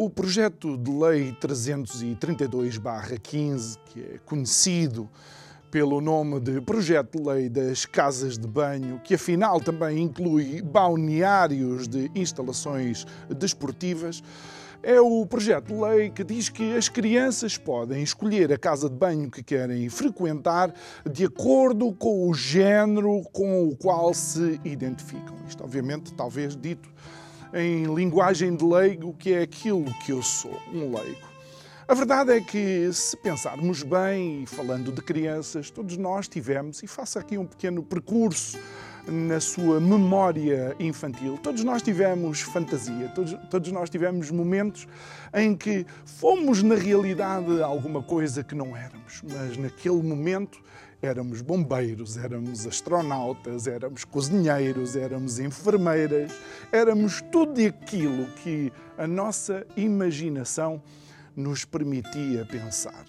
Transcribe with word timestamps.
O 0.00 0.08
projeto 0.08 0.76
de 0.76 0.92
lei 0.92 1.36
332-15, 1.40 3.78
que 3.86 4.00
é 4.00 4.18
conhecido 4.24 5.10
pelo 5.72 6.00
nome 6.00 6.38
de 6.38 6.60
Projeto 6.60 7.18
de 7.18 7.28
Lei 7.28 7.48
das 7.48 7.84
Casas 7.84 8.38
de 8.38 8.46
Banho, 8.46 9.00
que 9.02 9.16
afinal 9.16 9.60
também 9.60 9.98
inclui 9.98 10.62
balneários 10.62 11.88
de 11.88 12.08
instalações 12.14 13.04
desportivas, 13.28 14.22
é 14.84 15.00
o 15.00 15.26
projeto 15.26 15.74
de 15.74 15.74
lei 15.74 16.10
que 16.10 16.22
diz 16.22 16.48
que 16.48 16.76
as 16.76 16.88
crianças 16.88 17.58
podem 17.58 18.00
escolher 18.00 18.52
a 18.52 18.56
casa 18.56 18.88
de 18.88 18.94
banho 18.94 19.28
que 19.28 19.42
querem 19.42 19.88
frequentar 19.88 20.72
de 21.10 21.24
acordo 21.24 21.92
com 21.92 22.30
o 22.30 22.34
género 22.34 23.22
com 23.32 23.66
o 23.66 23.74
qual 23.74 24.14
se 24.14 24.60
identificam. 24.64 25.34
Isto, 25.48 25.64
obviamente, 25.64 26.14
talvez 26.14 26.54
dito 26.54 26.88
em 27.54 27.84
linguagem 27.94 28.54
de 28.54 28.64
leigo, 28.64 29.14
que 29.14 29.32
é 29.32 29.42
aquilo 29.42 29.84
que 30.04 30.12
eu 30.12 30.22
sou, 30.22 30.60
um 30.72 30.94
leigo. 30.94 31.28
A 31.86 31.94
verdade 31.94 32.32
é 32.32 32.40
que, 32.40 32.92
se 32.92 33.16
pensarmos 33.16 33.82
bem, 33.82 34.42
e 34.42 34.46
falando 34.46 34.92
de 34.92 35.00
crianças, 35.00 35.70
todos 35.70 35.96
nós 35.96 36.28
tivemos, 36.28 36.82
e 36.82 36.86
faço 36.86 37.18
aqui 37.18 37.38
um 37.38 37.46
pequeno 37.46 37.82
percurso 37.82 38.58
na 39.06 39.40
sua 39.40 39.80
memória 39.80 40.76
infantil, 40.78 41.38
todos 41.42 41.64
nós 41.64 41.80
tivemos 41.80 42.42
fantasia, 42.42 43.08
todos, 43.14 43.34
todos 43.48 43.72
nós 43.72 43.88
tivemos 43.88 44.30
momentos 44.30 44.86
em 45.32 45.56
que 45.56 45.86
fomos, 46.04 46.62
na 46.62 46.74
realidade, 46.74 47.62
alguma 47.62 48.02
coisa 48.02 48.44
que 48.44 48.54
não 48.54 48.76
éramos, 48.76 49.22
mas 49.22 49.56
naquele 49.56 50.02
momento 50.02 50.60
éramos 51.00 51.40
bombeiros, 51.40 52.16
éramos 52.16 52.66
astronautas, 52.66 53.66
éramos 53.66 54.04
cozinheiros, 54.04 54.96
éramos 54.96 55.38
enfermeiras, 55.38 56.32
éramos 56.72 57.22
tudo 57.30 57.64
aquilo 57.64 58.26
que 58.42 58.72
a 58.96 59.06
nossa 59.06 59.66
imaginação 59.76 60.82
nos 61.36 61.64
permitia 61.64 62.44
pensar. 62.44 63.04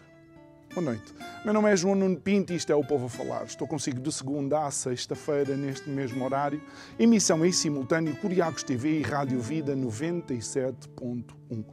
Boa 0.73 0.86
noite. 0.86 1.16
Meu 1.44 1.52
nome 1.52 1.72
é 1.72 1.76
João 1.76 1.96
Nuno 1.96 2.16
Pinto 2.16 2.54
e 2.54 2.56
isto 2.56 2.72
é 2.72 2.76
o 2.76 2.84
Povo 2.84 3.08
a 3.08 3.09
Falar. 3.09 3.44
Estou 3.46 3.68
consigo 3.68 4.00
de 4.00 4.12
segunda 4.12 4.68
a 4.68 4.72
sexta-feira, 4.72 5.58
neste 5.58 5.90
mesmo 5.90 6.24
horário. 6.24 6.62
Emissão 7.00 7.44
em 7.44 7.52
simultâneo 7.52 8.16
Curiacos 8.18 8.62
TV 8.62 9.00
e 9.00 9.02
Rádio 9.02 9.42
Vida 9.42 9.76
97.1. 9.76 11.66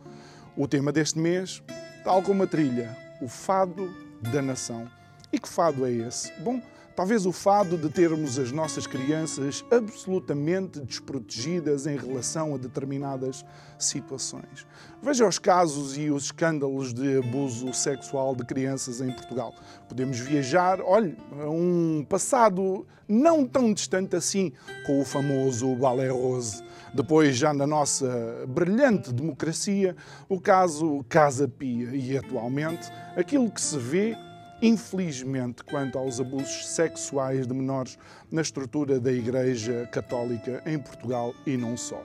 O 0.56 0.66
tema 0.66 0.90
deste 0.90 1.18
mês, 1.18 1.62
tal 2.02 2.22
como 2.22 2.44
a 2.44 2.46
trilha, 2.46 2.96
o 3.20 3.28
fado 3.28 3.94
da 4.32 4.40
nação. 4.40 4.95
E 5.32 5.38
que 5.38 5.48
fado 5.48 5.84
é 5.84 5.92
esse? 5.92 6.32
Bom, 6.40 6.60
talvez 6.94 7.26
o 7.26 7.32
fado 7.32 7.76
de 7.76 7.90
termos 7.90 8.38
as 8.38 8.50
nossas 8.50 8.86
crianças 8.86 9.64
absolutamente 9.70 10.80
desprotegidas 10.80 11.86
em 11.86 11.96
relação 11.96 12.54
a 12.54 12.58
determinadas 12.58 13.44
situações. 13.78 14.66
Veja 15.02 15.26
os 15.28 15.38
casos 15.38 15.98
e 15.98 16.10
os 16.10 16.24
escândalos 16.24 16.94
de 16.94 17.18
abuso 17.18 17.72
sexual 17.74 18.34
de 18.34 18.44
crianças 18.46 19.00
em 19.00 19.12
Portugal. 19.12 19.54
Podemos 19.88 20.18
viajar, 20.18 20.80
olhe, 20.80 21.16
a 21.38 21.50
um 21.50 22.04
passado 22.08 22.86
não 23.06 23.44
tão 23.46 23.72
distante 23.72 24.16
assim, 24.16 24.52
com 24.86 25.00
o 25.00 25.04
famoso 25.04 25.74
Balé 25.76 26.08
Rose. 26.08 26.64
Depois, 26.94 27.36
já 27.36 27.52
na 27.52 27.66
nossa 27.66 28.44
brilhante 28.48 29.12
democracia, 29.12 29.94
o 30.28 30.40
caso 30.40 31.04
Casa 31.08 31.46
Pia. 31.46 31.94
E 31.94 32.16
atualmente, 32.16 32.90
aquilo 33.14 33.50
que 33.50 33.60
se 33.60 33.76
vê 33.78 34.16
infelizmente, 34.66 35.62
quanto 35.62 35.96
aos 35.98 36.20
abusos 36.20 36.66
sexuais 36.68 37.46
de 37.46 37.54
menores 37.54 37.98
na 38.30 38.42
estrutura 38.42 38.98
da 38.98 39.12
Igreja 39.12 39.88
Católica 39.92 40.62
em 40.66 40.78
Portugal 40.78 41.32
e 41.46 41.56
não 41.56 41.76
só. 41.76 42.02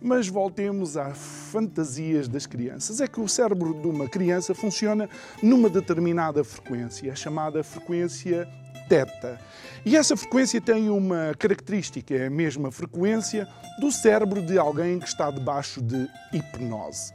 Mas 0.00 0.28
voltemos 0.28 0.96
às 0.96 1.18
fantasias 1.18 2.28
das 2.28 2.46
crianças. 2.46 3.00
É 3.00 3.08
que 3.08 3.20
o 3.20 3.28
cérebro 3.28 3.74
de 3.74 3.88
uma 3.88 4.08
criança 4.08 4.54
funciona 4.54 5.08
numa 5.42 5.68
determinada 5.68 6.42
frequência, 6.44 7.12
a 7.12 7.16
chamada 7.16 7.62
frequência 7.64 8.48
teta. 8.88 9.38
E 9.84 9.96
essa 9.96 10.16
frequência 10.16 10.60
tem 10.60 10.88
uma 10.88 11.34
característica, 11.38 12.14
é 12.14 12.26
a 12.26 12.30
mesma 12.30 12.70
frequência 12.70 13.46
do 13.80 13.92
cérebro 13.92 14.40
de 14.40 14.56
alguém 14.56 14.98
que 14.98 15.08
está 15.08 15.30
debaixo 15.30 15.82
de 15.82 16.08
hipnose. 16.32 17.12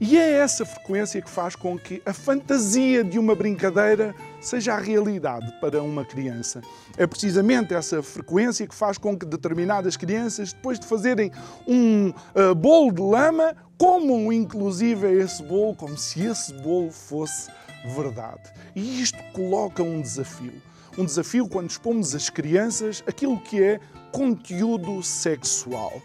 E 0.00 0.18
é 0.18 0.32
essa 0.32 0.64
frequência 0.64 1.22
que 1.22 1.30
faz 1.30 1.54
com 1.54 1.78
que 1.78 2.02
a 2.04 2.12
fantasia 2.12 3.04
de 3.04 3.18
uma 3.18 3.34
brincadeira 3.34 4.14
seja 4.40 4.74
a 4.74 4.78
realidade 4.78 5.52
para 5.60 5.82
uma 5.82 6.04
criança. 6.04 6.60
É 6.96 7.06
precisamente 7.06 7.74
essa 7.74 8.02
frequência 8.02 8.66
que 8.66 8.74
faz 8.74 8.98
com 8.98 9.16
que 9.16 9.24
determinadas 9.24 9.96
crianças, 9.96 10.52
depois 10.52 10.78
de 10.78 10.86
fazerem 10.86 11.30
um 11.66 12.08
uh, 12.08 12.54
bolo 12.54 12.92
de 12.92 13.02
lama, 13.02 13.54
comam 13.78 14.32
inclusive 14.32 15.10
esse 15.20 15.42
bolo 15.42 15.74
como 15.74 15.96
se 15.96 16.22
esse 16.22 16.52
bolo 16.54 16.90
fosse 16.90 17.50
verdade. 17.84 18.52
E 18.74 19.00
isto 19.00 19.18
coloca 19.32 19.82
um 19.82 20.00
desafio. 20.00 20.60
Um 20.96 21.04
desafio 21.04 21.48
quando 21.48 21.70
expomos 21.70 22.14
às 22.14 22.30
crianças 22.30 23.02
aquilo 23.06 23.40
que 23.40 23.62
é 23.62 23.80
conteúdo 24.12 25.02
sexual. 25.02 26.00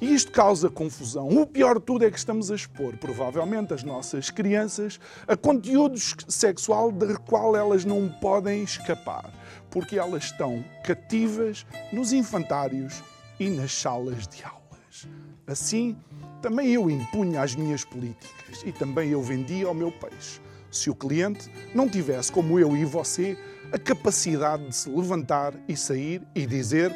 E 0.00 0.12
isto 0.12 0.32
causa 0.32 0.68
confusão. 0.68 1.28
O 1.28 1.46
pior 1.46 1.78
de 1.78 1.84
tudo 1.84 2.04
é 2.04 2.10
que 2.10 2.18
estamos 2.18 2.50
a 2.50 2.56
expor, 2.56 2.96
provavelmente, 2.96 3.72
as 3.72 3.84
nossas 3.84 4.30
crianças 4.30 4.98
a 5.28 5.36
conteúdos 5.36 6.16
sexual 6.26 6.90
de 6.90 7.14
qual 7.18 7.54
elas 7.54 7.84
não 7.84 8.08
podem 8.08 8.64
escapar, 8.64 9.32
porque 9.70 9.96
elas 9.96 10.24
estão 10.24 10.64
cativas 10.84 11.64
nos 11.92 12.12
infantários 12.12 13.00
e 13.38 13.48
nas 13.48 13.72
salas 13.72 14.26
de 14.26 14.42
aulas. 14.42 15.06
Assim, 15.46 15.96
também 16.40 16.70
eu 16.70 16.90
impunha 16.90 17.42
as 17.42 17.54
minhas 17.54 17.84
políticas 17.84 18.62
e 18.66 18.72
também 18.72 19.10
eu 19.10 19.22
vendia 19.22 19.70
o 19.70 19.74
meu 19.74 19.92
peixe. 19.92 20.40
Se 20.72 20.90
o 20.90 20.94
cliente 20.94 21.48
não 21.74 21.88
tivesse, 21.88 22.32
como 22.32 22.58
eu 22.58 22.76
e 22.76 22.84
você, 22.84 23.38
a 23.70 23.78
capacidade 23.78 24.66
de 24.66 24.74
se 24.74 24.88
levantar 24.88 25.54
e 25.68 25.76
sair 25.76 26.22
e 26.34 26.46
dizer 26.46 26.92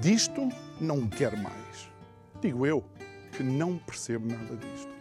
disto 0.00 0.48
não 0.80 1.08
quero 1.08 1.36
mais. 1.36 1.88
Digo 2.40 2.66
eu, 2.66 2.84
que 3.36 3.42
não 3.42 3.78
percebo 3.78 4.26
nada 4.26 4.56
disto. 4.56 4.91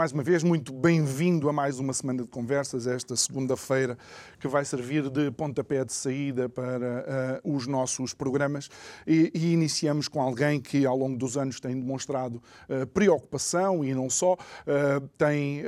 Mais 0.00 0.12
uma 0.12 0.22
vez, 0.22 0.42
muito 0.42 0.72
bem-vindo 0.72 1.46
a 1.46 1.52
mais 1.52 1.78
uma 1.78 1.92
semana 1.92 2.22
de 2.22 2.28
conversas, 2.30 2.86
esta 2.86 3.14
segunda-feira, 3.14 3.98
que 4.38 4.48
vai 4.48 4.64
servir 4.64 5.10
de 5.10 5.30
pontapé 5.30 5.84
de 5.84 5.92
saída 5.92 6.48
para 6.48 7.40
uh, 7.44 7.54
os 7.54 7.66
nossos 7.66 8.14
programas. 8.14 8.70
E, 9.06 9.30
e, 9.34 9.52
iniciamos 9.52 10.08
com 10.08 10.22
alguém 10.22 10.58
que, 10.58 10.86
ao 10.86 10.96
longo 10.96 11.18
dos 11.18 11.36
anos, 11.36 11.60
tem 11.60 11.78
demonstrado 11.78 12.36
uh, 12.36 12.86
preocupação 12.86 13.84
e 13.84 13.92
não 13.92 14.08
só, 14.08 14.32
uh, 14.32 15.06
tem 15.18 15.64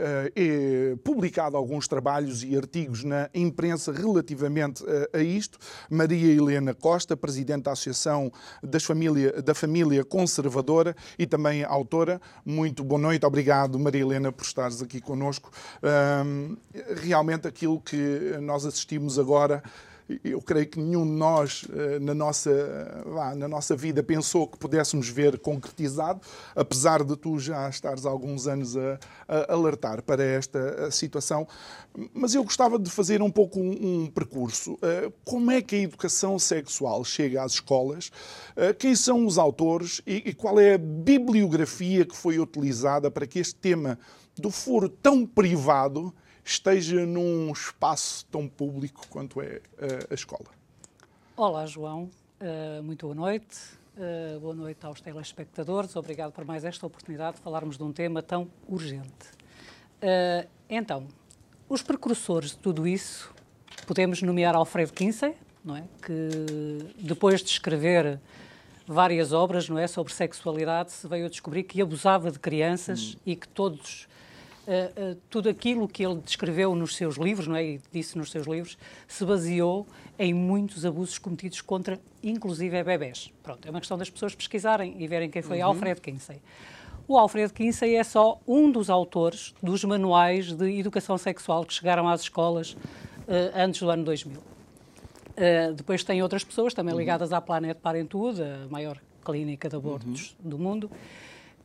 publicado 1.04 1.54
alguns 1.54 1.86
trabalhos 1.86 2.42
e 2.42 2.56
artigos 2.56 3.04
na 3.04 3.28
imprensa 3.34 3.92
relativamente 3.92 4.82
a 5.12 5.18
isto. 5.18 5.58
Maria 5.90 6.32
Helena 6.32 6.72
Costa, 6.72 7.14
presidente 7.14 7.64
da 7.64 7.72
Associação 7.72 8.32
das 8.62 8.82
Família, 8.82 9.42
da 9.42 9.54
Família 9.54 10.02
Conservadora 10.04 10.96
e 11.18 11.26
também 11.26 11.64
autora. 11.64 12.18
Muito 12.46 12.82
boa 12.82 13.00
noite, 13.00 13.26
obrigado, 13.26 13.78
Maria 13.78 14.00
Helena 14.00 14.21
Helena, 14.22 14.32
por 14.32 14.44
estares 14.44 14.80
aqui 14.80 15.00
connosco. 15.00 15.50
Um, 16.24 16.56
realmente 16.96 17.48
aquilo 17.48 17.80
que 17.80 18.36
nós 18.40 18.64
assistimos 18.64 19.18
agora 19.18 19.62
eu 20.24 20.40
creio 20.42 20.66
que 20.66 20.80
nenhum 20.80 21.04
de 21.04 21.12
nós 21.12 21.64
eh, 21.72 21.98
na 21.98 22.14
nossa, 22.14 23.04
na 23.36 23.48
nossa 23.48 23.76
vida 23.76 24.02
pensou 24.02 24.46
que 24.46 24.58
pudéssemos 24.58 25.08
ver 25.08 25.38
concretizado, 25.38 26.20
apesar 26.54 27.04
de 27.04 27.16
tu 27.16 27.38
já 27.38 27.68
estares 27.68 28.04
há 28.04 28.10
alguns 28.10 28.46
anos 28.46 28.76
a, 28.76 28.98
a 29.28 29.52
alertar 29.52 30.02
para 30.02 30.22
esta 30.22 30.90
situação. 30.90 31.46
Mas 32.12 32.34
eu 32.34 32.42
gostava 32.42 32.78
de 32.78 32.90
fazer 32.90 33.22
um 33.22 33.30
pouco 33.30 33.60
um, 33.60 34.02
um 34.02 34.06
percurso. 34.06 34.78
Eh, 34.82 35.12
como 35.24 35.50
é 35.50 35.62
que 35.62 35.76
a 35.76 35.80
educação 35.80 36.38
sexual 36.38 37.04
chega 37.04 37.42
às 37.42 37.52
escolas? 37.52 38.10
Eh, 38.56 38.72
quem 38.72 38.94
são 38.94 39.26
os 39.26 39.38
autores 39.38 40.00
e, 40.06 40.30
e 40.30 40.34
qual 40.34 40.58
é 40.58 40.74
a 40.74 40.78
bibliografia 40.78 42.04
que 42.04 42.16
foi 42.16 42.38
utilizada 42.38 43.10
para 43.10 43.26
que 43.26 43.38
este 43.38 43.54
tema 43.54 43.98
do 44.36 44.50
foro 44.50 44.88
tão 44.88 45.26
privado 45.26 46.12
esteja 46.44 47.06
num 47.06 47.52
espaço 47.52 48.26
tão 48.26 48.48
público 48.48 49.06
quanto 49.08 49.40
é 49.40 49.56
uh, 49.56 50.08
a 50.10 50.14
escola. 50.14 50.50
Olá, 51.36 51.66
João. 51.66 52.10
Uh, 52.40 52.82
muito 52.82 53.06
boa 53.06 53.14
noite. 53.14 53.58
Uh, 53.96 54.40
boa 54.40 54.54
noite 54.54 54.84
aos 54.84 55.00
telespectadores. 55.00 55.94
Obrigado 55.96 56.32
por 56.32 56.44
mais 56.44 56.64
esta 56.64 56.86
oportunidade 56.86 57.36
de 57.36 57.42
falarmos 57.42 57.76
de 57.76 57.82
um 57.82 57.92
tema 57.92 58.22
tão 58.22 58.50
urgente. 58.68 59.30
então, 60.68 61.06
os 61.68 61.82
precursores 61.82 62.50
de 62.50 62.58
tudo 62.58 62.86
isso, 62.86 63.32
podemos 63.86 64.20
nomear 64.20 64.54
Alfredo 64.54 64.92
Kinsey, 64.92 65.34
não 65.64 65.76
é? 65.76 65.84
que 66.02 66.92
depois 66.98 67.42
de 67.42 67.50
escrever 67.50 68.20
várias 68.86 69.32
obras 69.32 69.68
não 69.68 69.78
é, 69.78 69.86
sobre 69.86 70.12
sexualidade, 70.12 70.92
se 70.92 71.06
veio 71.06 71.26
a 71.26 71.28
descobrir 71.28 71.62
que 71.62 71.80
abusava 71.80 72.30
de 72.30 72.38
crianças 72.38 73.14
hum. 73.14 73.20
e 73.24 73.36
que 73.36 73.48
todos 73.48 74.08
Uh, 74.62 75.14
uh, 75.14 75.18
tudo 75.28 75.48
aquilo 75.48 75.88
que 75.88 76.04
ele 76.04 76.20
descreveu 76.24 76.72
nos 76.76 76.94
seus 76.94 77.16
livros, 77.16 77.48
não 77.48 77.56
é? 77.56 77.64
E 77.64 77.80
disse 77.90 78.16
nos 78.16 78.30
seus 78.30 78.46
livros, 78.46 78.78
se 79.08 79.24
baseou 79.24 79.84
em 80.16 80.32
muitos 80.32 80.86
abusos 80.86 81.18
cometidos 81.18 81.60
contra, 81.60 81.98
inclusive, 82.22 82.80
bebés. 82.84 83.32
Pronto, 83.42 83.66
é 83.66 83.70
uma 83.70 83.80
questão 83.80 83.98
das 83.98 84.08
pessoas 84.08 84.36
pesquisarem 84.36 84.94
e 85.02 85.08
verem 85.08 85.28
quem 85.28 85.42
foi 85.42 85.58
uhum. 85.58 85.66
Alfred 85.66 86.00
Kinsey. 86.00 86.40
O 87.08 87.18
Alfred 87.18 87.52
Kinsey 87.52 87.96
é 87.96 88.04
só 88.04 88.40
um 88.46 88.70
dos 88.70 88.88
autores 88.88 89.52
dos 89.60 89.82
manuais 89.82 90.52
de 90.52 90.78
educação 90.78 91.18
sexual 91.18 91.64
que 91.64 91.74
chegaram 91.74 92.08
às 92.08 92.20
escolas 92.20 92.74
uh, 92.74 92.78
antes 93.56 93.80
do 93.80 93.90
ano 93.90 94.04
2000. 94.04 94.40
depois 95.74 96.04
tem 96.04 96.22
outras 96.22 96.44
pessoas 96.44 96.72
também 96.72 96.94
uhum. 96.94 97.00
ligadas 97.00 97.32
à 97.32 97.40
Planet 97.40 97.76
Parenthood, 97.78 98.40
a 98.40 98.68
maior 98.70 98.96
clínica 99.24 99.68
de 99.68 99.74
abortos 99.74 100.36
uhum. 100.42 100.50
do 100.50 100.58
mundo, 100.58 100.90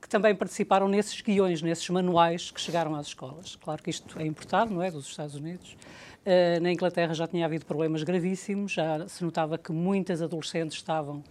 que 0.02 0.08
também 0.08 0.36
participaram 0.36 0.88
nesses 0.88 1.22
guiões, 1.22 1.62
nesses 1.62 1.90
manuais 1.90 2.52
que 2.52 2.62
chegaram 2.62 2.96
às 2.96 3.08
escolas. 3.08 3.56
Claro 3.56 3.82
que 3.82 3.90
isto 3.90 4.20
é 4.20 4.26
importado, 4.26 4.74
não 4.74 4.82
é, 4.82 4.92
dos 4.92 5.08
Estados 5.08 5.36
Unidos. 5.36 5.76
Uh, 6.26 6.62
na 6.62 6.72
Inglaterra 6.72 7.14
já 7.14 7.26
tinha 7.26 7.46
havido 7.46 7.66
problemas 7.66 8.04
gravíssimos, 8.04 8.74
já 8.74 9.08
se 9.08 9.24
notava 9.24 9.58
que 9.58 9.72
muitas 9.72 10.22
adolescentes 10.22 10.78
estavam 10.78 11.24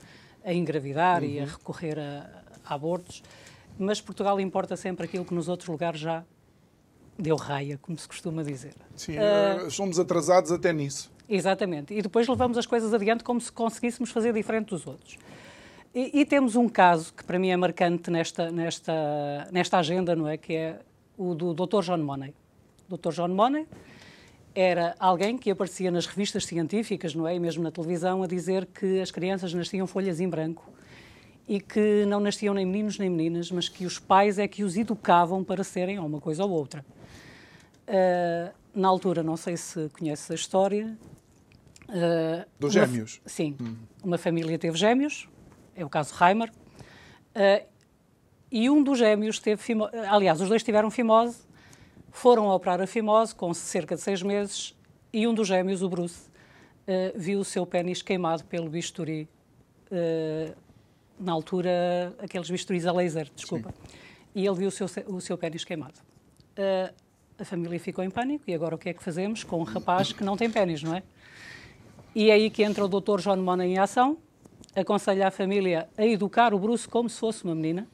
a 0.45 0.55
engravidar 0.55 1.23
uhum. 1.23 1.29
e 1.29 1.39
a 1.39 1.43
uhum. 1.43 1.49
recorrer 1.49 1.99
a, 1.99 2.31
a, 2.65 2.75
abortos, 2.75 3.23
mas 3.79 4.01
Portugal 4.01 4.41
importa 4.41 4.77
sempre 4.77 5.05
aquilo 5.05 5.25
que 5.25 5.35
nos 5.35 5.49
outros 5.49 5.69
lugares 5.69 6.01
já 6.01 6.25
deu 7.19 7.37
raia, 7.37 7.79
como 7.83 7.99
se 7.99 8.09
costuma 8.09 8.43
dizer. 8.43 8.75
Sim, 8.95 9.17
uh, 9.19 9.71
somos 9.71 9.99
atrasados 9.99 10.51
até 10.51 10.73
nisso. 10.73 11.11
Exatamente. 11.29 11.93
E 11.93 12.01
depois 12.01 12.27
levamos 12.29 12.57
as 12.57 12.67
coisas 12.67 12.95
adiante 12.95 13.25
como 13.25 13.41
se 13.41 13.51
conseguíssemos 13.51 14.11
fazer 14.11 14.33
diferente 14.33 14.69
dos 14.69 14.87
outros. 14.87 15.19
E, 15.97 16.21
e, 16.21 16.27
temos 16.27 16.57
um 16.57 16.69
caso 16.69 17.11
que 17.15 17.25
para 17.25 17.39
mim 17.39 17.49
é 17.49 17.57
marcante 17.57 18.11
nesta, 18.11 18.51
nesta, 18.51 19.49
nesta 19.51 19.79
agenda, 19.79 20.15
não 20.15 20.29
é? 20.29 20.37
Que 20.37 20.55
é 20.55 20.81
o 21.17 21.35
do 21.35 21.55
Dr. 21.55 21.81
John 21.81 21.97
Money. 21.97 22.35
O 22.87 22.99
Dr. 22.99 23.15
John 23.15 23.29
Money 23.29 23.67
era 24.55 24.95
alguém 24.99 25.39
que 25.39 25.51
aparecia 25.51 25.91
nas 25.91 26.05
revistas 26.05 26.45
científicas, 26.45 27.15
não 27.15 27.27
é? 27.27 27.35
E 27.35 27.41
mesmo 27.41 27.63
na 27.63 27.71
televisão, 27.71 28.23
a 28.23 28.27
dizer 28.27 28.67
que 28.67 29.01
as 29.01 29.11
crianças 29.11 29.55
nasciam 29.55 29.87
folhas 29.87 30.21
em 30.21 30.29
branco 30.29 30.71
e 31.49 31.63
que 31.63 32.05
não 32.05 32.21
nasciam 32.21 32.53
nem 32.53 32.67
meninos 32.67 32.99
nem 32.99 33.09
meninas, 33.09 33.51
mas 33.51 33.67
que 33.67 33.87
os 33.87 33.99
pais 33.99 34.39
é 34.39 34.47
que 34.47 34.63
os 34.63 34.77
educavam 34.77 35.43
para 35.43 35.65
serem 35.65 35.99
uma 35.99 36.21
coisa 36.21 36.45
ou 36.45 36.51
outra. 36.51 36.85
Uh, 37.89 38.53
na 38.75 38.89
altura, 38.89 39.23
não 39.23 39.39
sei 39.39 39.57
se 39.57 39.89
conheces 39.99 40.31
a 40.31 40.35
história. 40.35 40.95
Uh, 41.89 42.45
Dos 42.61 42.75
gêmeos? 42.75 43.19
Sim. 43.25 43.57
Hum. 43.59 43.77
Uma 44.05 44.19
família 44.19 44.59
teve 44.59 44.77
gêmeos, 44.77 45.27
é 45.77 45.85
o 45.85 45.89
caso 45.89 46.15
Reimer, 46.15 46.51
uh, 46.51 47.67
e 48.51 48.71
um 48.71 48.83
dos 48.83 48.99
gêmeos 48.99 49.39
teve 49.39 49.61
fimose, 49.61 49.95
aliás, 50.09 50.41
os 50.41 50.49
dois 50.49 50.63
tiveram 50.63 50.91
fimose, 50.91 51.39
foram 52.11 52.49
operar 52.49 52.81
a 52.81 52.87
fimose 52.87 53.35
com 53.35 53.53
cerca 53.53 53.95
de 53.95 54.01
seis 54.01 54.23
meses, 54.23 54.75
e 55.13 55.27
um 55.27 55.35
dos 55.35 55.47
gêmeos, 55.47 55.83
o 55.83 55.89
Bruce, 55.89 56.29
uh, 56.89 57.19
viu 57.19 57.41
o 57.41 57.45
seu 57.45 57.67
pênis 57.67 58.01
queimado 58.01 58.45
pelo 58.45 58.71
bisturi, 58.71 59.29
uh, 59.93 60.57
na 61.21 61.33
altura, 61.33 62.15
aqueles 62.19 62.51
bisturis 62.51 62.87
a 62.87 62.93
laser, 62.93 63.31
desculpa, 63.35 63.71
Sim. 63.71 63.99
e 64.35 64.47
ele 64.47 64.57
viu 64.57 64.69
o 64.69 64.71
seu, 64.71 64.87
o 65.07 65.21
seu 65.21 65.37
pênis 65.37 65.65
queimado. 65.65 65.95
a 67.39 67.45
família 67.45 67.79
ficou 67.79 68.05
em 68.05 68.11
pânico, 68.11 68.45
e 68.49 68.55
agora 68.55 68.75
o 68.75 68.79
que 68.79 68.89
é 68.89 68.95
que 68.95 69.03
fazemos 69.03 69.45
com 69.45 69.61
um 69.61 69.63
rapaz 69.63 70.13
que 70.13 70.25
não 70.25 70.37
tem 70.37 70.51
pênis, 70.51 70.83
não 70.83 70.95
é? 70.95 71.03
E 72.15 72.31
é 72.31 72.35
aí 72.35 72.51
que 72.51 72.63
entra 72.63 72.83
o 72.85 72.89
Dr. 72.89 73.21
John 73.21 73.37
Mona 73.37 73.67
em 73.67 73.79
ação, 73.79 74.17
aconselha 74.77 75.29
a 75.29 75.31
família 75.31 75.89
a 75.97 76.05
educar 76.05 76.53
o 76.53 76.59
Bruce 76.59 76.87
como 76.87 77.09
se 77.09 77.19
fosse 77.19 77.43
uma 77.43 77.55
menina. 77.55 77.89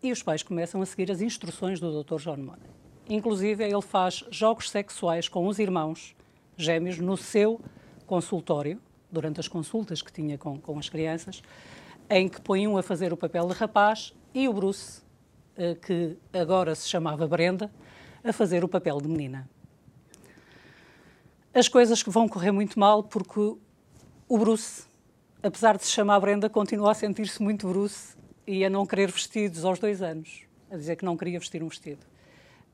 E 0.00 0.12
os 0.12 0.22
pais 0.22 0.44
começam 0.44 0.80
a 0.80 0.86
seguir 0.86 1.10
as 1.10 1.20
instruções 1.20 1.80
do 1.80 2.02
Dr. 2.04 2.16
John 2.18 2.36
Money. 2.36 2.70
Inclusive, 3.08 3.64
ele 3.64 3.82
faz 3.82 4.24
jogos 4.30 4.70
sexuais 4.70 5.28
com 5.28 5.48
os 5.48 5.58
irmãos 5.58 6.14
gêmeos 6.56 6.98
no 6.98 7.16
seu 7.16 7.60
consultório, 8.06 8.80
durante 9.10 9.40
as 9.40 9.48
consultas 9.48 10.02
que 10.02 10.12
tinha 10.12 10.38
com, 10.38 10.60
com 10.60 10.78
as 10.78 10.88
crianças, 10.88 11.42
em 12.08 12.28
que 12.28 12.40
põe 12.40 12.68
um 12.68 12.76
a 12.76 12.82
fazer 12.82 13.12
o 13.12 13.16
papel 13.16 13.48
de 13.48 13.54
rapaz 13.54 14.14
e 14.32 14.48
o 14.48 14.52
Bruce, 14.52 15.02
eh, 15.56 15.74
que 15.74 16.16
agora 16.32 16.74
se 16.74 16.88
chamava 16.88 17.26
Brenda, 17.26 17.70
a 18.22 18.32
fazer 18.32 18.62
o 18.62 18.68
papel 18.68 19.00
de 19.00 19.08
menina. 19.08 19.48
As 21.52 21.68
coisas 21.68 22.02
que 22.02 22.10
vão 22.10 22.28
correr 22.28 22.52
muito 22.52 22.78
mal 22.78 23.02
porque 23.02 23.56
o 24.28 24.38
Bruce 24.38 24.87
apesar 25.42 25.76
de 25.76 25.84
se 25.84 25.90
chamar 25.90 26.20
Brenda, 26.20 26.48
continua 26.48 26.92
a 26.92 26.94
sentir-se 26.94 27.42
muito 27.42 27.68
Bruce 27.68 28.16
e 28.46 28.64
a 28.64 28.70
não 28.70 28.86
querer 28.86 29.10
vestidos 29.10 29.64
aos 29.64 29.78
dois 29.78 30.02
anos, 30.02 30.42
a 30.70 30.76
dizer 30.76 30.96
que 30.96 31.04
não 31.04 31.16
queria 31.16 31.38
vestir 31.38 31.62
um 31.62 31.68
vestido. 31.68 32.04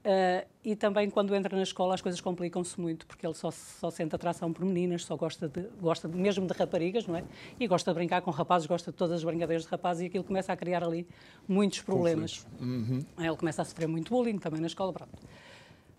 Uh, 0.04 0.46
e 0.62 0.76
também 0.76 1.08
quando 1.08 1.34
entra 1.34 1.56
na 1.56 1.62
escola 1.62 1.94
as 1.94 2.02
coisas 2.02 2.20
complicam-se 2.20 2.78
muito, 2.78 3.06
porque 3.06 3.26
ele 3.26 3.32
só, 3.32 3.50
só 3.50 3.90
sente 3.90 4.14
atração 4.14 4.52
por 4.52 4.62
meninas, 4.62 5.02
só 5.02 5.16
gosta, 5.16 5.48
de, 5.48 5.62
gosta 5.80 6.06
mesmo 6.06 6.46
de 6.46 6.52
raparigas, 6.52 7.06
não 7.06 7.16
é? 7.16 7.24
E 7.58 7.66
gosta 7.66 7.90
de 7.90 7.94
brincar 7.94 8.20
com 8.20 8.30
rapazes, 8.30 8.66
gosta 8.66 8.90
de 8.90 8.98
todas 8.98 9.16
as 9.16 9.24
brincadeiras 9.24 9.64
de 9.64 9.70
rapazes 9.70 10.02
e 10.02 10.06
aquilo 10.06 10.22
começa 10.22 10.52
a 10.52 10.56
criar 10.56 10.84
ali 10.84 11.08
muitos 11.48 11.80
problemas. 11.80 12.46
Uhum. 12.60 13.02
Ele 13.18 13.36
começa 13.36 13.62
a 13.62 13.64
sofrer 13.64 13.88
muito 13.88 14.10
bullying 14.10 14.36
também 14.36 14.60
na 14.60 14.66
escola. 14.66 14.92
Pronto. 14.92 15.10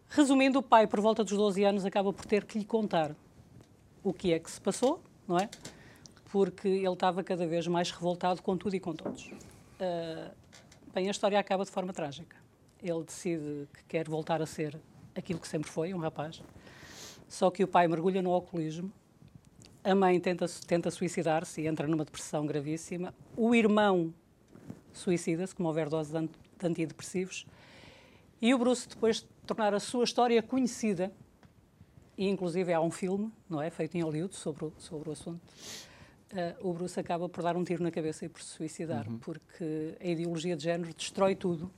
Resumindo, 0.08 0.60
o 0.60 0.64
pai, 0.64 0.86
por 0.86 1.02
volta 1.02 1.24
dos 1.24 1.36
12 1.36 1.64
anos, 1.64 1.84
acaba 1.84 2.14
por 2.14 2.26
ter 2.26 2.46
que 2.46 2.60
lhe 2.60 2.66
contar 2.66 3.16
o 4.04 4.14
que 4.14 4.32
é 4.34 4.40
que 4.40 4.52
se 4.52 4.62
passou, 4.62 5.02
não 5.28 5.40
é? 5.40 5.50
Porque 6.36 6.68
ele 6.68 6.92
estava 6.92 7.24
cada 7.24 7.48
vez 7.48 7.66
mais 7.66 7.90
revoltado 7.92 8.42
com 8.42 8.58
tudo 8.58 8.76
e 8.76 8.80
com 8.82 8.94
todos. 8.94 9.24
Uh, 9.80 10.36
bem, 10.94 11.08
a 11.08 11.12
história 11.12 11.40
acaba 11.40 11.64
de 11.64 11.72
forma 11.72 11.94
trágica. 11.94 12.36
Ele 12.84 13.06
decide 13.06 13.70
que 13.74 13.86
quer 13.86 14.10
voltar 14.10 14.42
a 14.42 14.46
ser 14.46 14.78
aquilo 15.16 15.40
que 15.40 15.48
sempre 15.48 15.72
foi, 15.72 15.94
um 15.94 15.98
rapaz. 15.98 16.42
Só 17.30 17.50
que 17.50 17.64
o 17.64 17.68
pai 17.70 17.88
mergulha 17.88 18.22
no 18.22 18.34
alcoolismo, 18.34 18.92
a 19.82 19.96
mãe 19.96 20.20
tenta, 20.20 20.46
tenta 20.68 20.92
suicidar-se 20.92 21.62
e 21.62 21.68
entra 21.68 21.88
numa 21.88 22.04
depressão 22.04 22.46
gravíssima. 22.46 23.16
O 23.38 23.56
irmão 23.56 24.14
suicida-se 24.92 25.56
com 25.56 25.64
uma 25.64 25.70
overdose 25.70 26.12
de 26.12 26.30
antidepressivos. 26.68 27.48
E 28.42 28.54
o 28.54 28.58
Bruce, 28.58 28.90
depois 28.90 29.22
de 29.22 29.28
tornar 29.48 29.74
a 29.74 29.80
sua 29.80 30.04
história 30.04 30.44
conhecida, 30.44 31.14
e 32.18 32.28
inclusive 32.28 32.74
há 32.74 32.82
um 32.82 32.92
filme, 32.92 33.32
não 33.50 33.62
é, 33.62 33.70
feito 33.70 33.96
em 33.96 34.02
Hollywood 34.02 34.36
sobre 34.36 34.66
o, 34.66 34.74
sobre 34.78 35.08
o 35.08 35.12
assunto, 35.14 35.40
uh, 36.36 36.70
o 36.70 36.74
Bruce 36.74 37.00
acaba 37.00 37.28
por 37.28 37.44
dar 37.44 37.56
um 37.56 37.64
tiro 37.64 37.84
na 37.84 37.92
cabeça 37.92 38.26
e 38.26 38.30
por 38.30 38.42
se 38.42 38.50
suicidar, 38.50 39.08
uhum. 39.08 39.18
porque 39.18 39.96
a 40.00 40.08
ideologia 40.08 40.56
de 40.56 40.64
género 40.64 40.94
destrói 40.94 41.36
tudo 41.36 41.72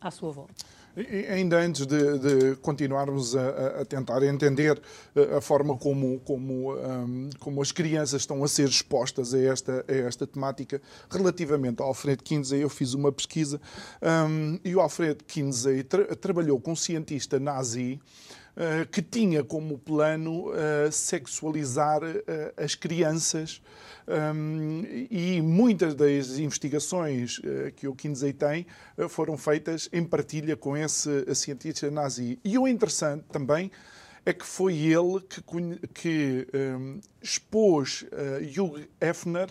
à 0.00 0.10
sua 0.10 0.30
volta. 0.30 0.54
E, 0.96 1.26
ainda 1.26 1.60
antes 1.60 1.86
de, 1.86 2.18
de 2.18 2.56
continuarmos 2.56 3.36
a, 3.36 3.80
a, 3.80 3.84
tentar 3.84 4.20
entender 4.24 4.80
eh, 5.14 5.36
a 5.36 5.40
forma 5.40 5.76
como, 5.76 6.18
como, 6.20 6.74
um, 6.74 7.30
como 7.38 7.62
as 7.62 7.70
crianças 7.70 8.22
estão 8.22 8.42
a 8.42 8.48
ser 8.48 8.68
expostas 8.68 9.32
a 9.32 9.38
esta, 9.38 9.84
a 9.86 9.94
esta 9.94 10.26
temática, 10.26 10.82
relativamente 11.08 11.80
ao 11.80 11.88
Alfred 11.88 12.20
Kinsey, 12.22 12.60
eu 12.60 12.68
fiz 12.68 12.94
uma 12.94 13.12
pesquisa 13.12 13.60
um, 14.02 14.58
e 14.64 14.74
o 14.74 14.80
Alfred 14.80 15.22
Kinsey 15.24 15.84
tra 15.84 16.16
trabalhou 16.16 16.58
com 16.58 16.72
um 16.72 16.76
cientista 16.76 17.38
nazi 17.38 18.00
que 18.90 19.00
tinha 19.00 19.44
como 19.44 19.78
plano 19.78 20.48
uh, 20.48 20.90
sexualizar 20.90 22.02
uh, 22.02 22.16
as 22.56 22.74
crianças 22.74 23.62
um, 24.08 24.82
e 25.10 25.40
muitas 25.40 25.94
das 25.94 26.38
investigações 26.38 27.40
que 27.76 27.86
o 27.86 27.94
Kinsey 27.94 28.32
tem 28.32 28.66
foram 29.08 29.36
feitas 29.36 29.88
em 29.92 30.02
partilha 30.02 30.56
com 30.56 30.76
esse 30.76 31.34
cientista 31.34 31.90
nazi. 31.90 32.38
E 32.42 32.58
o 32.58 32.66
interessante 32.66 33.24
também 33.30 33.70
é 34.28 34.32
que 34.34 34.44
foi 34.44 34.76
ele 34.76 35.20
que, 35.20 35.88
que 35.94 36.46
um, 36.54 37.00
expôs 37.22 38.04
uh, 38.12 38.60
Hugh 38.62 38.86
Hefner 39.00 39.48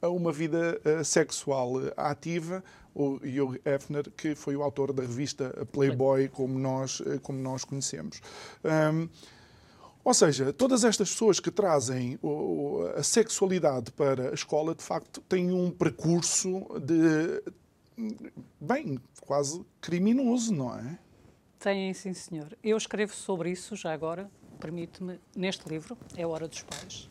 a 0.00 0.08
uma 0.08 0.32
vida 0.32 0.80
uh, 0.84 1.04
sexual 1.04 1.74
ativa. 1.94 2.64
O 2.94 3.14
Hugh 3.16 3.60
Hefner, 3.64 4.10
que 4.16 4.34
foi 4.34 4.54
o 4.54 4.62
autor 4.62 4.92
da 4.92 5.02
revista 5.02 5.66
Playboy, 5.72 6.28
como 6.28 6.58
nós, 6.58 7.02
como 7.22 7.38
nós 7.40 7.64
conhecemos. 7.64 8.20
Um, 8.64 9.08
ou 10.04 10.12
seja, 10.12 10.52
todas 10.52 10.84
estas 10.84 11.10
pessoas 11.10 11.40
que 11.40 11.50
trazem 11.50 12.18
a 12.94 13.02
sexualidade 13.02 13.90
para 13.90 14.30
a 14.30 14.34
escola, 14.34 14.74
de 14.74 14.82
facto, 14.82 15.22
têm 15.22 15.50
um 15.50 15.70
percurso 15.70 16.66
de. 16.78 17.42
bem, 18.60 19.00
quase 19.22 19.64
criminoso, 19.80 20.52
não 20.52 20.78
é? 20.78 20.98
Têm, 21.58 21.94
sim, 21.94 22.12
senhor. 22.12 22.54
Eu 22.62 22.76
escrevo 22.76 23.14
sobre 23.14 23.50
isso, 23.50 23.74
já 23.74 23.94
agora, 23.94 24.30
permite-me, 24.60 25.18
neste 25.34 25.66
livro, 25.66 25.96
É 26.14 26.26
Hora 26.26 26.46
dos 26.46 26.62
Pais. 26.62 27.08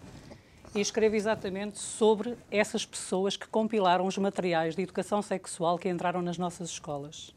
E 0.75 0.81
escrevo 0.81 1.15
exatamente 1.15 1.77
sobre 1.77 2.35
essas 2.49 2.83
pessoas 2.83 3.37
que 3.37 3.47
compilaram 3.47 4.07
os 4.07 4.17
materiais 4.17 4.75
de 4.75 4.81
educação 4.81 5.21
sexual 5.21 5.77
que 5.77 5.87
entraram 5.87 6.19
nas 6.19 6.39
nossas 6.39 6.69
escolas, 6.71 7.31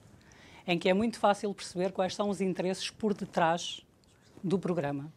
em 0.66 0.78
que 0.78 0.88
é 0.88 0.94
muito 0.94 1.18
fácil 1.18 1.52
perceber 1.52 1.92
quais 1.92 2.14
são 2.14 2.30
os 2.30 2.40
interesses 2.40 2.88
por 2.88 3.12
detrás 3.12 3.82
do 4.42 4.58
programa. 4.58 5.12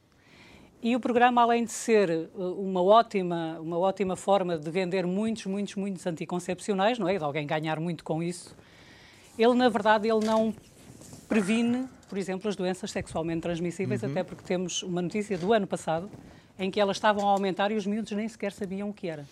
E 0.83 0.97
o 0.97 0.99
programa, 0.99 1.41
além 1.41 1.63
de 1.63 1.71
ser 1.71 2.09
eh, 2.09 2.29
uma 2.35 2.81
ótima, 2.81 3.57
uma 3.61 3.77
ótima 3.77 4.17
forma 4.17 4.57
de 4.57 4.69
vender 4.69 5.05
muitos, 5.05 5.45
muitos, 5.45 5.75
muitos 5.75 6.05
anticoncepcionais, 6.05 6.99
não 6.99 7.07
é? 7.07 7.17
De 7.17 7.23
alguém 7.23 7.47
ganhar 7.47 7.79
muito 7.79 8.03
com 8.03 8.21
isso, 8.21 8.53
ele, 9.37 9.53
na 9.53 9.69
verdade, 9.69 10.09
ele 10.09 10.25
não 10.25 10.53
previne, 11.29 11.87
por 12.09 12.17
exemplo, 12.17 12.49
as 12.49 12.55
doenças 12.55 12.91
sexualmente 12.91 13.41
transmissíveis, 13.41 14.03
uhum. 14.03 14.11
até 14.11 14.23
porque 14.23 14.43
temos 14.43 14.83
uma 14.83 15.01
notícia 15.01 15.37
do 15.37 15.53
ano 15.53 15.67
passado 15.67 16.09
em 16.59 16.69
que 16.69 16.79
elas 16.79 16.97
estavam 16.97 17.27
a 17.27 17.31
aumentar 17.31 17.71
e 17.71 17.75
os 17.75 17.87
miúdos 17.87 18.11
nem 18.11 18.27
sequer 18.27 18.51
sabiam 18.51 18.89
o 18.89 18.93
que 18.93 19.07
era. 19.07 19.25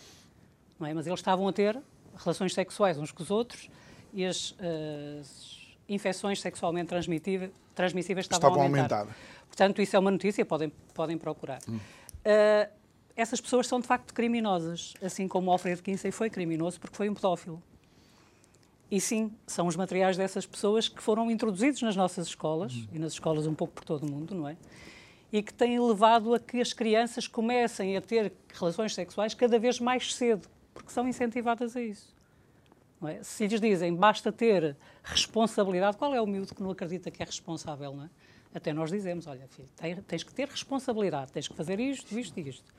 É? 0.81 0.93
Mas 0.93 1.05
eles 1.05 1.19
estavam 1.19 1.45
a 1.47 1.53
ter 1.53 1.77
relações 2.15 2.53
sexuais 2.53 2.97
uns 2.97 3.11
com 3.11 3.21
os 3.21 3.29
outros 3.29 3.69
e 4.13 4.25
as, 4.25 4.55
as 4.59 5.75
infecções 5.89 6.39
sexualmente 6.39 6.87
transmissíveis, 6.87 7.51
transmissíveis 7.75 8.25
estavam, 8.25 8.49
estavam 8.49 8.61
a 8.61 8.65
aumentar. 8.65 8.99
aumentar. 8.99 9.17
Portanto, 9.47 9.81
isso 9.81 9.95
é 9.95 9.99
uma 9.99 10.11
notícia, 10.11 10.45
podem, 10.45 10.71
podem 10.93 11.17
procurar. 11.17 11.59
Hum. 11.67 11.75
Uh, 11.77 12.71
essas 13.15 13.41
pessoas 13.41 13.67
são 13.67 13.79
de 13.79 13.87
facto 13.87 14.13
criminosas, 14.13 14.93
assim 15.01 15.27
como 15.27 15.49
o 15.49 15.51
Alfredo 15.51 15.81
Kinsey 15.81 16.11
foi 16.11 16.29
criminoso 16.29 16.79
porque 16.79 16.95
foi 16.95 17.09
um 17.09 17.13
pedófilo. 17.13 17.61
E 18.89 19.01
sim, 19.01 19.33
são 19.45 19.67
os 19.67 19.75
materiais 19.75 20.15
dessas 20.15 20.45
pessoas 20.45 20.87
que 20.87 21.03
foram 21.03 21.29
introduzidos 21.29 21.81
nas 21.81 21.95
nossas 21.95 22.27
escolas, 22.27 22.73
hum. 22.73 22.87
e 22.93 22.99
nas 22.99 23.13
escolas 23.13 23.45
um 23.47 23.53
pouco 23.53 23.73
por 23.73 23.83
todo 23.83 24.03
o 24.03 24.09
mundo, 24.09 24.33
não 24.33 24.47
é? 24.47 24.55
E 25.31 25.41
que 25.41 25.53
têm 25.53 25.79
levado 25.79 26.33
a 26.33 26.39
que 26.39 26.61
as 26.61 26.73
crianças 26.73 27.27
comecem 27.27 27.97
a 27.97 28.01
ter 28.01 28.33
relações 28.53 28.93
sexuais 28.93 29.33
cada 29.33 29.59
vez 29.59 29.79
mais 29.79 30.15
cedo, 30.15 30.47
porque 30.73 30.91
são 30.91 31.07
incentivadas 31.07 31.75
a 31.75 31.81
isso. 31.81 32.15
É? 33.05 33.21
Se 33.21 33.45
lhes 33.45 33.61
dizem 33.61 33.93
basta 33.93 34.31
ter 34.31 34.75
responsabilidade, 35.03 35.97
qual 35.97 36.15
é 36.15 36.21
o 36.21 36.25
miúdo 36.25 36.55
que 36.55 36.63
não 36.63 36.71
acredita 36.71 37.11
que 37.11 37.21
é 37.21 37.25
responsável, 37.25 37.93
não 37.93 38.05
é? 38.05 38.09
Até 38.55 38.73
nós 38.73 38.89
dizemos, 38.89 39.27
olha, 39.27 39.47
filho, 39.49 40.03
tens 40.07 40.23
que 40.23 40.33
ter 40.33 40.47
responsabilidade, 40.47 41.31
tens 41.31 41.47
que 41.47 41.53
fazer 41.53 41.79
isto, 41.79 42.17
isto 42.17 42.39
e 42.39 42.49
isto. 42.49 42.73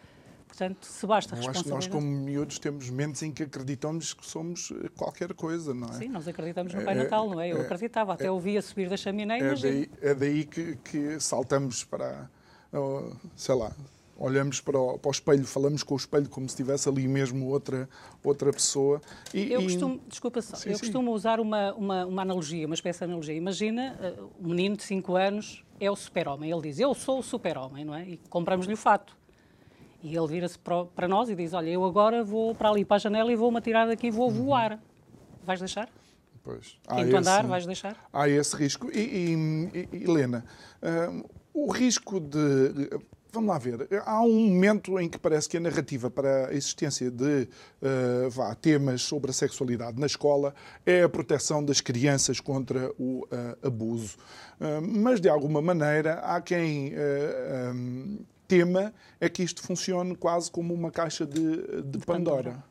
Portanto, 0.48 0.84
se 0.84 1.06
basta 1.06 1.36
Eu 1.36 1.50
acho 1.50 1.62
que 1.62 1.68
nós, 1.68 1.86
como 1.86 2.06
miúdos, 2.06 2.58
temos 2.58 2.88
mentes 2.88 3.22
em 3.22 3.30
que 3.30 3.42
acreditamos 3.42 4.14
que 4.14 4.26
somos 4.26 4.72
eh, 4.72 4.88
qualquer 4.96 5.34
coisa, 5.34 5.74
não 5.74 5.88
é? 5.88 5.92
Sim, 5.92 6.08
nós 6.08 6.26
acreditamos 6.26 6.72
no 6.72 6.82
Pai 6.82 6.98
é, 6.98 7.02
Natal, 7.02 7.28
não 7.28 7.38
é? 7.38 7.52
Eu 7.52 7.58
é, 7.58 7.60
acreditava, 7.60 8.14
até 8.14 8.26
é, 8.26 8.30
ouvia 8.30 8.62
subir 8.62 8.88
da 8.88 8.96
chaminé, 8.96 9.38
é 9.38 9.54
daí, 9.54 9.90
é 10.00 10.14
daí 10.14 10.44
que, 10.46 10.76
que 10.76 11.20
saltamos 11.20 11.84
para, 11.84 12.30
sei 13.36 13.54
lá, 13.54 13.72
olhamos 14.18 14.60
para 14.60 14.78
o, 14.78 14.98
para 14.98 15.08
o, 15.08 15.12
espelho, 15.12 15.44
falamos 15.44 15.82
com 15.82 15.94
o 15.94 15.96
espelho 15.96 16.28
como 16.28 16.48
se 16.48 16.56
tivesse 16.56 16.88
ali 16.88 17.06
mesmo 17.06 17.46
outra, 17.46 17.88
outra 18.22 18.52
pessoa. 18.52 19.00
E, 19.32 19.52
eu 19.52 19.62
costumo, 19.62 20.00
e... 20.04 20.08
desculpa 20.08 20.42
só, 20.42 20.56
sim, 20.56 20.70
eu 20.70 20.74
sim. 20.74 20.80
costumo 20.80 21.12
usar 21.12 21.38
uma, 21.38 21.72
uma, 21.74 22.04
uma, 22.04 22.22
analogia, 22.22 22.66
uma 22.66 22.74
espécie 22.74 22.98
de 22.98 23.04
analogia. 23.04 23.34
Imagina, 23.34 23.96
uh, 24.18 24.30
um 24.40 24.48
menino 24.48 24.76
de 24.76 24.82
5 24.82 25.14
anos 25.14 25.64
é 25.78 25.88
o 25.90 25.94
super-homem. 25.94 26.50
Ele 26.50 26.62
diz, 26.62 26.80
eu 26.80 26.92
sou 26.94 27.20
o 27.20 27.22
super-homem, 27.22 27.84
não 27.84 27.94
é? 27.94 28.08
E 28.08 28.16
compramos-lhe 28.28 28.74
o 28.74 28.76
fato. 28.76 29.16
E 30.02 30.16
ele 30.16 30.26
vira-se 30.26 30.58
para 30.58 31.08
nós 31.08 31.28
e 31.28 31.34
diz, 31.34 31.52
olha, 31.52 31.70
eu 31.70 31.84
agora 31.84 32.22
vou 32.24 32.54
para 32.54 32.70
ali, 32.70 32.84
para 32.84 32.96
a 32.96 33.00
janela 33.00 33.32
e 33.32 33.36
vou-me 33.36 33.58
atirar 33.58 33.86
daqui 33.86 34.08
e 34.08 34.10
vou 34.10 34.28
uhum. 34.28 34.44
voar. 34.44 34.80
Vais 35.44 35.60
deixar? 35.60 35.88
Pois. 36.42 36.78
Quinto 36.88 37.16
andar, 37.16 37.46
vais 37.46 37.66
deixar? 37.66 37.96
Há 38.12 38.28
esse 38.28 38.56
risco. 38.56 38.88
E, 38.92 38.98
e, 39.74 39.88
e 39.92 40.04
Helena, 40.04 40.44
uh, 40.82 41.28
o 41.64 41.70
risco 41.70 42.20
de 42.20 42.90
Vamos 43.30 43.50
lá 43.50 43.58
ver. 43.58 43.86
Há 44.06 44.22
um 44.22 44.48
momento 44.48 44.98
em 44.98 45.06
que 45.06 45.18
parece 45.18 45.48
que 45.48 45.58
a 45.58 45.60
narrativa 45.60 46.10
para 46.10 46.48
a 46.48 46.54
existência 46.54 47.10
de 47.10 47.46
uh, 47.82 48.30
vá, 48.30 48.54
temas 48.54 49.02
sobre 49.02 49.30
a 49.30 49.34
sexualidade 49.34 50.00
na 50.00 50.06
escola 50.06 50.54
é 50.86 51.02
a 51.02 51.08
proteção 51.10 51.62
das 51.62 51.80
crianças 51.82 52.40
contra 52.40 52.90
o 52.98 53.26
uh, 53.26 53.66
abuso. 53.66 54.16
Uh, 54.58 54.80
mas, 54.80 55.20
de 55.20 55.28
alguma 55.28 55.60
maneira, 55.60 56.14
há 56.20 56.40
quem 56.40 56.94
um, 57.74 58.24
tema 58.48 58.94
é 59.20 59.28
que 59.28 59.42
isto 59.42 59.62
funcione 59.62 60.16
quase 60.16 60.50
como 60.50 60.72
uma 60.72 60.90
caixa 60.90 61.26
de, 61.26 61.82
de 61.82 61.98
Pandora. 61.98 62.64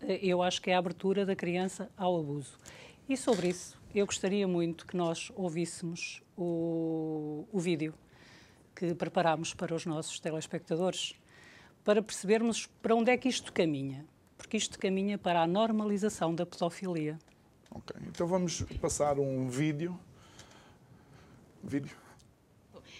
Eu 0.00 0.42
acho 0.42 0.62
que 0.62 0.70
é 0.70 0.76
a 0.76 0.78
abertura 0.78 1.26
da 1.26 1.34
criança 1.34 1.90
ao 1.96 2.20
abuso. 2.20 2.56
E 3.08 3.16
sobre 3.16 3.48
isso, 3.48 3.76
eu 3.92 4.06
gostaria 4.06 4.46
muito 4.46 4.86
que 4.86 4.96
nós 4.96 5.32
ouvíssemos 5.34 6.22
o, 6.36 7.46
o 7.52 7.58
vídeo 7.58 7.92
que 8.74 8.94
preparamos 8.94 9.54
para 9.54 9.74
os 9.74 9.86
nossos 9.86 10.18
telespectadores, 10.18 11.14
para 11.84 12.02
percebermos 12.02 12.66
para 12.82 12.94
onde 12.94 13.10
é 13.10 13.16
que 13.16 13.28
isto 13.28 13.52
caminha. 13.52 14.06
Porque 14.36 14.56
isto 14.56 14.78
caminha 14.78 15.16
para 15.16 15.42
a 15.42 15.46
normalização 15.46 16.34
da 16.34 16.44
pedofilia. 16.44 17.18
Ok, 17.70 17.96
então 18.06 18.26
vamos 18.26 18.62
passar 18.80 19.18
um 19.18 19.48
vídeo. 19.48 19.98
Vídeo. 21.62 21.96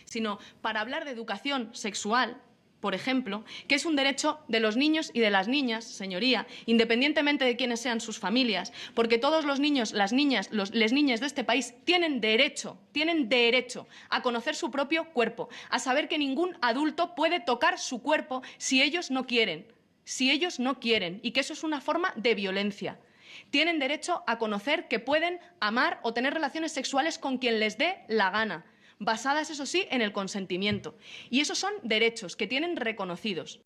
Sino 0.07 0.39
para 0.63 0.81
hablar 0.81 1.05
de 1.05 1.11
educación 1.11 1.71
sexual 1.75 2.37
por 2.85 2.95
ejemplo, 2.95 3.47
que 3.67 3.77
es 3.77 3.87
un 3.87 3.97
derecho 3.97 4.41
de 4.47 4.61
los 4.61 4.77
niños 4.77 5.11
y 5.15 5.21
de 5.21 5.31
las 5.31 5.49
niñas, 5.49 5.85
señoría, 5.87 6.47
independientemente 6.67 7.47
de 7.47 7.57
quiénes 7.57 7.81
sean 7.81 7.99
sus 7.99 8.19
familias, 8.19 8.75
porque 8.93 9.17
todos 9.17 9.47
los 9.47 9.59
niños, 9.59 9.95
las 9.95 10.13
niñas, 10.13 10.51
los, 10.53 10.75
las 10.75 10.93
niñas 10.93 11.21
de 11.21 11.27
este 11.27 11.45
país 11.45 11.73
tienen 11.85 12.21
derecho, 12.21 12.77
tienen 12.93 13.31
derecho 13.31 13.89
a 14.11 14.21
conocer 14.21 14.55
su 14.55 14.71
propio 14.71 15.07
cuerpo, 15.15 15.49
a 15.71 15.79
saber 15.79 16.09
que 16.09 16.19
ningún 16.19 16.59
adulto 16.61 17.15
puede 17.15 17.41
tocar 17.41 17.79
su 17.79 18.03
cuerpo 18.03 18.43
si 18.59 18.83
ellos 18.83 19.11
no 19.11 19.27
quieren, 19.27 19.67
si 20.05 20.31
ellos 20.31 20.61
no 20.61 20.79
quieren, 20.79 21.21
y 21.23 21.31
que 21.31 21.41
eso 21.41 21.55
es 21.55 21.65
una 21.65 21.81
forma 21.81 22.13
de 22.17 22.35
violencia. 22.35 23.01
Tienen 23.49 23.79
derecho 23.79 24.25
a 24.27 24.37
conocer 24.37 24.89
que 24.89 24.99
pueden 24.99 25.41
amar 25.59 26.01
o 26.03 26.13
tener 26.13 26.35
relaciones 26.35 26.73
sexuales 26.73 27.19
con 27.19 27.39
quien 27.39 27.61
les 27.61 27.79
dé 27.79 28.05
la 28.09 28.29
gana 28.29 28.67
basadas, 28.99 29.51
eso 29.51 29.67
sí, 29.67 29.87
en 29.91 30.01
el 30.03 30.13
consentimiento. 30.13 30.95
Y 31.31 31.41
esos 31.41 31.59
son 31.59 31.73
derechos 31.83 32.37
que 32.37 32.47
tienen 32.47 32.77
reconocidos. 32.77 33.61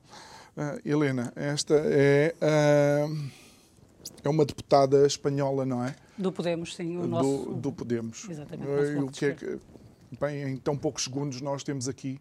Uh, 0.56 0.80
Helena, 0.84 1.32
esta 1.36 1.74
é, 1.74 2.34
uh, 2.42 3.30
é 4.24 4.28
uma 4.28 4.44
deputada 4.44 5.06
espanhola, 5.06 5.64
não 5.64 5.84
é? 5.84 5.94
Do 6.16 6.32
Podemos, 6.32 6.74
sim. 6.74 6.96
O 6.96 7.02
do, 7.02 7.08
nosso... 7.08 7.54
do 7.54 7.72
Podemos. 7.72 8.28
Exatamente. 8.28 8.68
Uh, 8.68 9.04
o 9.04 9.10
que 9.10 9.26
é 9.26 9.34
que, 9.34 9.58
bem, 10.20 10.42
em 10.42 10.56
tão 10.56 10.76
poucos 10.76 11.04
segundos 11.04 11.40
nós 11.40 11.62
temos 11.62 11.88
aqui, 11.88 12.20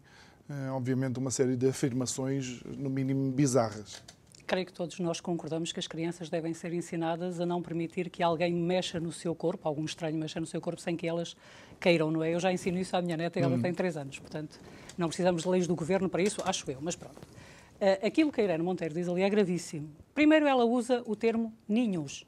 obviamente, 0.72 1.18
uma 1.18 1.30
série 1.30 1.56
de 1.56 1.68
afirmações, 1.68 2.62
no 2.64 2.88
mínimo, 2.88 3.32
bizarras 3.32 4.02
creio 4.48 4.66
que 4.66 4.72
todos 4.72 4.98
nós 4.98 5.20
concordamos 5.20 5.70
que 5.70 5.78
as 5.78 5.86
crianças 5.86 6.30
devem 6.30 6.54
ser 6.54 6.72
ensinadas 6.72 7.38
a 7.38 7.46
não 7.46 7.62
permitir 7.62 8.08
que 8.08 8.22
alguém 8.22 8.52
mexa 8.52 8.98
no 8.98 9.12
seu 9.12 9.34
corpo, 9.34 9.68
algum 9.68 9.84
estranho 9.84 10.16
mexa 10.16 10.40
no 10.40 10.46
seu 10.46 10.60
corpo, 10.60 10.80
sem 10.80 10.96
que 10.96 11.06
elas 11.06 11.36
queiram, 11.78 12.10
não 12.10 12.24
é? 12.24 12.34
Eu 12.34 12.40
já 12.40 12.50
ensino 12.50 12.78
isso 12.78 12.96
à 12.96 13.02
minha 13.02 13.16
neta 13.16 13.38
e 13.38 13.42
ela 13.42 13.54
hum. 13.54 13.62
tem 13.62 13.72
3 13.72 13.98
anos, 13.98 14.18
portanto, 14.18 14.58
não 14.96 15.06
precisamos 15.06 15.42
de 15.42 15.48
leis 15.48 15.66
do 15.66 15.76
governo 15.76 16.08
para 16.08 16.22
isso, 16.22 16.42
acho 16.44 16.68
eu, 16.70 16.78
mas 16.80 16.96
pronto. 16.96 17.18
Uh, 17.18 18.06
aquilo 18.06 18.32
que 18.32 18.40
a 18.40 18.44
Irene 18.44 18.64
Monteiro 18.64 18.94
diz 18.94 19.06
ali 19.06 19.22
é 19.22 19.30
gravíssimo. 19.30 19.90
Primeiro, 20.14 20.46
ela 20.46 20.64
usa 20.64 21.02
o 21.06 21.14
termo 21.14 21.52
ninhos. 21.68 22.26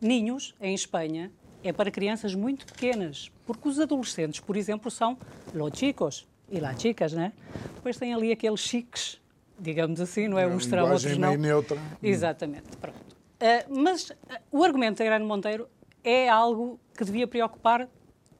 Ninhos, 0.00 0.54
em 0.60 0.74
Espanha, 0.74 1.30
é 1.62 1.72
para 1.72 1.90
crianças 1.90 2.34
muito 2.34 2.66
pequenas, 2.66 3.30
porque 3.46 3.68
os 3.68 3.78
adolescentes, 3.78 4.40
por 4.40 4.56
exemplo, 4.56 4.90
são 4.90 5.16
los 5.54 5.78
chicos 5.78 6.26
e 6.50 6.58
las 6.58 6.80
chicas, 6.80 7.12
né? 7.12 7.32
Depois 7.76 7.96
tem 7.96 8.12
ali 8.12 8.32
aqueles 8.32 8.60
chiques 8.60 9.21
digamos 9.58 10.00
assim, 10.00 10.28
não 10.28 10.38
é? 10.38 10.46
Uns 10.46 10.66
terão, 10.66 10.90
outros 10.90 11.16
não. 11.16 11.36
neutra. 11.36 11.78
Exatamente, 12.02 12.76
pronto. 12.80 12.98
Uh, 12.98 13.82
mas 13.82 14.10
uh, 14.10 14.14
o 14.50 14.62
argumento 14.62 14.98
da 14.98 15.04
Irene 15.04 15.24
Monteiro 15.24 15.68
é 16.04 16.28
algo 16.28 16.78
que 16.96 17.04
devia 17.04 17.26
preocupar 17.26 17.88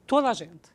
toda 0.05 0.29
a 0.29 0.33
gente. 0.33 0.71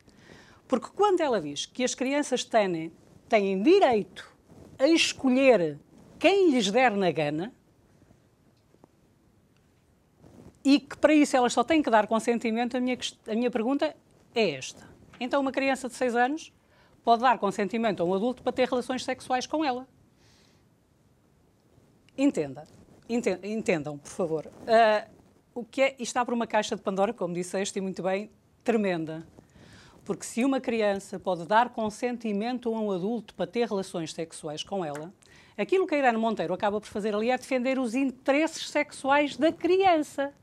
Porque 0.67 0.87
quando 0.95 1.21
ela 1.21 1.41
diz 1.41 1.65
que 1.65 1.83
as 1.83 1.95
crianças 1.95 2.43
têm, 2.43 2.91
têm 3.27 3.61
direito 3.61 4.31
a 4.77 4.87
escolher 4.87 5.79
quem 6.19 6.51
lhes 6.51 6.69
der 6.69 6.91
na 6.91 7.11
gana 7.11 7.53
e 10.63 10.79
que 10.79 10.97
para 10.97 11.13
isso 11.13 11.35
elas 11.35 11.53
só 11.53 11.63
têm 11.63 11.81
que 11.81 11.89
dar 11.89 12.05
consentimento, 12.05 12.77
a 12.77 12.79
minha, 12.79 12.97
a 13.27 13.33
minha 13.33 13.49
pergunta 13.49 13.95
é 14.35 14.51
esta. 14.51 14.87
Então, 15.19 15.41
uma 15.41 15.51
criança 15.51 15.87
de 15.89 15.95
6 15.95 16.15
anos 16.15 16.53
pode 17.03 17.21
dar 17.21 17.37
consentimento 17.39 18.01
a 18.01 18.05
um 18.05 18.13
adulto 18.13 18.43
para 18.43 18.51
ter 18.51 18.67
relações 18.67 19.03
sexuais 19.03 19.47
com 19.47 19.63
ela. 19.65 19.87
Entenda. 22.19 22.67
Entendam, 23.07 23.97
por 23.97 24.09
favor. 24.09 24.45
Uh, 24.45 25.09
o 25.55 25.63
que 25.63 25.81
é, 25.81 25.95
isto 25.97 26.17
abre 26.17 26.35
uma 26.35 26.45
caixa 26.45 26.75
de 26.75 26.81
Pandora, 26.81 27.13
como 27.13 27.33
disseste, 27.33 27.79
e 27.79 27.81
muito 27.81 28.03
bem, 28.03 28.29
tremenda. 28.61 29.25
Porque 30.03 30.25
se 30.25 30.43
uma 30.43 30.59
criança 30.59 31.17
pode 31.17 31.45
dar 31.45 31.69
consentimento 31.69 32.75
a 32.75 32.77
um 32.77 32.91
adulto 32.91 33.33
para 33.33 33.47
ter 33.47 33.65
relações 33.69 34.11
sexuais 34.11 34.65
com 34.65 34.83
ela, 34.83 35.13
aquilo 35.57 35.87
que 35.87 35.95
a 35.95 35.97
Irene 35.97 36.17
Monteiro 36.17 36.53
acaba 36.53 36.81
por 36.81 36.87
fazer 36.87 37.15
ali 37.15 37.31
é 37.31 37.37
defender 37.37 37.79
os 37.79 37.95
interesses 37.95 38.69
sexuais 38.69 39.37
da 39.37 39.49
criança. 39.49 40.33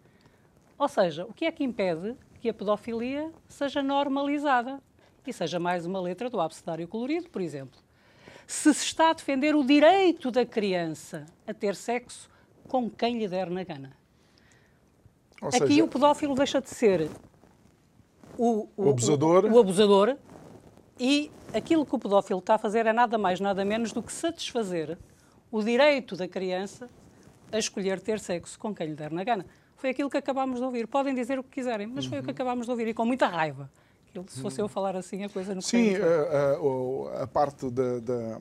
Ou 0.79 0.89
seja, 0.89 1.27
o 1.27 1.35
que 1.35 1.45
é 1.45 1.53
que 1.53 1.63
impede 1.63 2.17
que 2.41 2.49
a 2.49 2.55
pedofilia 2.55 3.31
seja 3.49 3.83
normalizada 3.83 4.81
e 5.27 5.33
seja 5.33 5.61
mais 5.61 5.85
uma 5.85 6.01
letra 6.01 6.31
do 6.31 6.41
abecedário 6.41 6.89
colorido, 6.89 7.29
por 7.29 7.43
exemplo? 7.43 7.86
Se 8.47 8.73
se 8.73 8.85
está 8.85 9.11
a 9.11 9.13
defender 9.13 9.55
o 9.55 9.65
direito 9.65 10.31
da 10.31 10.47
criança 10.47 11.27
a 11.47 11.53
ter 11.53 11.75
sexo 11.75 12.29
com 12.69 12.89
quem 12.89 13.19
lhe 13.19 13.29
der 13.29 13.51
na 13.51 13.65
gana. 13.65 13.97
Ou 15.41 15.49
Aqui 15.49 15.59
seja, 15.59 15.85
o 15.85 15.89
pedófilo 15.89 16.35
deixa 16.35 16.61
de 16.61 16.71
ser 16.71 17.11
o, 18.39 18.69
o, 18.77 18.87
o 18.87 18.91
abusador. 18.91 19.45
O, 19.45 19.59
abusador 19.59 20.17
e 20.99 21.31
aquilo 21.53 21.85
que 21.85 21.95
o 21.95 21.99
pedófilo 21.99 22.39
está 22.39 22.55
a 22.55 22.59
fazer 22.59 22.87
é 22.87 22.93
nada 22.93 23.19
mais, 23.19 23.41
nada 23.41 23.65
menos 23.65 23.93
do 23.93 24.03
que 24.03 24.13
satisfazer 24.13 24.97
o 25.51 25.63
direito 25.63 26.17
da 26.17 26.27
criança 26.27 26.89
a 27.53 27.59
escolher 27.59 28.01
ter 28.01 28.19
sexo 28.19 28.59
com 28.59 28.75
quem 28.75 28.89
lhe 28.89 28.95
der 28.95 29.11
na 29.11 29.25
gana. 29.25 29.47
Foi 29.77 29.91
aquilo 29.91 30.09
que 30.09 30.17
acabámos 30.17 30.59
de 30.59 30.65
ouvir. 30.65 30.87
Podem 30.87 31.15
dizer 31.15 31.39
o 31.39 31.43
que 31.45 31.51
quiserem, 31.51 31.87
mas 31.87 32.07
foi 32.07 32.19
o 32.19 32.23
que 32.23 32.29
uhum. 32.29 32.35
acabámos 32.35 32.67
de 32.67 32.71
ouvir 32.71 32.89
e 32.89 32.95
com 32.95 33.05
muita 33.05 33.27
raiva. 33.27 33.71
Se 34.29 34.41
fosse 34.41 34.61
eu 34.61 34.69
falar 34.69 34.97
assim, 34.97 35.25
a 35.25 35.29
coisa 35.29 35.55
não 35.55 35.61
Sim, 35.61 35.95
a, 35.97 37.21
a, 37.21 37.23
a, 37.23 37.27
parte 37.27 37.71
da, 37.71 37.99
da 38.01 38.39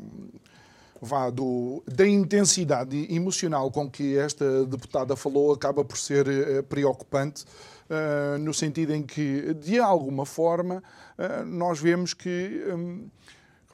vá, 1.02 1.30
do, 1.30 1.84
da 1.88 2.08
intensidade 2.08 3.14
emocional 3.14 3.70
com 3.72 3.90
que 3.90 4.18
esta 4.18 4.66
deputada 4.66 5.16
falou 5.16 5.54
acaba 5.54 5.84
por 5.84 5.98
ser 5.98 6.28
uh, 6.28 6.64
preocupante, 6.64 7.46
uh, 7.90 8.38
no 8.40 8.54
sentido 8.54 8.94
em 8.94 9.04
que, 9.04 9.54
de 9.54 9.80
alguma 9.80 10.26
forma, 10.26 10.84
uh, 11.18 11.46
nós 11.46 11.80
vemos 11.80 12.14
que. 12.14 12.64
Um, 12.74 13.10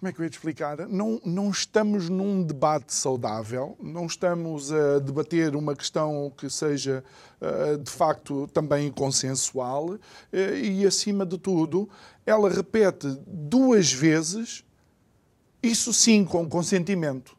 como 0.02 0.10
é 0.10 0.12
que 0.12 0.20
eu 0.20 0.24
ia 0.24 0.32
te 0.32 0.34
explicar? 0.34 0.88
Não, 0.88 1.22
não 1.24 1.52
estamos 1.52 2.10
num 2.10 2.42
debate 2.42 2.92
saudável, 2.92 3.78
não 3.80 4.08
estamos 4.08 4.74
a 4.74 4.98
debater 4.98 5.56
uma 5.56 5.76
questão 5.76 6.34
que 6.36 6.50
seja 6.50 7.04
de 7.84 7.92
facto 7.92 8.48
também 8.48 8.92
consensual 8.92 10.00
e, 10.34 10.84
acima 10.88 11.24
de 11.24 11.38
tudo, 11.38 11.88
ela 12.26 12.50
repete 12.50 13.16
duas 13.28 13.94
vezes 13.94 14.66
isso 15.62 15.94
sim 15.94 16.26
com 16.26 16.50
consentimento. 16.50 17.38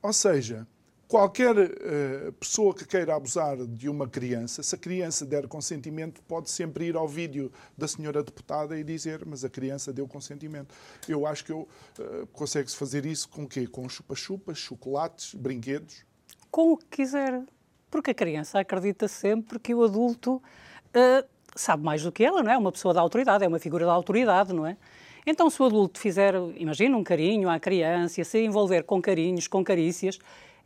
Ou 0.00 0.14
seja, 0.14 0.66
qualquer 1.14 1.56
uh, 1.56 2.32
pessoa 2.40 2.74
que 2.74 2.84
queira 2.84 3.14
abusar 3.14 3.56
de 3.56 3.88
uma 3.88 4.08
criança, 4.08 4.64
se 4.64 4.74
a 4.74 4.78
criança 4.78 5.24
der 5.24 5.46
consentimento, 5.46 6.20
pode 6.22 6.50
sempre 6.50 6.86
ir 6.86 6.96
ao 6.96 7.06
vídeo 7.06 7.52
da 7.78 7.86
senhora 7.86 8.20
deputada 8.20 8.76
e 8.76 8.82
dizer, 8.82 9.24
mas 9.24 9.44
a 9.44 9.48
criança 9.48 9.92
deu 9.92 10.08
consentimento. 10.08 10.74
Eu 11.08 11.24
acho 11.24 11.44
que 11.44 11.52
eu 11.52 11.68
uh, 12.00 12.26
consegue-se 12.32 12.76
fazer 12.76 13.06
isso 13.06 13.28
com 13.28 13.44
o 13.44 13.48
quê? 13.48 13.64
Com 13.64 13.88
chupa-chupas, 13.88 14.58
chocolates, 14.58 15.36
brinquedos? 15.36 16.04
Com 16.50 16.72
o 16.72 16.76
que 16.76 16.86
quiser. 16.86 17.44
Porque 17.88 18.10
a 18.10 18.14
criança 18.14 18.58
acredita 18.58 19.06
sempre 19.06 19.60
que 19.60 19.72
o 19.72 19.84
adulto 19.84 20.42
uh, 20.42 21.28
sabe 21.54 21.84
mais 21.84 22.02
do 22.02 22.10
que 22.10 22.24
ela, 22.24 22.42
não 22.42 22.50
é? 22.50 22.58
Uma 22.58 22.72
pessoa 22.72 22.92
da 22.92 23.00
autoridade, 23.00 23.44
é 23.44 23.46
uma 23.46 23.60
figura 23.60 23.86
da 23.86 23.92
autoridade, 23.92 24.52
não 24.52 24.66
é? 24.66 24.76
Então, 25.24 25.48
se 25.48 25.62
o 25.62 25.66
adulto 25.66 26.00
fizer, 26.00 26.34
imagina, 26.56 26.96
um 26.96 27.04
carinho 27.04 27.48
à 27.48 27.60
criança, 27.60 28.24
se 28.24 28.44
envolver 28.44 28.82
com 28.82 29.00
carinhos, 29.00 29.46
com 29.46 29.62
carícias, 29.62 30.18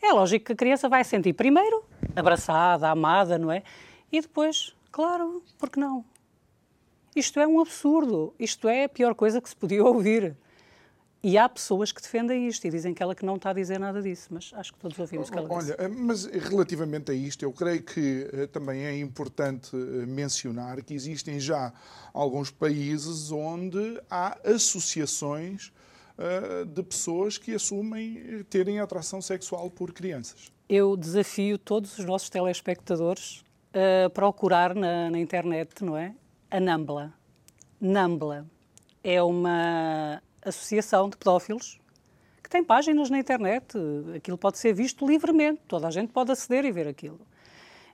é 0.06 0.12
lógico 0.12 0.46
que 0.46 0.52
a 0.52 0.56
criança 0.56 0.88
vai 0.88 1.04
sentir 1.04 1.32
primeiro 1.32 1.84
abraçada, 2.14 2.88
amada, 2.88 3.38
não 3.38 3.50
é? 3.50 3.62
E 4.10 4.20
depois, 4.20 4.74
claro, 4.90 5.42
porque 5.58 5.78
não? 5.78 6.04
Isto 7.14 7.40
é 7.40 7.46
um 7.46 7.60
absurdo. 7.60 8.32
Isto 8.38 8.68
é 8.68 8.84
a 8.84 8.88
pior 8.88 9.14
coisa 9.14 9.40
que 9.40 9.48
se 9.48 9.56
podia 9.56 9.84
ouvir. 9.84 10.36
E 11.20 11.36
há 11.36 11.48
pessoas 11.48 11.90
que 11.90 12.00
defendem 12.00 12.46
isto 12.46 12.64
e 12.64 12.70
dizem 12.70 12.94
que 12.94 13.02
ela 13.02 13.12
que 13.12 13.24
não 13.24 13.34
está 13.34 13.50
a 13.50 13.52
dizer 13.52 13.80
nada 13.80 14.00
disso, 14.00 14.28
mas 14.30 14.52
acho 14.54 14.72
que 14.72 14.78
todos 14.78 14.96
ouvimos 15.00 15.28
que 15.28 15.36
ela 15.36 15.52
Olha, 15.52 15.76
disse. 15.76 15.88
mas 15.88 16.26
relativamente 16.26 17.10
a 17.10 17.14
isto, 17.14 17.42
eu 17.42 17.52
creio 17.52 17.82
que 17.82 18.30
eh, 18.32 18.46
também 18.46 18.84
é 18.84 18.96
importante 18.96 19.74
eh, 19.74 20.06
mencionar 20.06 20.80
que 20.80 20.94
existem 20.94 21.40
já 21.40 21.72
alguns 22.14 22.52
países 22.52 23.32
onde 23.32 24.00
há 24.08 24.38
associações 24.44 25.72
uh, 26.18 26.64
de 26.66 26.82
pessoas 26.82 27.38
que 27.38 27.54
assumem 27.54 28.44
terem 28.50 28.80
atração 28.80 29.22
sexual 29.22 29.70
por 29.70 29.92
crianças. 29.92 30.52
Eu 30.68 30.96
desafio 30.96 31.56
todos 31.56 31.98
os 31.98 32.04
nossos 32.04 32.28
telespectadores 32.28 33.42
a 33.72 34.10
procurar 34.10 34.74
na, 34.74 35.10
na 35.10 35.18
internet, 35.18 35.84
não 35.84 35.96
é? 35.96 36.14
A 36.50 36.60
Nambla. 36.60 37.12
Nambla 37.80 38.46
é 39.02 39.22
uma 39.22 40.22
associação 40.42 41.08
de 41.08 41.16
pedófilos 41.16 41.78
que 42.42 42.50
tem 42.50 42.64
páginas 42.64 43.10
na 43.10 43.18
internet. 43.18 43.76
Aquilo 44.16 44.38
pode 44.38 44.58
ser 44.58 44.72
visto 44.72 45.06
livremente, 45.06 45.60
toda 45.68 45.86
a 45.86 45.90
gente 45.90 46.12
pode 46.12 46.32
aceder 46.32 46.64
e 46.64 46.72
ver 46.72 46.88
aquilo. 46.88 47.20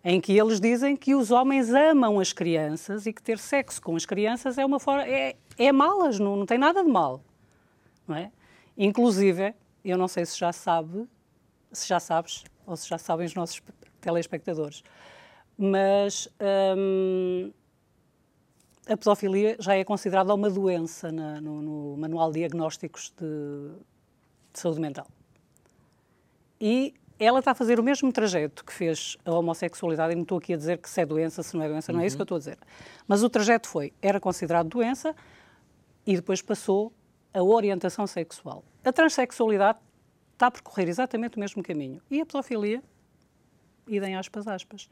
Em 0.02 0.20
que 0.20 0.36
eles 0.38 0.60
dizem 0.60 0.96
que 0.96 1.14
os 1.14 1.30
homens 1.30 1.72
amam 1.72 2.20
as 2.20 2.32
crianças 2.32 3.06
e 3.06 3.12
que 3.12 3.22
ter 3.22 3.38
sexo 3.38 3.80
com 3.80 3.96
as 3.96 4.04
crianças 4.04 4.58
é 4.58 4.64
uma 4.64 4.78
forma. 4.78 5.06
é, 5.06 5.34
é 5.58 5.72
malas, 5.72 6.18
não, 6.18 6.36
não 6.36 6.46
tem 6.46 6.58
nada 6.58 6.84
de 6.84 6.90
mal. 6.90 7.22
Não 8.06 8.16
é? 8.16 8.30
Inclusive, 8.76 9.54
eu 9.84 9.96
não 9.96 10.08
sei 10.08 10.26
se 10.26 10.38
já 10.38 10.52
sabe, 10.52 11.08
se 11.72 11.88
já 11.88 12.00
sabes, 12.00 12.44
ou 12.66 12.76
se 12.76 12.88
já 12.88 12.98
sabem 12.98 13.26
os 13.26 13.34
nossos 13.34 13.62
telespectadores, 14.00 14.82
mas. 15.56 16.28
Hum, 16.76 17.52
a 18.86 18.96
pedofilia 18.96 19.56
já 19.58 19.74
é 19.74 19.82
considerada 19.82 20.34
uma 20.34 20.50
doença 20.50 21.10
na, 21.10 21.40
no, 21.40 21.62
no, 21.62 21.96
Manual 21.96 22.30
de 22.30 22.40
Diagnósticos 22.40 23.12
de, 23.18 23.70
de, 24.52 24.60
Saúde 24.60 24.80
Mental. 24.80 25.06
E 26.60 26.94
ela 27.18 27.38
está 27.38 27.52
a 27.52 27.54
fazer 27.54 27.80
o 27.80 27.82
mesmo 27.82 28.12
trajeto 28.12 28.64
que 28.64 28.72
fez 28.72 29.16
a 29.24 29.32
homossexualidade, 29.32 30.12
e 30.12 30.16
não 30.16 30.22
estou 30.22 30.38
aqui 30.38 30.52
a 30.52 30.56
dizer 30.56 30.78
que 30.78 30.90
se 30.90 31.00
é 31.00 31.06
doença, 31.06 31.42
se 31.42 31.56
não 31.56 31.64
é 31.64 31.68
doença, 31.68 31.92
não 31.92 32.00
é 32.00 32.06
isso 32.06 32.16
que 32.16 32.22
eu 32.22 32.24
estou 32.24 32.36
a 32.36 32.38
dizer. 32.38 32.58
Mas 33.08 33.22
o 33.22 33.30
trajeto 33.30 33.68
foi, 33.68 33.92
era 34.02 34.20
considerado 34.20 34.68
doença 34.68 35.14
e 36.06 36.16
depois 36.16 36.42
passou 36.42 36.92
a 37.34 37.42
orientação 37.42 38.06
sexual. 38.06 38.64
A 38.84 38.92
transexualidade 38.92 39.78
está 40.32 40.46
a 40.46 40.50
percorrer 40.50 40.88
exatamente 40.88 41.36
o 41.36 41.40
mesmo 41.40 41.62
caminho. 41.62 42.00
E 42.10 42.20
a 42.20 42.26
pedofilia, 42.26 42.82
idem 43.88 44.16
aspas, 44.16 44.46
aspas 44.46 44.88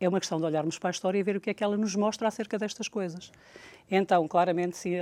é 0.00 0.08
uma 0.08 0.20
questão 0.20 0.38
de 0.38 0.44
olharmos 0.44 0.78
para 0.78 0.90
a 0.90 0.92
história 0.92 1.18
e 1.18 1.22
ver 1.22 1.36
o 1.36 1.40
que 1.40 1.50
é 1.50 1.54
que 1.54 1.64
ela 1.64 1.76
nos 1.76 1.96
mostra 1.96 2.28
acerca 2.28 2.58
destas 2.58 2.88
coisas. 2.88 3.32
Então, 3.90 4.28
claramente, 4.28 4.76
sim, 4.76 4.92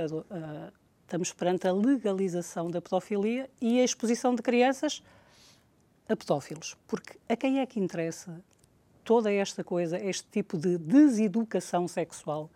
estamos 1.03 1.31
perante 1.33 1.67
a 1.67 1.71
legalização 1.71 2.69
da 2.71 2.81
pedofilia 2.81 3.49
e 3.61 3.79
a 3.79 3.83
exposição 3.83 4.33
de 4.33 4.41
crianças 4.41 5.03
a 6.09 6.15
pedófilos. 6.15 6.75
Porque 6.87 7.17
a 7.29 7.35
quem 7.35 7.59
é 7.59 7.65
que 7.65 7.79
interessa 7.79 8.41
toda 9.03 9.31
esta 9.31 9.63
coisa, 9.63 9.97
este 9.99 10.27
tipo 10.31 10.57
de 10.57 10.77
deseducação 10.77 11.87
sexual 11.87 12.49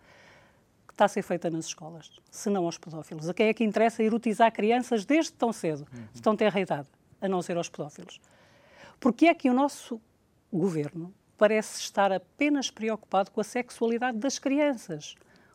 que 0.92 0.94
está 0.94 1.06
a 1.06 1.08
ser 1.08 1.22
feita 1.22 1.50
nas 1.50 1.64
escolas, 1.66 2.10
se 2.30 2.50
não 2.50 2.66
aos 2.66 2.76
pedófilos? 2.76 3.26
A 3.28 3.34
quem 3.34 3.48
é 3.48 3.54
que 3.54 3.64
interessa 3.64 4.02
erotizar 4.02 4.52
crianças 4.52 5.06
desde 5.06 5.32
tão 5.32 5.50
cedo, 5.52 5.86
uhum. 5.92 6.04
de 6.12 6.20
tão 6.20 6.36
tenra 6.36 6.60
idade, 6.60 6.88
a 7.20 7.28
não 7.28 7.40
ser 7.40 7.56
aos 7.56 7.68
pedófilos? 7.68 8.20
Porque 9.00 9.26
é 9.26 9.34
que 9.34 9.48
o 9.48 9.54
nosso 9.54 10.00
governo 10.52 11.12
parece 11.38 11.80
estar 11.80 12.12
apenas 12.12 12.70
preocupado 12.70 13.30
com 13.30 13.40
a 13.40 13.44
sexualidade 13.44 14.18
das 14.18 14.38
crianças. 14.38 15.14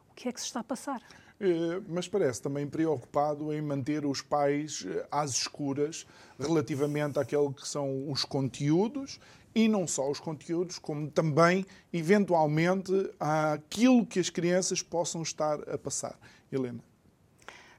O 0.10 0.16
que 0.16 0.28
é 0.28 0.32
que 0.32 0.40
se 0.42 0.48
está 0.48 0.62
a 0.62 0.64
passar? 0.64 1.02
Eh, 1.40 1.80
mas 1.88 2.08
parece 2.08 2.42
também 2.42 2.68
preocupado 2.68 3.54
em 3.54 3.62
manter 3.62 4.06
os 4.06 4.22
pais 4.24 4.86
eh, 4.88 5.08
às 5.12 5.32
escuras 5.32 6.08
relativamente 6.40 7.20
àquele 7.20 7.54
que 7.54 7.68
são 7.68 8.10
os 8.12 8.26
conteúdos 8.26 9.20
e 9.58 9.68
não 9.68 9.88
só 9.88 10.08
os 10.08 10.20
conteúdos, 10.20 10.78
como 10.78 11.10
também, 11.10 11.66
eventualmente, 11.92 12.92
aquilo 13.20 14.06
que 14.06 14.20
as 14.20 14.30
crianças 14.30 14.84
possam 14.84 15.24
estar 15.24 15.68
a 15.68 15.80
passar. 15.80 16.16
Helena. 16.52 16.80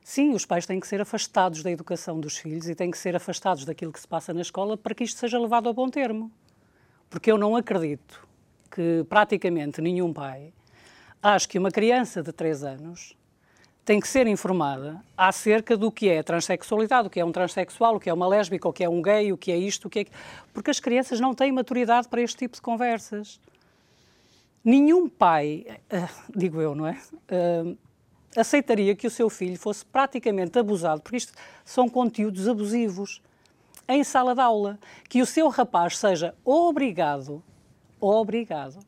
Sim, 0.03 0.35
os 0.35 0.45
pais 0.45 0.67
têm 0.67 0.81
que 0.81 0.89
ser 0.89 1.01
afastados 1.01 1.63
da 1.63 1.71
educação 1.71 2.19
dos 2.19 2.37
filhos 2.37 2.69
e 2.69 2.75
têm 2.75 2.91
que 2.91 2.99
ser 2.99 3.15
afastados 3.15 3.65
daquilo 3.65 3.93
que 3.93 4.01
se 4.01 4.09
passa 4.09 4.35
na 4.35 4.41
escola 4.41 4.77
para 4.77 4.93
que 4.93 5.05
isto 5.05 5.21
seja 5.21 5.39
levado 5.39 5.69
a 5.69 5.73
bom 5.73 5.89
termo. 5.89 6.33
Porque 7.09 7.31
eu 7.31 7.39
não 7.39 7.55
acredito 7.55 8.27
que 8.73 9.07
praticamente 9.09 9.81
nenhum 9.81 10.13
pai 10.13 10.53
acha 11.23 11.47
que 11.47 11.61
uma 11.61 11.71
criança 11.71 12.25
de 12.25 12.33
3 12.33 12.65
anos 12.65 13.17
tem 13.89 14.01
que 14.01 14.07
ser 14.07 14.27
informada 14.27 15.03
acerca 15.17 15.75
do 15.75 15.91
que 15.91 16.11
é 16.11 16.23
transexualidade, 16.23 17.07
o 17.07 17.11
que 17.11 17.19
é 17.19 17.25
um 17.25 17.33
transexual, 17.33 17.97
o 17.97 17.99
que 17.99 18.11
é 18.11 18.13
uma 18.13 18.29
lésbica, 18.29 18.69
o 18.69 18.73
que 18.73 18.85
é 18.85 18.89
um 18.89 19.01
gay, 19.01 19.33
o 19.33 19.39
que 19.39 19.51
é 19.51 19.57
isto, 19.57 19.87
o 19.87 19.91
que 19.91 20.01
é... 20.01 20.07
Porque 20.53 20.71
as 20.71 20.79
crianças 20.79 21.19
não 21.21 21.33
têm 21.33 21.51
maturidade 21.51 22.07
para 22.07 22.21
este 22.21 22.37
tipo 22.37 22.55
de 22.55 22.61
conversas. 22.61 23.41
Nenhum 24.63 25.09
pai, 25.09 25.65
uh, 25.91 26.23
digo 26.37 26.61
eu, 26.61 26.75
não 26.75 26.87
é? 26.87 26.99
Uh, 27.33 27.79
aceitaria 28.37 28.95
que 28.95 29.07
o 29.07 29.11
seu 29.11 29.31
filho 29.31 29.59
fosse 29.59 29.87
praticamente 29.87 30.59
abusado, 30.59 31.01
porque 31.01 31.17
isto 31.17 31.33
são 31.65 31.89
conteúdos 31.89 32.47
abusivos, 32.47 33.23
em 33.89 34.05
sala 34.05 34.35
de 34.35 34.43
aula, 34.43 34.79
que 35.09 35.23
o 35.23 35.27
seu 35.27 35.49
rapaz 35.49 35.97
seja 35.97 36.35
obrigado, 36.45 37.43
obrigado, 37.99 38.81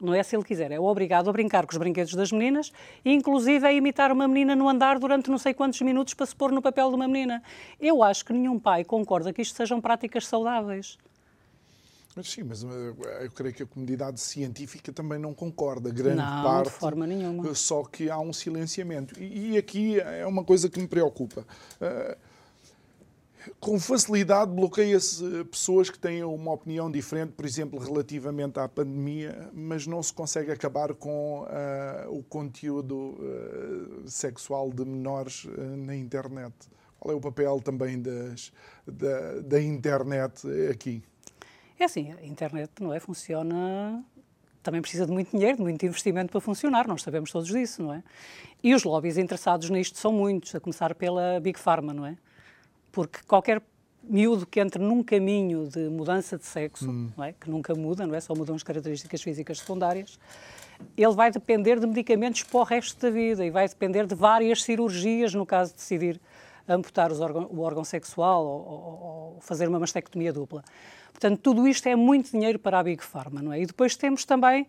não 0.00 0.14
é 0.14 0.22
se 0.22 0.36
ele 0.36 0.44
quiser, 0.44 0.70
é 0.70 0.78
obrigado 0.78 1.28
a 1.28 1.32
brincar 1.32 1.66
com 1.66 1.72
os 1.72 1.78
brinquedos 1.78 2.14
das 2.14 2.30
meninas 2.30 2.72
e, 3.04 3.12
inclusive, 3.12 3.66
a 3.66 3.72
imitar 3.72 4.12
uma 4.12 4.28
menina 4.28 4.54
no 4.54 4.68
andar 4.68 4.98
durante 4.98 5.30
não 5.30 5.38
sei 5.38 5.52
quantos 5.52 5.80
minutos 5.80 6.14
para 6.14 6.26
se 6.26 6.34
pôr 6.34 6.52
no 6.52 6.62
papel 6.62 6.88
de 6.88 6.94
uma 6.94 7.08
menina. 7.08 7.42
Eu 7.80 8.02
acho 8.02 8.24
que 8.24 8.32
nenhum 8.32 8.58
pai 8.58 8.84
concorda 8.84 9.32
que 9.32 9.42
isto 9.42 9.56
sejam 9.56 9.80
práticas 9.80 10.26
saudáveis. 10.26 10.98
Sim, 12.22 12.44
mas 12.44 12.64
eh, 12.64 13.26
eu 13.26 13.30
creio 13.30 13.54
que 13.54 13.62
a 13.62 13.66
comunidade 13.66 14.20
científica 14.20 14.92
também 14.92 15.18
não 15.18 15.32
concorda, 15.32 15.90
grande 15.90 16.16
não, 16.16 16.42
parte. 16.42 16.64
de 16.64 16.70
forma 16.70 17.06
nenhuma. 17.06 17.54
Só 17.54 17.84
que 17.84 18.10
há 18.10 18.18
um 18.18 18.32
silenciamento. 18.32 19.18
E, 19.20 19.52
e 19.52 19.56
aqui 19.58 20.00
é 20.00 20.26
uma 20.26 20.42
coisa 20.42 20.68
que 20.68 20.80
me 20.80 20.88
preocupa. 20.88 21.46
Uh, 21.80 22.16
com 23.60 23.78
facilidade 23.78 24.50
bloqueia-se 24.50 25.44
pessoas 25.44 25.90
que 25.90 25.98
têm 25.98 26.22
uma 26.24 26.52
opinião 26.52 26.90
diferente, 26.90 27.32
por 27.32 27.44
exemplo, 27.44 27.78
relativamente 27.78 28.58
à 28.58 28.68
pandemia, 28.68 29.50
mas 29.52 29.86
não 29.86 30.02
se 30.02 30.12
consegue 30.12 30.50
acabar 30.50 30.94
com 30.94 31.42
uh, 31.42 32.16
o 32.16 32.22
conteúdo 32.22 32.94
uh, 32.94 34.08
sexual 34.08 34.70
de 34.70 34.84
menores 34.84 35.44
uh, 35.44 35.50
na 35.76 35.94
internet. 35.94 36.54
Qual 36.98 37.14
é 37.14 37.16
o 37.16 37.20
papel 37.20 37.60
também 37.60 38.00
das, 38.00 38.52
da, 38.86 39.40
da 39.40 39.62
internet 39.62 40.46
aqui? 40.70 41.02
É 41.78 41.84
assim, 41.84 42.12
a 42.12 42.26
internet 42.26 42.70
não 42.80 42.92
é? 42.92 42.98
Funciona. 42.98 44.04
Também 44.62 44.80
precisa 44.80 45.06
de 45.06 45.12
muito 45.12 45.30
dinheiro, 45.30 45.58
de 45.58 45.62
muito 45.62 45.86
investimento 45.86 46.32
para 46.32 46.40
funcionar, 46.40 46.86
nós 46.88 47.02
sabemos 47.02 47.30
todos 47.30 47.48
disso, 47.48 47.82
não 47.82 47.94
é? 47.94 48.02
E 48.62 48.74
os 48.74 48.82
lobbies 48.82 49.16
interessados 49.16 49.70
nisto 49.70 49.96
são 49.96 50.12
muitos, 50.12 50.54
a 50.54 50.60
começar 50.60 50.94
pela 50.94 51.38
Big 51.40 51.58
Pharma, 51.58 51.94
não 51.94 52.04
é? 52.04 52.18
Porque 52.90 53.20
qualquer 53.26 53.62
miúdo 54.02 54.46
que 54.46 54.60
entre 54.60 54.82
num 54.82 55.02
caminho 55.02 55.68
de 55.68 55.88
mudança 55.88 56.38
de 56.38 56.46
sexo, 56.46 56.90
hum. 56.90 57.10
é? 57.18 57.32
que 57.32 57.50
nunca 57.50 57.74
muda, 57.74 58.06
não 58.06 58.14
é? 58.14 58.20
Só 58.20 58.34
mudam 58.34 58.56
as 58.56 58.62
características 58.62 59.22
físicas 59.22 59.58
secundárias, 59.58 60.18
ele 60.96 61.12
vai 61.12 61.30
depender 61.30 61.78
de 61.78 61.86
medicamentos 61.86 62.42
para 62.42 62.60
o 62.60 62.62
resto 62.62 63.00
da 63.00 63.10
vida 63.10 63.44
e 63.44 63.50
vai 63.50 63.68
depender 63.68 64.06
de 64.06 64.14
várias 64.14 64.62
cirurgias 64.62 65.34
no 65.34 65.44
caso 65.44 65.72
de 65.72 65.78
decidir 65.78 66.20
amputar 66.66 67.10
órgão, 67.12 67.48
o 67.50 67.60
órgão 67.60 67.84
sexual 67.84 68.44
ou, 68.44 68.60
ou, 68.60 69.34
ou, 69.34 69.40
fazer 69.40 69.68
uma 69.68 69.78
mastectomia 69.78 70.32
dupla. 70.32 70.62
Portanto, 71.10 71.40
tudo 71.40 71.66
isto 71.66 71.86
é 71.88 71.96
muito 71.96 72.30
dinheiro 72.30 72.58
para 72.58 72.78
a 72.78 72.82
Big 72.82 73.02
Pharma, 73.02 73.42
não 73.42 73.52
é? 73.52 73.60
E 73.60 73.66
depois 73.66 73.96
temos 73.96 74.24
também 74.24 74.66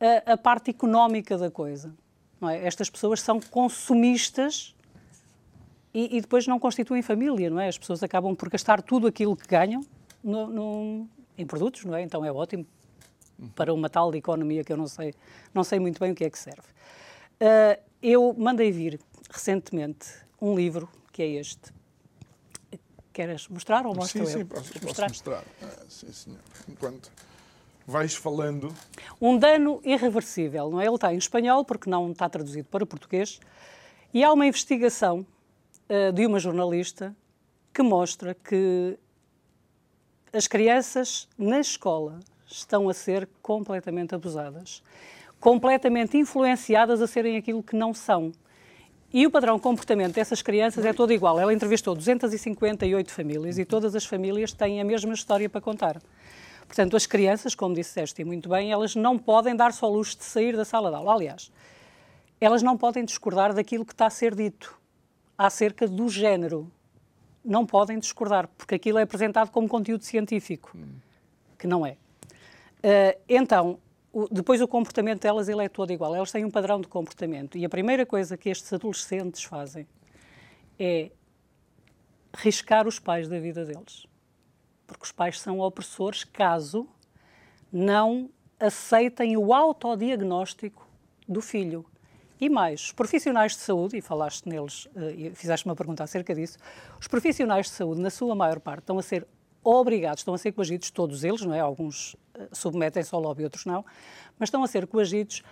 a, 0.00 0.32
a 0.32 0.36
parte 0.36 0.70
económica 0.70 1.36
da 1.36 1.50
coisa. 1.50 1.92
Não 2.40 2.48
é? 2.48 2.64
Estas 2.64 2.88
pessoas 2.88 3.20
são 3.20 3.40
consumistas 3.40 4.74
e, 5.94 6.16
e, 6.16 6.20
depois 6.20 6.46
não 6.46 6.58
constituem 6.58 7.02
família, 7.02 7.50
não 7.50 7.60
é? 7.60 7.68
As 7.68 7.76
pessoas 7.76 8.02
acabam 8.02 8.34
por 8.34 8.48
gastar 8.48 8.80
tudo 8.80 9.06
aquilo 9.06 9.36
que 9.36 9.46
ganham 9.46 9.84
no, 10.22 10.46
no, 10.46 11.08
em 11.36 11.46
produtos, 11.46 11.84
não 11.84 11.94
é? 11.94 12.02
Então 12.02 12.24
é 12.24 12.32
ótimo 12.32 12.66
para 13.54 13.72
uma 13.74 13.90
tal 13.90 14.14
economia 14.14 14.64
que 14.64 14.72
eu 14.72 14.76
não 14.76 14.86
sei, 14.86 15.14
não 15.52 15.64
sei 15.64 15.78
muito 15.78 15.98
bem 15.98 16.12
o 16.12 16.14
que 16.14 16.24
é 16.24 16.30
que 16.30 16.38
serve. 16.38 16.62
Uh, 17.40 17.80
eu 18.02 18.34
mandei 18.38 18.70
vir 18.70 19.00
recentemente 19.30 20.06
um 20.40 20.54
livro 20.54 20.88
que 21.12 21.22
é 21.22 21.26
este. 21.26 21.72
Queres 23.12 23.46
mostrar 23.48 23.84
ou 23.84 23.94
mostro 23.94 24.24
sim, 24.24 24.32
eu? 24.32 24.38
Sim, 24.38 24.46
posso, 24.46 24.72
posso 24.72 24.86
mostrar. 24.86 25.08
mostrar. 25.08 25.44
Ah, 25.62 25.84
sim, 25.88 26.10
senhor. 26.12 26.40
Enquanto 26.68 27.12
vais 27.86 28.14
falando. 28.14 28.74
Um 29.20 29.36
dano 29.36 29.80
irreversível, 29.84 30.70
não 30.70 30.80
é? 30.80 30.86
Ele 30.86 30.94
está 30.94 31.12
em 31.12 31.18
espanhol 31.18 31.64
porque 31.64 31.90
não 31.90 32.12
está 32.12 32.28
traduzido 32.28 32.68
para 32.68 32.86
português. 32.86 33.38
E 34.14 34.24
há 34.24 34.32
uma 34.32 34.46
investigação 34.46 35.26
uh, 35.92 36.12
de 36.12 36.26
uma 36.26 36.38
jornalista 36.38 37.14
que 37.72 37.82
mostra 37.82 38.34
que 38.34 38.98
as 40.32 40.46
crianças 40.46 41.28
na 41.36 41.60
escola 41.60 42.20
estão 42.46 42.88
a 42.88 42.94
ser 42.94 43.28
completamente 43.42 44.14
abusadas, 44.14 44.82
completamente 45.38 46.16
influenciadas 46.16 47.02
a 47.02 47.06
serem 47.06 47.36
aquilo 47.36 47.62
que 47.62 47.76
não 47.76 47.92
são. 47.92 48.32
E 49.12 49.26
o 49.26 49.30
padrão 49.30 49.56
de 49.56 49.62
comportamento 49.62 50.14
dessas 50.14 50.40
crianças 50.40 50.86
é 50.86 50.92
todo 50.92 51.12
igual. 51.12 51.38
Ela 51.38 51.52
entrevistou 51.52 51.94
258 51.94 53.12
famílias 53.12 53.58
e 53.58 53.64
todas 53.64 53.94
as 53.94 54.06
famílias 54.06 54.52
têm 54.54 54.80
a 54.80 54.84
mesma 54.84 55.12
história 55.12 55.50
para 55.50 55.60
contar. 55.60 56.00
Portanto, 56.66 56.96
as 56.96 57.04
crianças, 57.04 57.54
como 57.54 57.74
disseste 57.74 58.22
e 58.22 58.24
muito 58.24 58.48
bem, 58.48 58.72
elas 58.72 58.96
não 58.96 59.18
podem 59.18 59.54
dar-se 59.54 59.84
ao 59.84 59.92
luxo 59.92 60.16
de 60.16 60.24
sair 60.24 60.56
da 60.56 60.64
sala 60.64 60.88
de 60.88 60.96
aula. 60.96 61.12
Aliás, 61.12 61.52
elas 62.40 62.62
não 62.62 62.78
podem 62.78 63.04
discordar 63.04 63.52
daquilo 63.52 63.84
que 63.84 63.92
está 63.92 64.06
a 64.06 64.10
ser 64.10 64.34
dito 64.34 64.81
acerca 65.46 65.88
do 65.88 66.08
género. 66.08 66.70
Não 67.44 67.66
podem 67.66 67.98
discordar, 67.98 68.48
porque 68.56 68.76
aquilo 68.76 68.98
é 68.98 69.02
apresentado 69.02 69.50
como 69.50 69.68
conteúdo 69.68 70.04
científico, 70.04 70.76
que 71.58 71.66
não 71.66 71.84
é. 71.84 71.96
Uh, 72.78 73.20
então, 73.28 73.78
o, 74.12 74.28
depois 74.32 74.60
o 74.60 74.68
comportamento 74.68 75.22
delas 75.22 75.48
ele 75.48 75.64
é 75.64 75.68
todo 75.68 75.92
igual. 75.92 76.14
Elas 76.14 76.30
têm 76.30 76.44
um 76.44 76.50
padrão 76.50 76.80
de 76.80 76.86
comportamento. 76.86 77.58
E 77.58 77.64
a 77.64 77.68
primeira 77.68 78.06
coisa 78.06 78.36
que 78.36 78.48
estes 78.48 78.72
adolescentes 78.72 79.42
fazem 79.42 79.86
é 80.78 81.10
riscar 82.36 82.86
os 82.86 82.98
pais 82.98 83.28
da 83.28 83.38
vida 83.40 83.64
deles. 83.64 84.06
Porque 84.86 85.04
os 85.04 85.12
pais 85.12 85.40
são 85.40 85.58
opressores 85.58 86.22
caso 86.22 86.88
não 87.72 88.30
aceitem 88.60 89.36
o 89.36 89.52
autodiagnóstico 89.52 90.86
do 91.26 91.40
filho. 91.40 91.84
E 92.42 92.48
mais, 92.48 92.86
os 92.86 92.92
profissionais 92.92 93.52
de 93.52 93.58
saúde, 93.58 93.96
e 93.96 94.00
falaste 94.00 94.48
neles, 94.48 94.88
eh, 94.96 95.14
e 95.16 95.30
fizeste 95.30 95.64
uma 95.64 95.76
pergunta 95.76 96.02
acerca 96.02 96.34
disso, 96.34 96.58
os 96.98 97.06
profissionais 97.06 97.66
de 97.66 97.72
saúde, 97.72 98.00
na 98.00 98.10
sua 98.10 98.34
maior 98.34 98.58
parte, 98.58 98.80
estão 98.80 98.98
a 98.98 99.02
ser 99.02 99.24
obrigados, 99.62 100.22
estão 100.22 100.34
a 100.34 100.38
ser 100.38 100.50
coagidos, 100.50 100.90
todos 100.90 101.22
eles, 101.22 101.42
não 101.42 101.54
é? 101.54 101.60
Alguns 101.60 102.14
uh, 102.14 102.48
submetem-se 102.50 103.14
ao 103.14 103.20
lobby, 103.20 103.44
outros 103.44 103.64
não, 103.64 103.84
mas 104.40 104.48
estão 104.48 104.64
a 104.64 104.66
ser 104.66 104.88
coagidos 104.88 105.44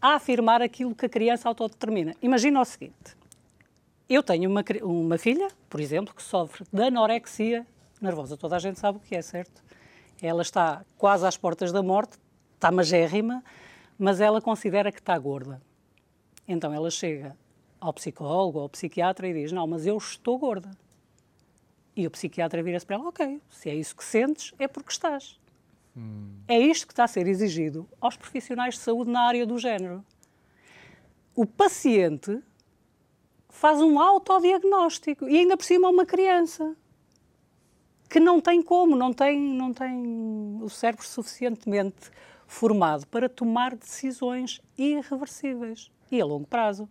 a 0.00 0.16
afirmar 0.16 0.60
aquilo 0.60 0.96
que 0.96 1.06
a 1.06 1.08
criança 1.08 1.48
autodetermina. 1.48 2.12
Imagina 2.20 2.60
o 2.60 2.64
seguinte: 2.64 3.16
eu 4.08 4.20
tenho 4.20 4.50
uma, 4.50 4.64
uma 4.82 5.18
filha, 5.18 5.46
por 5.70 5.78
exemplo, 5.78 6.12
que 6.12 6.24
sofre 6.24 6.64
de 6.72 6.82
anorexia 6.82 7.64
nervosa. 8.00 8.36
Toda 8.36 8.56
a 8.56 8.58
gente 8.58 8.80
sabe 8.80 8.98
o 8.98 9.00
que 9.00 9.14
é, 9.14 9.22
certo? 9.22 9.62
Ela 10.20 10.42
está 10.42 10.84
quase 10.98 11.24
às 11.24 11.36
portas 11.36 11.70
da 11.70 11.84
morte, 11.84 12.18
está 12.56 12.72
magérrima, 12.72 13.44
mas 13.96 14.20
ela 14.20 14.40
considera 14.40 14.90
que 14.90 14.98
está 14.98 15.16
gorda. 15.16 15.62
Então 16.46 16.72
ela 16.72 16.90
chega 16.90 17.36
ao 17.80 17.92
psicólogo 17.92 18.58
ou 18.58 18.62
ao 18.64 18.68
psiquiatra 18.68 19.28
e 19.28 19.34
diz: 19.34 19.52
Não, 19.52 19.66
mas 19.66 19.86
eu 19.86 19.96
estou 19.96 20.38
gorda. 20.38 20.70
E 21.94 22.06
o 22.06 22.10
psiquiatra 22.10 22.62
vira-se 22.62 22.86
para 22.86 22.96
ela: 22.96 23.08
Ok, 23.08 23.40
se 23.50 23.68
é 23.68 23.74
isso 23.74 23.96
que 23.96 24.04
sentes, 24.04 24.52
é 24.58 24.68
porque 24.68 24.92
estás. 24.92 25.38
Hum. 25.96 26.38
É 26.48 26.58
isto 26.58 26.86
que 26.86 26.92
está 26.92 27.04
a 27.04 27.08
ser 27.08 27.26
exigido 27.26 27.88
aos 28.00 28.16
profissionais 28.16 28.74
de 28.74 28.80
saúde 28.80 29.10
na 29.10 29.22
área 29.22 29.44
do 29.44 29.58
género. 29.58 30.04
O 31.34 31.44
paciente 31.44 32.42
faz 33.48 33.80
um 33.80 33.98
autodiagnóstico 33.98 35.28
e 35.28 35.38
ainda 35.38 35.56
por 35.56 35.64
cima 35.64 35.88
uma 35.88 36.06
criança 36.06 36.74
que 38.08 38.20
não 38.20 38.40
tem 38.40 38.62
como, 38.62 38.94
não 38.96 39.12
tem, 39.12 39.38
não 39.38 39.72
tem 39.72 40.58
o 40.62 40.68
cérebro 40.68 41.06
suficientemente 41.06 42.10
formado 42.46 43.06
para 43.06 43.28
tomar 43.28 43.74
decisões 43.74 44.60
irreversíveis 44.76 45.90
e 46.12 46.20
a 46.20 46.24
longo 46.24 46.46
prazo. 46.46 46.88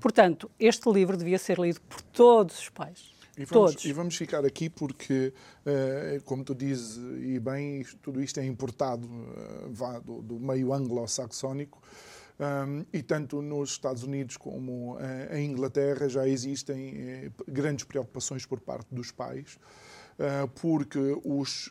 Portanto, 0.00 0.50
este 0.58 0.90
livro 0.90 1.16
devia 1.16 1.38
ser 1.38 1.58
lido 1.58 1.80
por 1.82 2.00
todos 2.00 2.58
os 2.58 2.68
pais. 2.68 3.16
E 3.36 3.44
vamos, 3.44 3.72
Todos. 3.72 3.84
e 3.84 3.92
vamos 3.92 4.16
ficar 4.16 4.46
aqui 4.46 4.70
porque, 4.70 5.30
uh, 5.66 6.22
como 6.24 6.42
tu 6.42 6.54
dizes, 6.54 6.96
e 7.20 7.38
bem, 7.38 7.84
tudo 8.00 8.22
isto 8.22 8.40
é 8.40 8.46
importado 8.46 9.06
uh, 9.06 10.00
do, 10.00 10.22
do, 10.22 10.40
meio 10.40 10.72
anglo-saxónico. 10.72 11.82
Um, 12.38 12.84
e 12.92 13.02
tanto 13.02 13.42
nos 13.42 13.70
Estados 13.70 14.02
Unidos 14.02 14.38
como 14.38 14.94
uh, 14.94 15.34
em 15.34 15.50
Inglaterra 15.50 16.08
já 16.08 16.26
existem 16.26 17.30
grandes 17.46 17.84
preocupações 17.84 18.46
por 18.46 18.60
parte 18.60 18.94
dos 18.94 19.10
pais, 19.10 19.58
porque 20.54 20.98
os, 21.24 21.70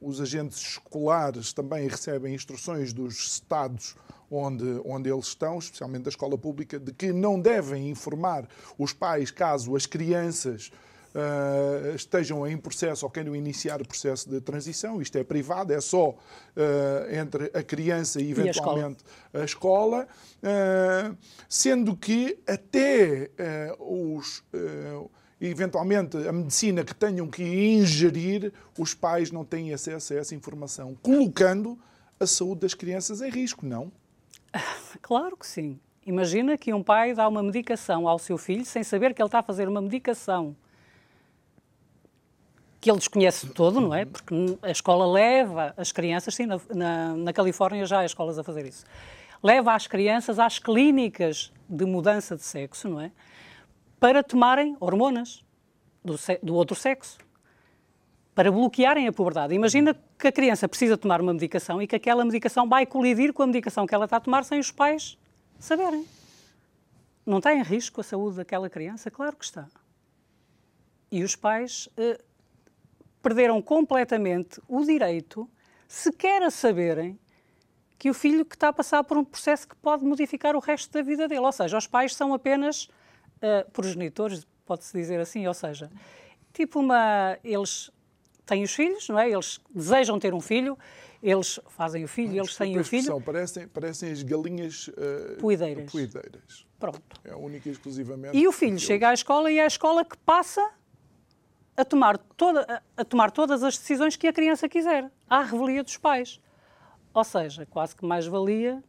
os 0.00 0.20
agentes 0.20 0.58
escolares 0.58 1.52
também 1.52 1.86
recebem 1.86 2.34
instruções 2.34 2.92
dos 2.92 3.14
Estados 3.26 3.94
onde, 4.30 4.80
onde 4.84 5.10
eles 5.10 5.26
estão, 5.26 5.58
especialmente 5.58 6.02
da 6.02 6.10
escola 6.10 6.36
pública, 6.36 6.78
de 6.78 6.92
que 6.92 7.12
não 7.12 7.40
devem 7.40 7.90
informar 7.90 8.48
os 8.78 8.92
pais 8.92 9.30
caso 9.30 9.76
as 9.76 9.86
crianças 9.86 10.70
Uh, 11.16 11.96
estejam 11.96 12.46
em 12.46 12.58
processo 12.58 13.06
ou 13.06 13.10
queiram 13.10 13.34
iniciar 13.34 13.80
o 13.80 13.88
processo 13.88 14.28
de 14.28 14.38
transição. 14.38 15.00
Isto 15.00 15.16
é 15.16 15.24
privado, 15.24 15.72
é 15.72 15.80
só 15.80 16.10
uh, 16.10 16.16
entre 17.10 17.50
a 17.54 17.62
criança 17.62 18.20
e, 18.20 18.32
eventualmente, 18.32 19.02
e 19.32 19.38
a 19.38 19.44
escola. 19.44 20.02
A 20.02 20.04
escola 20.04 20.08
uh, 20.42 21.16
sendo 21.48 21.96
que 21.96 22.38
até 22.46 23.30
os. 23.78 24.44
Eventualmente, 25.40 26.16
a 26.16 26.32
medicina 26.32 26.82
que 26.82 26.94
tenham 26.94 27.28
que 27.28 27.42
ingerir, 27.42 28.52
os 28.78 28.94
pais 28.94 29.30
não 29.30 29.44
têm 29.44 29.72
acesso 29.74 30.14
a 30.14 30.16
essa 30.16 30.34
informação, 30.34 30.96
colocando 31.02 31.78
a 32.18 32.26
saúde 32.26 32.62
das 32.62 32.74
crianças 32.74 33.20
em 33.20 33.30
risco, 33.30 33.66
não? 33.66 33.92
Claro 35.02 35.36
que 35.36 35.46
sim. 35.46 35.78
Imagina 36.06 36.56
que 36.56 36.72
um 36.72 36.82
pai 36.82 37.12
dá 37.12 37.28
uma 37.28 37.42
medicação 37.42 38.08
ao 38.08 38.18
seu 38.18 38.38
filho 38.38 38.64
sem 38.64 38.82
saber 38.82 39.12
que 39.12 39.20
ele 39.20 39.26
está 39.26 39.40
a 39.40 39.42
fazer 39.42 39.68
uma 39.68 39.82
medicação 39.82 40.56
que 42.86 42.90
ele 42.90 42.98
desconhece 42.98 43.48
todo, 43.48 43.80
não 43.80 43.92
é? 43.92 44.04
Porque 44.04 44.32
a 44.62 44.70
escola 44.70 45.04
leva 45.10 45.74
as 45.76 45.90
crianças, 45.90 46.36
sim, 46.36 46.46
na, 46.46 46.60
na, 46.72 47.16
na 47.16 47.32
Califórnia 47.32 47.84
já 47.84 47.98
há 47.98 48.04
escolas 48.04 48.38
a 48.38 48.44
fazer 48.44 48.64
isso, 48.64 48.84
leva 49.42 49.74
as 49.74 49.88
crianças 49.88 50.38
às 50.38 50.60
clínicas 50.60 51.52
de 51.68 51.84
mudança 51.84 52.36
de 52.36 52.42
sexo, 52.42 52.88
não 52.88 53.00
é? 53.00 53.10
Para 53.98 54.22
tomarem 54.22 54.76
hormonas 54.80 55.44
do, 56.04 56.16
do 56.42 56.54
outro 56.54 56.76
sexo, 56.76 57.18
para 58.34 58.52
bloquearem 58.52 59.08
a 59.08 59.12
puberdade. 59.12 59.54
Imagina 59.54 59.96
que 60.18 60.28
a 60.28 60.32
criança 60.32 60.68
precisa 60.68 60.96
tomar 60.96 61.22
uma 61.22 61.32
medicação 61.32 61.80
e 61.80 61.86
que 61.86 61.96
aquela 61.96 62.22
medicação 62.22 62.68
vai 62.68 62.84
colidir 62.84 63.32
com 63.32 63.42
a 63.42 63.46
medicação 63.46 63.86
que 63.86 63.94
ela 63.94 64.04
está 64.04 64.18
a 64.18 64.20
tomar 64.20 64.44
sem 64.44 64.58
os 64.60 64.70
pais 64.70 65.18
saberem. 65.58 66.06
Não 67.24 67.38
está 67.38 67.54
em 67.54 67.62
risco 67.62 68.00
a 68.00 68.04
saúde 68.04 68.36
daquela 68.36 68.68
criança? 68.68 69.10
Claro 69.10 69.34
que 69.36 69.44
está. 69.44 69.66
E 71.10 71.24
os 71.24 71.34
pais 71.34 71.88
eh, 71.96 72.20
perderam 73.22 73.60
completamente 73.62 74.60
o 74.68 74.84
direito, 74.84 75.48
sequer 75.88 76.42
a 76.42 76.50
saberem, 76.50 77.18
que 77.98 78.10
o 78.10 78.14
filho 78.14 78.44
que 78.44 78.54
está 78.54 78.68
a 78.68 78.72
passar 78.72 79.02
por 79.02 79.16
um 79.16 79.24
processo 79.24 79.66
que 79.66 79.76
pode 79.76 80.04
modificar 80.04 80.54
o 80.54 80.60
resto 80.60 80.92
da 80.92 81.00
vida 81.00 81.26
dele. 81.26 81.40
Ou 81.40 81.52
seja, 81.52 81.78
os 81.78 81.86
pais 81.86 82.14
são 82.14 82.34
apenas 82.34 82.88
uh, 83.46 83.70
progenitores, 83.70 84.46
pode-se 84.64 84.96
dizer 84.96 85.20
assim, 85.20 85.46
ou 85.46 85.54
seja, 85.54 85.90
tipo 86.52 86.80
uma. 86.80 87.38
Eles 87.44 87.90
têm 88.44 88.62
os 88.62 88.72
filhos, 88.72 89.08
não 89.08 89.18
é? 89.18 89.30
Eles 89.30 89.60
desejam 89.74 90.18
ter 90.18 90.34
um 90.34 90.40
filho, 90.40 90.78
eles 91.22 91.58
fazem 91.68 92.04
o 92.04 92.08
filho, 92.08 92.38
eles 92.38 92.56
têm 92.56 92.78
o 92.78 92.84
filho. 92.84 93.20
Parecem, 93.20 93.68
parecem 93.68 94.12
as 94.12 94.22
galinhas 94.22 94.88
uh, 94.88 95.36
poideiras. 95.38 95.90
poideiras. 95.90 96.66
Pronto. 96.78 97.02
É 97.24 97.34
única 97.34 97.68
e 97.68 97.72
exclusivamente. 97.72 98.36
E 98.36 98.46
o 98.46 98.52
filho 98.52 98.78
chega 98.78 99.08
à 99.08 99.14
escola 99.14 99.50
e 99.50 99.58
é 99.58 99.64
a 99.64 99.66
escola 99.66 100.04
que 100.04 100.16
passa 100.18 100.70
a 101.76 101.84
tomar, 101.84 102.16
toda, 102.16 102.82
a 102.96 103.04
tomar 103.04 103.30
todas 103.30 103.62
as 103.62 103.76
decisões 103.76 104.16
que 104.16 104.26
a 104.26 104.32
criança 104.32 104.68
quiser, 104.68 105.10
à 105.28 105.42
revelia 105.42 105.82
dos 105.82 105.96
pais. 105.96 106.40
Ou 107.12 107.24
seja, 107.24 107.66
quase 107.66 107.94
que 107.94 108.04
mais 108.04 108.26
valia. 108.26 108.82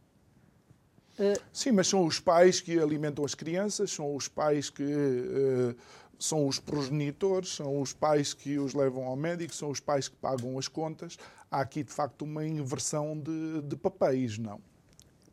Sim, 1.52 1.72
mas 1.72 1.88
são 1.88 2.04
os 2.04 2.20
pais 2.20 2.60
que 2.60 2.78
alimentam 2.78 3.24
as 3.24 3.34
crianças, 3.34 3.90
são 3.90 4.14
os 4.14 4.28
pais 4.28 4.70
que 4.70 4.82
uh, 4.82 5.76
são 6.18 6.46
os 6.46 6.58
progenitores, 6.58 7.56
são 7.56 7.80
os 7.80 7.92
pais 7.92 8.34
que 8.34 8.58
os 8.58 8.74
levam 8.74 9.04
ao 9.04 9.16
médico, 9.16 9.54
são 9.54 9.70
os 9.70 9.80
pais 9.80 10.08
que 10.08 10.16
pagam 10.16 10.58
as 10.58 10.68
contas. 10.68 11.16
Há 11.50 11.60
aqui, 11.60 11.82
de 11.82 11.92
facto, 11.92 12.22
uma 12.22 12.46
inversão 12.46 13.18
de, 13.18 13.62
de 13.62 13.76
papéis, 13.76 14.38
não? 14.38 14.60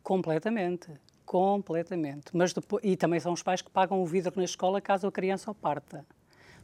Completamente. 0.02 0.88
Completamente. 1.24 2.26
Mas 2.32 2.52
depois, 2.52 2.82
e 2.84 2.96
também 2.96 3.18
são 3.18 3.32
os 3.32 3.42
pais 3.42 3.60
que 3.60 3.70
pagam 3.70 4.00
o 4.00 4.06
vidro 4.06 4.32
na 4.36 4.44
escola 4.44 4.80
caso 4.80 5.08
a 5.08 5.12
criança 5.12 5.50
o 5.50 5.54
parta. 5.54 6.06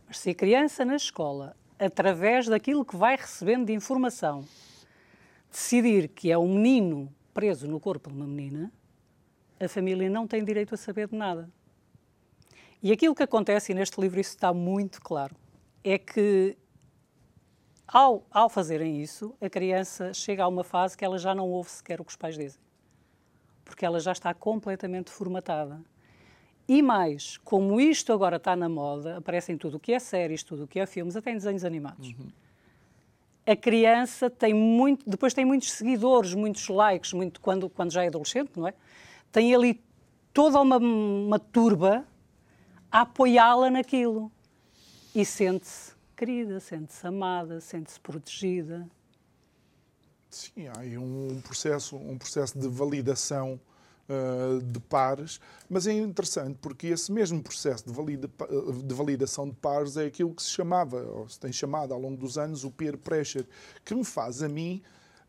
Mas 0.06 0.20
se 0.20 0.30
a 0.30 0.34
criança 0.34 0.84
na 0.84 0.94
escola, 0.94 1.56
através 1.78 2.46
daquilo 2.46 2.84
que 2.84 2.96
vai 2.96 3.16
recebendo 3.16 3.66
de 3.66 3.72
informação, 3.72 4.44
decidir 5.50 6.08
que 6.08 6.30
é 6.30 6.38
um 6.38 6.54
menino 6.54 7.12
preso 7.34 7.66
no 7.66 7.80
corpo 7.80 8.08
de 8.08 8.16
uma 8.16 8.26
menina, 8.26 8.72
a 9.62 9.68
família 9.68 10.10
não 10.10 10.26
tem 10.26 10.44
direito 10.44 10.74
a 10.74 10.76
saber 10.76 11.08
de 11.08 11.16
nada. 11.16 11.48
E 12.82 12.90
aquilo 12.90 13.14
que 13.14 13.22
acontece, 13.22 13.70
e 13.70 13.74
neste 13.74 14.00
livro 14.00 14.18
isso 14.18 14.30
está 14.30 14.52
muito 14.52 15.00
claro, 15.00 15.36
é 15.84 15.96
que 15.96 16.56
ao, 17.86 18.26
ao 18.30 18.48
fazerem 18.48 19.00
isso, 19.00 19.34
a 19.40 19.48
criança 19.48 20.12
chega 20.12 20.42
a 20.42 20.48
uma 20.48 20.64
fase 20.64 20.96
que 20.96 21.04
ela 21.04 21.18
já 21.18 21.34
não 21.34 21.48
ouve 21.48 21.70
sequer 21.70 22.00
o 22.00 22.04
que 22.04 22.10
os 22.10 22.16
pais 22.16 22.36
dizem. 22.36 22.60
Porque 23.64 23.84
ela 23.86 24.00
já 24.00 24.12
está 24.12 24.34
completamente 24.34 25.10
formatada. 25.10 25.80
E 26.66 26.82
mais, 26.82 27.36
como 27.38 27.80
isto 27.80 28.12
agora 28.12 28.36
está 28.36 28.56
na 28.56 28.68
moda, 28.68 29.18
aparece 29.18 29.52
em 29.52 29.58
tudo 29.58 29.76
o 29.76 29.80
que 29.80 29.92
é 29.92 29.98
séries, 29.98 30.42
tudo 30.42 30.64
o 30.64 30.66
que 30.66 30.80
é 30.80 30.86
filmes, 30.86 31.16
até 31.16 31.30
em 31.30 31.34
desenhos 31.34 31.64
animados. 31.64 32.08
Uhum. 32.08 32.28
A 33.46 33.56
criança 33.56 34.30
tem 34.30 34.54
muito, 34.54 35.08
depois 35.08 35.34
tem 35.34 35.44
muitos 35.44 35.72
seguidores, 35.72 36.32
muitos 36.34 36.68
likes, 36.68 37.12
muito 37.12 37.40
quando, 37.40 37.68
quando 37.68 37.92
já 37.92 38.04
é 38.04 38.06
adolescente, 38.06 38.52
não 38.56 38.66
é? 38.66 38.74
Tem 39.32 39.54
ali 39.54 39.82
toda 40.32 40.60
uma, 40.60 40.76
uma 40.76 41.38
turba 41.38 42.06
a 42.90 43.00
apoiá-la 43.00 43.70
naquilo. 43.70 44.30
E 45.14 45.24
sente-se 45.24 45.92
querida, 46.16 46.60
sente-se 46.60 47.06
amada, 47.06 47.60
sente-se 47.60 47.98
protegida. 47.98 48.86
Sim, 50.30 50.68
há 50.68 50.80
aí 50.80 50.96
um 50.96 51.40
processo, 51.42 51.96
um 51.96 52.16
processo 52.16 52.58
de 52.58 52.68
validação 52.68 53.60
eh, 54.08 54.58
de 54.64 54.80
pares, 54.80 55.40
mas 55.70 55.86
é 55.86 55.92
interessante 55.92 56.58
porque 56.60 56.88
esse 56.88 57.12
mesmo 57.12 57.42
processo 57.42 57.86
de, 57.86 57.92
valida, 57.92 58.28
de, 58.84 58.94
validação 58.94 59.48
de 59.48 59.54
pares 59.54 59.96
é 59.96 60.06
aquilo 60.06 60.34
que 60.34 60.42
se 60.42 60.50
chamava, 60.50 61.02
ou 61.02 61.28
se 61.28 61.38
tem 61.38 61.52
chamado 61.52 61.94
ao 61.94 62.00
longo 62.00 62.16
dos 62.16 62.36
anos, 62.36 62.64
o 62.64 62.70
peer 62.70 62.98
pressure, 62.98 63.46
que 63.84 63.94
me 63.94 64.04
faz 64.04 64.42
a 64.42 64.48
mim 64.48 64.82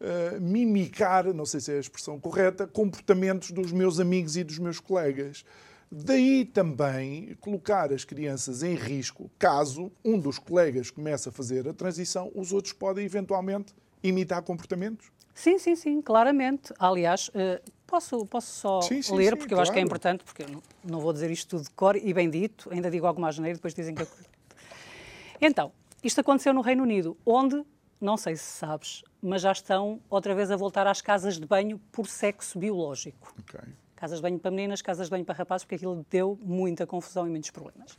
uh, 0.03 0.41
mimicar, 0.41 1.33
não 1.33 1.45
sei 1.45 1.59
se 1.59 1.71
é 1.71 1.77
a 1.77 1.79
expressão 1.79 2.19
correta, 2.19 2.67
comportamentos 2.67 3.51
dos 3.51 3.71
meus 3.71 3.99
amigos 3.99 4.37
e 4.37 4.43
dos 4.43 4.59
meus 4.59 4.79
colegas. 4.79 5.43
Daí 5.91 6.45
também 6.45 7.35
colocar 7.39 7.91
as 7.93 8.03
crianças 8.03 8.63
em 8.63 8.75
risco, 8.75 9.29
caso 9.39 9.91
um 10.03 10.19
dos 10.19 10.37
colegas 10.37 10.91
comece 10.91 11.29
a 11.29 11.31
fazer 11.31 11.67
a 11.67 11.73
transição, 11.73 12.31
os 12.35 12.51
outros 12.51 12.73
podem 12.73 13.05
eventualmente 13.05 13.73
imitar 14.01 14.41
comportamentos? 14.41 15.11
Sim, 15.33 15.57
sim, 15.57 15.75
sim, 15.75 16.01
claramente. 16.01 16.73
Aliás, 16.79 17.29
uh, 17.29 17.71
Posso, 17.93 18.25
posso 18.25 18.47
só 18.59 18.81
sim, 18.81 19.03
sim, 19.03 19.15
ler, 19.15 19.33
sim, 19.33 19.37
porque 19.37 19.53
eu 19.53 19.59
acho 19.59 19.71
que 19.71 19.77
é 19.77 19.81
importante, 19.83 20.23
porque 20.23 20.41
eu 20.41 20.63
não, 20.83 20.99
vou 20.99 21.13
dizer 21.13 21.29
isto 21.29 21.47
tudo 21.47 21.65
de 21.65 21.69
cor 21.69 21.95
e 21.95 22.11
bem 22.11 22.27
dito, 22.27 22.67
ainda 22.71 22.89
digo 22.89 23.05
alguma 23.05 23.27
asneira, 23.27 23.55
depois 23.55 23.75
dizem 23.75 23.93
que 23.93 24.01
eu... 24.01 24.07
Então, 25.39 25.71
isto 26.03 26.19
aconteceu 26.19 26.55
no 26.55 26.61
Reino 26.61 26.81
Unido, 26.81 27.15
onde, 27.23 27.63
não 28.03 28.17
sei 28.17 28.35
se 28.35 28.43
sabes, 28.43 29.01
mas 29.21 29.41
já 29.41 29.51
estão 29.51 30.01
outra 30.09 30.35
vez 30.35 30.51
a 30.51 30.57
voltar 30.57 30.85
às 30.85 31.01
casas 31.01 31.39
de 31.39 31.45
banho 31.45 31.79
por 31.91 32.07
sexo 32.07 32.59
biológico. 32.59 33.33
Okay. 33.39 33.73
Casas 33.95 34.17
de 34.17 34.21
banho 34.21 34.37
para 34.37 34.51
meninas, 34.51 34.81
casas 34.81 35.07
de 35.07 35.11
banho 35.11 35.23
para 35.23 35.35
rapazes, 35.35 35.63
porque 35.63 35.75
aquilo 35.75 36.05
deu 36.09 36.37
muita 36.41 36.85
confusão 36.85 37.25
e 37.25 37.29
muitos 37.29 37.49
problemas. 37.49 37.97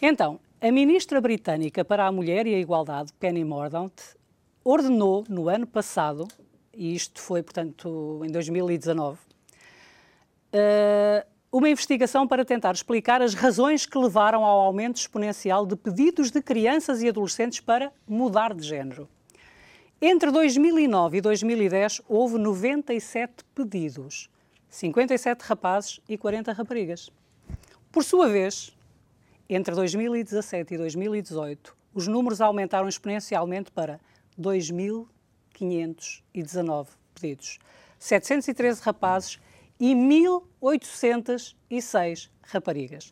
Então, 0.00 0.38
a 0.60 0.70
ministra 0.70 1.20
britânica 1.20 1.84
para 1.84 2.06
a 2.06 2.12
Mulher 2.12 2.46
e 2.46 2.54
a 2.54 2.58
Igualdade, 2.58 3.12
Penny 3.14 3.44
Mordaunt, 3.44 3.92
ordenou 4.62 5.24
no 5.28 5.48
ano 5.48 5.66
passado 5.66 6.28
e 6.72 6.94
isto 6.94 7.20
foi, 7.20 7.42
portanto, 7.42 8.22
em 8.24 8.30
2019, 8.30 9.18
eh, 10.52 11.26
uma 11.50 11.68
investigação 11.68 12.26
para 12.26 12.44
tentar 12.44 12.74
explicar 12.74 13.22
as 13.22 13.34
razões 13.34 13.86
que 13.86 13.96
levaram 13.96 14.44
ao 14.44 14.60
aumento 14.60 14.96
exponencial 14.96 15.64
de 15.64 15.76
pedidos 15.76 16.30
de 16.30 16.42
crianças 16.42 17.02
e 17.02 17.08
adolescentes 17.08 17.60
para 17.60 17.92
mudar 18.06 18.54
de 18.54 18.66
género. 18.66 19.08
Entre 20.00 20.30
2009 20.30 21.18
e 21.18 21.20
2010 21.20 22.02
houve 22.08 22.38
97 22.38 23.44
pedidos, 23.54 24.30
57 24.68 25.42
rapazes 25.42 26.00
e 26.08 26.16
40 26.16 26.52
raparigas. 26.52 27.10
Por 27.90 28.04
sua 28.04 28.28
vez, 28.28 28.76
entre 29.48 29.74
2017 29.74 30.74
e 30.74 30.76
2018, 30.76 31.76
os 31.94 32.06
números 32.06 32.40
aumentaram 32.40 32.88
exponencialmente 32.88 33.72
para 33.72 33.98
2.000 34.38 35.06
519 35.58 36.90
pedidos, 37.14 37.58
713 37.98 38.80
rapazes 38.82 39.40
e 39.80 39.94
1.806 39.94 42.28
raparigas, 42.42 43.10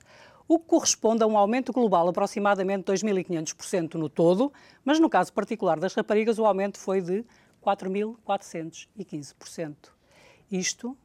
o 0.49 0.59
que 0.59 0.67
corresponde 0.67 1.23
a 1.23 1.27
um 1.27 1.39
aumento 1.39 1.73
global 1.73 2.09
aproximadamente 2.09 2.85
de 2.85 2.93
2.500% 2.93 3.95
no 3.95 4.09
todo, 4.09 4.53
mas 4.85 4.99
no 4.99 5.09
caso 5.11 5.33
particular 5.33 5.79
das 5.79 5.95
raparigas 5.95 6.39
o 6.39 6.47
aumento 6.47 6.79
foi 6.79 7.01
de 7.01 7.25
4.415%. 7.65 9.77
Isto 10.51 10.97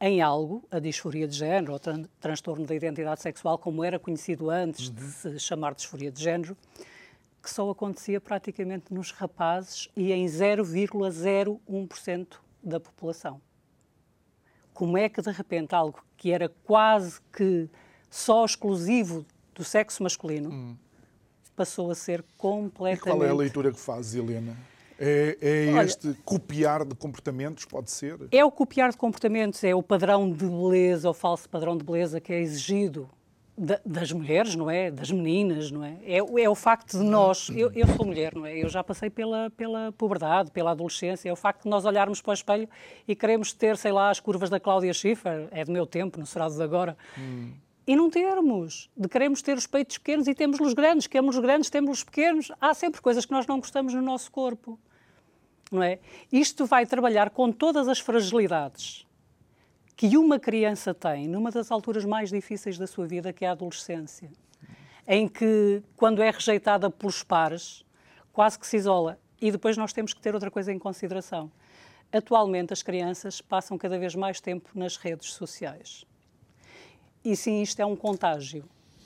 em 0.00 0.20
algo, 0.22 0.64
a 0.70 0.78
disforia 0.78 1.26
de 1.28 1.36
género, 1.36 1.74
ou 1.74 1.78
tran 1.78 2.04
transtorno 2.18 2.64
da 2.64 2.74
identidade 2.74 3.20
sexual, 3.20 3.58
como 3.58 3.84
era 3.84 3.98
conhecido 3.98 4.48
antes 4.48 4.88
de 4.88 5.02
se 5.02 5.38
chamar 5.38 5.74
disforia 5.74 6.10
de 6.10 6.22
género, 6.22 6.56
que 7.42 7.50
só 7.50 7.68
acontecia 7.68 8.18
praticamente 8.18 8.90
nos 8.92 9.12
rapazes 9.12 9.90
e 9.94 10.10
em 10.10 10.24
0,01% 10.24 12.38
da 12.62 12.80
população. 12.80 13.42
Como 14.80 14.96
é 14.96 15.10
que, 15.10 15.20
de 15.20 15.30
repente, 15.30 15.74
algo 15.74 16.02
que 16.16 16.32
era 16.32 16.48
quase 16.64 17.20
que 17.36 17.68
só 18.08 18.46
exclusivo 18.46 19.26
do 19.54 19.62
sexo 19.62 20.02
masculino 20.02 20.48
hum. 20.48 20.76
passou 21.54 21.90
a 21.90 21.94
ser 21.94 22.24
completamente. 22.38 23.14
E 23.14 23.18
qual 23.18 23.22
é 23.22 23.28
a 23.28 23.34
leitura 23.34 23.70
que 23.70 23.78
fazes, 23.78 24.14
Helena? 24.14 24.56
É, 24.98 25.36
é 25.38 25.74
Olha, 25.74 25.84
este 25.84 26.14
copiar 26.24 26.86
de 26.86 26.94
comportamentos, 26.94 27.66
pode 27.66 27.90
ser? 27.90 28.26
É 28.32 28.42
o 28.42 28.50
copiar 28.50 28.90
de 28.90 28.96
comportamentos, 28.96 29.62
é 29.64 29.74
o 29.74 29.82
padrão 29.82 30.32
de 30.32 30.46
beleza, 30.46 31.10
o 31.10 31.12
falso 31.12 31.46
padrão 31.46 31.76
de 31.76 31.84
beleza 31.84 32.18
que 32.18 32.32
é 32.32 32.40
exigido 32.40 33.06
das 33.84 34.10
mulheres, 34.10 34.56
não 34.56 34.70
é? 34.70 34.90
Das 34.90 35.10
meninas, 35.10 35.70
não 35.70 35.84
é? 35.84 35.98
É, 36.02 36.16
é 36.16 36.48
o 36.48 36.54
facto 36.54 36.96
de 36.96 37.04
nós, 37.04 37.50
eu, 37.50 37.70
eu, 37.74 37.86
sou 37.88 38.06
mulher, 38.06 38.34
não 38.34 38.46
é? 38.46 38.56
Eu 38.56 38.70
já 38.70 38.82
passei 38.82 39.10
pela, 39.10 39.50
pela 39.50 39.92
puberdade, 39.92 40.50
pela 40.50 40.70
adolescência, 40.70 41.28
é 41.28 41.32
o 41.32 41.36
facto 41.36 41.64
de 41.64 41.68
nós 41.68 41.84
olharmos 41.84 42.22
para 42.22 42.30
o 42.30 42.34
espelho 42.34 42.66
e 43.06 43.14
queremos 43.14 43.52
ter, 43.52 43.76
sei 43.76 43.92
lá, 43.92 44.08
as 44.08 44.18
curvas 44.18 44.48
da 44.48 44.58
Cláudia 44.58 44.94
Schiffer, 44.94 45.46
é 45.50 45.62
do 45.62 45.72
meu 45.72 45.84
tempo, 45.84 46.18
não 46.18 46.24
será 46.24 46.48
de 46.48 46.62
agora. 46.62 46.96
Hum. 47.18 47.52
E 47.86 47.94
não 47.94 48.08
termos, 48.08 48.88
de 48.96 49.08
queremos 49.08 49.42
ter 49.42 49.58
os 49.58 49.66
peitos 49.66 49.98
pequenos 49.98 50.26
e 50.26 50.34
temos 50.34 50.58
os 50.58 50.72
grandes, 50.72 51.06
queremos 51.06 51.36
os 51.36 51.42
grandes, 51.42 51.68
temos 51.68 51.98
os 51.98 52.04
pequenos. 52.04 52.50
Há 52.58 52.72
sempre 52.72 53.02
coisas 53.02 53.26
que 53.26 53.32
nós 53.32 53.46
não 53.46 53.60
gostamos 53.60 53.92
no 53.92 54.00
nosso 54.00 54.30
corpo, 54.30 54.78
não 55.70 55.82
é? 55.82 55.98
Isto 56.32 56.64
vai 56.64 56.86
trabalhar 56.86 57.28
com 57.28 57.52
todas 57.52 57.88
as 57.88 57.98
fragilidades 57.98 59.06
que 60.00 60.16
uma 60.16 60.40
criança 60.40 60.94
tem 60.94 61.28
numa 61.28 61.50
das 61.50 61.70
alturas 61.70 62.06
mais 62.06 62.30
difíceis 62.30 62.78
da 62.78 62.86
sua 62.86 63.06
vida, 63.06 63.34
que 63.34 63.44
é 63.44 63.48
a 63.48 63.52
adolescência, 63.52 64.30
em 65.06 65.28
que, 65.28 65.82
quando 65.94 66.22
é 66.22 66.30
rejeitada 66.30 66.88
pelos 66.88 67.22
pares, 67.22 67.84
quase 68.32 68.58
que 68.58 68.66
se 68.66 68.78
isola. 68.78 69.18
E 69.38 69.52
depois 69.52 69.76
nós 69.76 69.92
temos 69.92 70.14
que 70.14 70.20
ter 70.22 70.32
outra 70.32 70.50
coisa 70.50 70.72
em 70.72 70.78
consideração. 70.78 71.52
Atualmente, 72.10 72.72
as 72.72 72.82
crianças 72.82 73.42
passam 73.42 73.76
cada 73.76 73.98
vez 73.98 74.14
mais 74.14 74.40
tempo 74.40 74.70
nas 74.74 74.96
redes 74.96 75.34
sociais. 75.34 76.06
E 77.22 77.36
sim, 77.36 77.60
isto 77.60 77.78
é 77.80 77.84
um 77.84 77.94
contágio. 77.94 78.64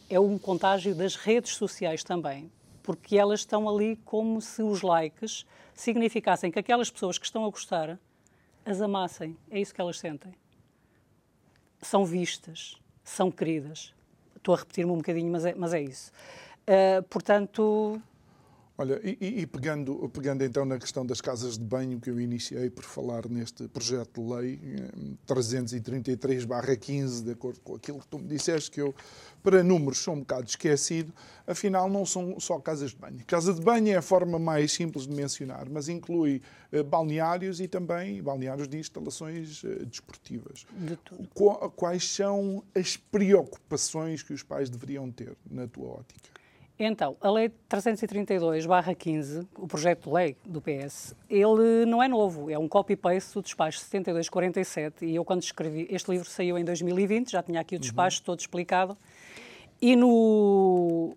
É 0.09 0.21
um 0.21 0.39
contágio 0.39 0.95
das 0.95 1.17
redes 1.17 1.57
sociais 1.57 2.05
também, 2.05 2.53
porque 2.85 3.19
elas 3.19 3.41
estão 3.41 3.69
ali 3.69 3.97
como 4.05 4.41
se 4.41 4.63
os 4.63 4.81
likes 4.83 5.45
significassem 5.75 6.53
que 6.53 6.59
aquelas 6.61 6.89
pessoas 6.89 7.19
que 7.19 7.27
estão 7.27 7.45
a 7.45 7.51
gostar 7.51 7.99
as 8.65 8.81
amassem. 8.81 9.37
É 9.51 9.59
isso 9.59 9.75
que 9.75 9.81
elas 9.81 9.99
sentem 9.99 10.33
são 11.81 12.05
vistas, 12.05 12.77
são 13.03 13.31
queridas. 13.31 13.93
Estou 14.37 14.55
a 14.55 14.59
repetir-me 14.59 14.93
um 14.93 14.97
bocadinho, 14.97 15.31
mas 15.31 15.45
é, 15.45 15.55
mas 15.55 15.73
é 15.73 15.81
isso. 15.81 16.13
Uh, 16.69 17.03
portanto. 17.05 18.01
Olha, 18.77 19.01
e, 19.05 19.43
e, 19.43 19.47
pegando, 19.47 20.09
pegando 20.09 20.43
então 20.43 20.65
na 20.65 20.79
questão 20.79 21.07
das 21.07 21.21
casas 21.21 21.57
de 21.57 21.65
banho 21.65 22.01
que 22.01 22.11
eu 22.11 22.21
iniciei 22.21 22.69
por 22.69 22.83
falar 22.83 23.29
neste 23.29 23.69
projeto 23.69 24.21
de 24.21 24.35
lei 24.35 24.61
333-15, 25.29 27.23
de 27.23 27.31
acordo 27.31 27.61
com 27.61 27.77
aquilo 27.77 28.01
que 28.01 28.09
tu 28.09 28.19
me 28.19 28.27
disseste, 28.27 28.73
que 28.73 28.81
eu 28.81 28.93
para 29.45 29.63
números 29.63 29.99
sou 29.99 30.15
um 30.15 30.21
bocado 30.21 30.49
esquecido, 30.49 31.13
afinal 31.47 31.89
não 31.89 32.05
são 32.05 32.41
só 32.41 32.59
casas 32.59 32.91
de 32.91 32.97
banho. 32.97 33.23
Casa 33.27 33.55
de 33.55 33.61
banho 33.61 33.93
é 33.93 33.97
a 33.97 34.03
forma 34.03 34.41
mais 34.41 34.73
simples 34.73 35.07
de 35.07 35.15
mencionar, 35.15 35.69
mas 35.71 35.89
inclui 35.89 36.43
uh, 36.73 36.83
balneários 36.83 37.61
e 37.61 37.69
também 37.69 38.21
balneários 38.21 38.67
de 38.67 38.77
instalações 38.77 39.63
uh, 39.63 39.87
desportivas. 39.87 40.67
De 40.73 40.99
Quais 41.77 42.11
são 42.11 42.65
as 42.75 42.97
preocupações 42.97 44.21
que 44.23 44.33
os 44.33 44.43
pais 44.43 44.69
deveriam 44.69 45.13
ter, 45.13 45.37
na 45.49 45.69
tua 45.69 45.99
ótica? 46.01 46.35
Então, 46.79 47.17
a 47.21 47.31
Lei 47.31 47.53
332-15, 47.71 49.47
o 49.57 49.67
projeto 49.67 50.09
de 50.09 50.15
lei 50.15 50.37
do 50.45 50.61
PS, 50.61 51.15
ele 51.31 51.87
não 51.87 52.03
é 52.03 52.09
novo, 52.09 52.51
é 52.51 52.59
um 52.59 52.67
copy-paste 52.67 53.35
do 53.35 53.43
despacho 53.43 53.79
7247 53.79 55.07
e 55.07 55.15
eu 55.15 55.25
quando 55.25 55.43
escrevi, 55.43 55.87
este 55.89 56.11
livro 56.11 56.29
saiu 56.29 56.59
em 56.59 56.65
2020, 56.65 57.31
já 57.31 57.43
tinha 57.45 57.61
aqui 57.61 57.77
o 57.77 57.79
despacho 57.79 58.19
uhum. 58.19 58.25
todo 58.25 58.41
explicado, 58.41 58.99
e 59.81 59.95
no, 59.95 61.17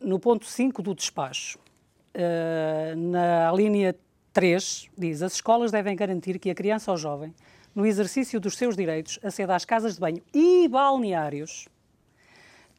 no 0.00 0.18
ponto 0.18 0.46
5 0.46 0.80
do 0.80 0.94
despacho, 0.94 1.58
uh, 2.14 2.96
na 2.96 3.52
linha 3.52 3.94
3, 4.32 4.88
diz: 4.96 5.22
as 5.22 5.34
escolas 5.34 5.70
devem 5.70 5.94
garantir 5.94 6.38
que 6.38 6.48
a 6.48 6.54
criança 6.54 6.90
ou 6.90 6.96
jovem, 6.96 7.34
no 7.74 7.84
exercício 7.84 8.40
dos 8.40 8.56
seus 8.56 8.74
direitos, 8.74 9.18
aceda 9.22 9.54
às 9.54 9.66
casas 9.66 9.94
de 9.94 10.00
banho 10.00 10.22
e 10.32 10.66
balneários, 10.68 11.68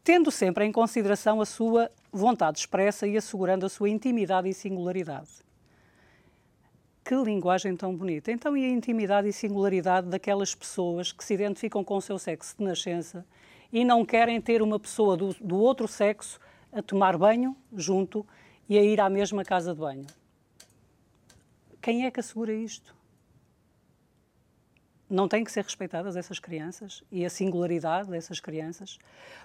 tendo 0.04 0.30
sempre 0.30 0.66
em 0.66 0.72
consideração 0.72 1.40
a 1.40 1.46
sua 1.46 1.90
vontade 2.12 2.60
expressa 2.60 3.08
e 3.08 3.16
assegurando 3.16 3.66
a 3.66 3.70
sua 3.70 3.90
intimidade 3.90 4.50
e 4.50 4.54
singularidade. 4.54 5.30
Que 7.06 7.16
linguagem 7.16 7.76
tão 7.76 7.96
bonita! 7.96 8.32
Então, 8.32 8.56
e 8.56 8.66
a 8.66 8.70
intimidade 8.70 9.28
e 9.28 9.34
singularidade 9.34 10.08
daquelas 10.08 10.54
pessoas 10.54 11.12
que 11.12 11.24
se 11.24 11.34
identificam 11.34 11.84
com 11.84 11.98
o 11.98 12.02
seu 12.02 12.18
sexo 12.18 12.58
de 12.58 12.64
nascença 12.64 13.26
e 13.72 13.84
não 13.84 14.06
querem 14.06 14.40
ter 14.40 14.62
uma 14.62 14.80
pessoa 14.80 15.18
do, 15.18 15.34
do 15.42 15.58
outro 15.58 15.88
sexo 15.88 16.40
a 16.72 16.82
tomar 16.82 17.18
banho 17.18 17.56
junto 17.76 18.26
e 18.68 18.78
a 18.78 18.84
ir 18.84 19.00
à 19.02 19.10
mesma 19.10 19.44
casa 19.44 19.74
de 19.74 19.80
banho. 19.80 20.08
Quem 21.82 22.06
é 22.06 22.12
que 22.12 22.20
assegura 22.20 22.54
isto? 22.54 22.96
Não 25.10 25.28
têm 25.28 25.44
que 25.44 25.52
ser 25.52 25.64
respeitadas 25.64 26.16
essas 26.16 26.40
crianças 26.40 27.04
e 27.12 27.26
a 27.26 27.30
singularidade 27.30 28.10
dessas 28.10 28.40
crianças. 28.40 28.98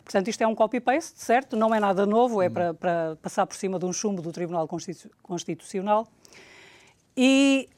Portanto, 0.03 0.29
isto 0.29 0.43
é 0.43 0.47
um 0.47 0.55
copy-paste, 0.55 1.21
certo? 1.21 1.57
Não 1.57 1.75
é 1.75 1.81
nada 1.81 2.07
novo, 2.07 2.41
é 2.41 2.49
para, 2.49 2.73
para 2.75 3.17
passar 3.21 3.47
por 3.47 3.57
cima 3.57 3.79
de 3.79 3.85
um 3.85 3.93
chumbo 3.93 4.23
do 4.23 4.33
Tribunal 4.33 4.69
Constitucional. 5.23 6.09
E 7.17 7.69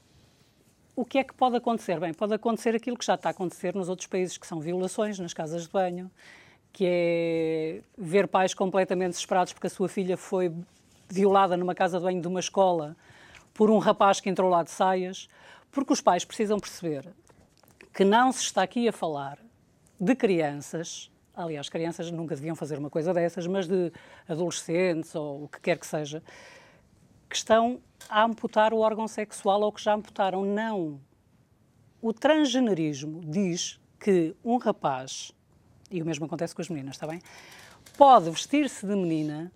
o 0.95 1.05
que 1.05 1.19
é 1.19 1.25
que 1.25 1.33
pode 1.33 1.57
acontecer? 1.57 1.99
Bem, 1.99 2.13
pode 2.13 2.35
acontecer 2.35 2.75
aquilo 2.75 2.97
que 2.97 3.05
já 3.05 3.15
está 3.15 3.31
a 3.31 3.33
acontecer 3.33 3.75
nos 3.75 3.89
outros 3.89 4.07
países, 4.07 4.37
que 4.37 4.47
são 4.47 4.61
violações 4.61 5.19
nas 5.19 5.33
casas 5.33 5.63
de 5.63 5.71
banho, 5.71 6.11
que 6.73 6.85
é 6.87 7.83
ver 7.97 8.29
pais 8.29 8.55
completamente 8.55 9.13
desesperados 9.13 9.53
porque 9.53 9.67
a 9.67 9.71
sua 9.71 9.89
filha 9.89 10.17
foi 10.17 10.53
violada 11.09 11.57
numa 11.57 11.75
casa 11.75 11.99
de 11.99 12.05
banho 12.05 12.21
de 12.21 12.29
uma 12.29 12.41
escola 12.41 12.97
por 13.55 13.71
um 13.71 13.79
rapaz 13.79 14.21
que 14.21 14.29
entrou 14.29 14.49
lá 14.49 14.63
de 14.63 14.71
saias, 14.71 15.29
porque 15.73 15.93
os 15.93 16.01
pais 16.01 16.25
precisam 16.25 16.59
perceber 16.59 17.09
que 17.93 18.05
não 18.05 18.33
se 18.33 18.43
está 18.43 18.63
aqui 18.63 18.89
a 18.89 18.93
falar 18.93 19.39
de 19.99 20.15
crianças, 20.15 21.11
aliás, 21.35 21.69
crianças 21.69 22.11
nunca 22.11 22.35
deviam 22.35 22.57
fazer 22.57 22.79
uma 22.79 22.91
coisa 22.91 23.13
dessas, 23.13 23.47
mas 23.47 23.67
de 23.67 23.93
adolescentes 24.29 25.15
ou 25.15 25.45
o 25.45 25.49
que 25.49 25.61
quer 25.61 25.79
que 25.79 25.87
seja, 25.87 26.23
que 27.29 27.37
estão 27.37 27.81
a 28.09 28.25
amputar 28.25 28.73
o 28.73 28.79
órgão 28.79 29.07
sexual 29.07 29.61
ou 29.61 29.73
que 29.73 29.83
já 29.83 29.95
amputaram. 29.95 30.45
Não. 30.45 31.01
O 32.01 32.13
transgenerismo 32.13 33.21
diz 33.25 33.79
que 33.99 34.35
um 34.43 34.57
rapaz 34.57 35.33
e 35.91 36.01
o 36.01 36.07
mesmo 36.07 36.25
acontece 36.27 36.55
com 36.55 36.63
as 36.63 36.69
meninas, 36.69 36.95
está 36.95 37.07
bem? 37.07 37.21
Pode 37.99 38.31
vestir-se 38.31 38.87
de 38.87 38.95
menina, 38.95 39.53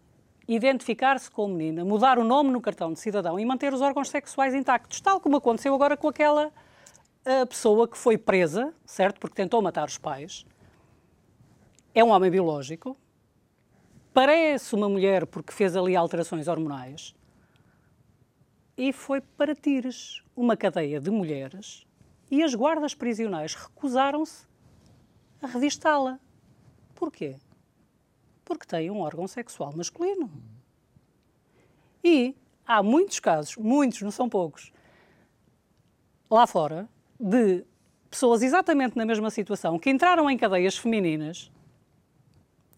identificar-se 0.49 1.31
como 1.31 1.55
menina, 1.55 1.85
mudar 1.85 2.19
o 2.19 2.25
nome 2.25 2.51
no 2.51 2.61
cartão 2.61 2.93
de 2.93 2.99
cidadão 2.99 3.39
e 3.39 3.45
manter 3.45 3.73
os 3.73 3.81
órgãos 3.81 4.09
sexuais 4.09 4.53
intactos, 4.53 5.01
tal 5.01 5.21
como 5.21 5.37
aconteceu 5.37 5.75
agora 5.75 5.97
com 5.97 6.09
aquela 6.09 6.53
uh, 7.27 7.47
pessoa 7.47 7.89
que 7.89 7.97
foi 7.97 8.17
presa, 8.19 8.73
certo? 8.85 9.19
Porque 9.21 9.35
tentou 9.35 9.61
matar 9.63 9.87
os 9.87 9.99
pais. 9.99 10.47
É 11.95 12.03
um 12.03 12.11
homem 12.11 12.31
biológico, 12.31 12.97
parece 14.13 14.75
uma 14.75 14.89
mulher 14.89 15.27
porque 15.27 15.53
fez 15.53 15.77
ali 15.77 15.95
alterações 15.95 16.49
hormonais 16.49 17.15
e 18.77 18.93
foi 18.93 19.21
para 19.21 19.55
Tires, 19.55 20.23
uma 20.35 20.57
cadeia 20.57 21.01
de 21.01 21.11
mulheres, 21.11 21.87
e 22.31 22.43
as 22.43 22.55
guardas 22.55 22.95
prisionais 22.95 23.55
recusaram-se 23.55 24.47
a 25.41 25.47
revistá-la. 25.47 26.19
Porquê? 26.95 27.37
Porque 28.45 28.67
tem 28.67 28.91
um 28.91 29.01
órgão 29.01 29.29
sexual 29.29 29.73
masculino. 29.77 30.31
E 32.03 32.35
há 32.67 32.83
muitos 32.83 33.21
casos, 33.21 33.57
muitos, 33.57 34.03
não 34.03 34.11
são 34.11 34.29
poucos, 34.29 34.73
lá 36.29 36.47
fora, 36.47 36.89
de 37.19 37.65
pessoas 38.11 38.43
exatamente 38.43 38.97
na 38.97 39.05
mesma 39.05 39.31
situação 39.31 39.79
que 39.79 39.91
entraram 39.91 40.31
em 40.31 40.37
cadeias 40.37 40.77
femininas 40.77 41.51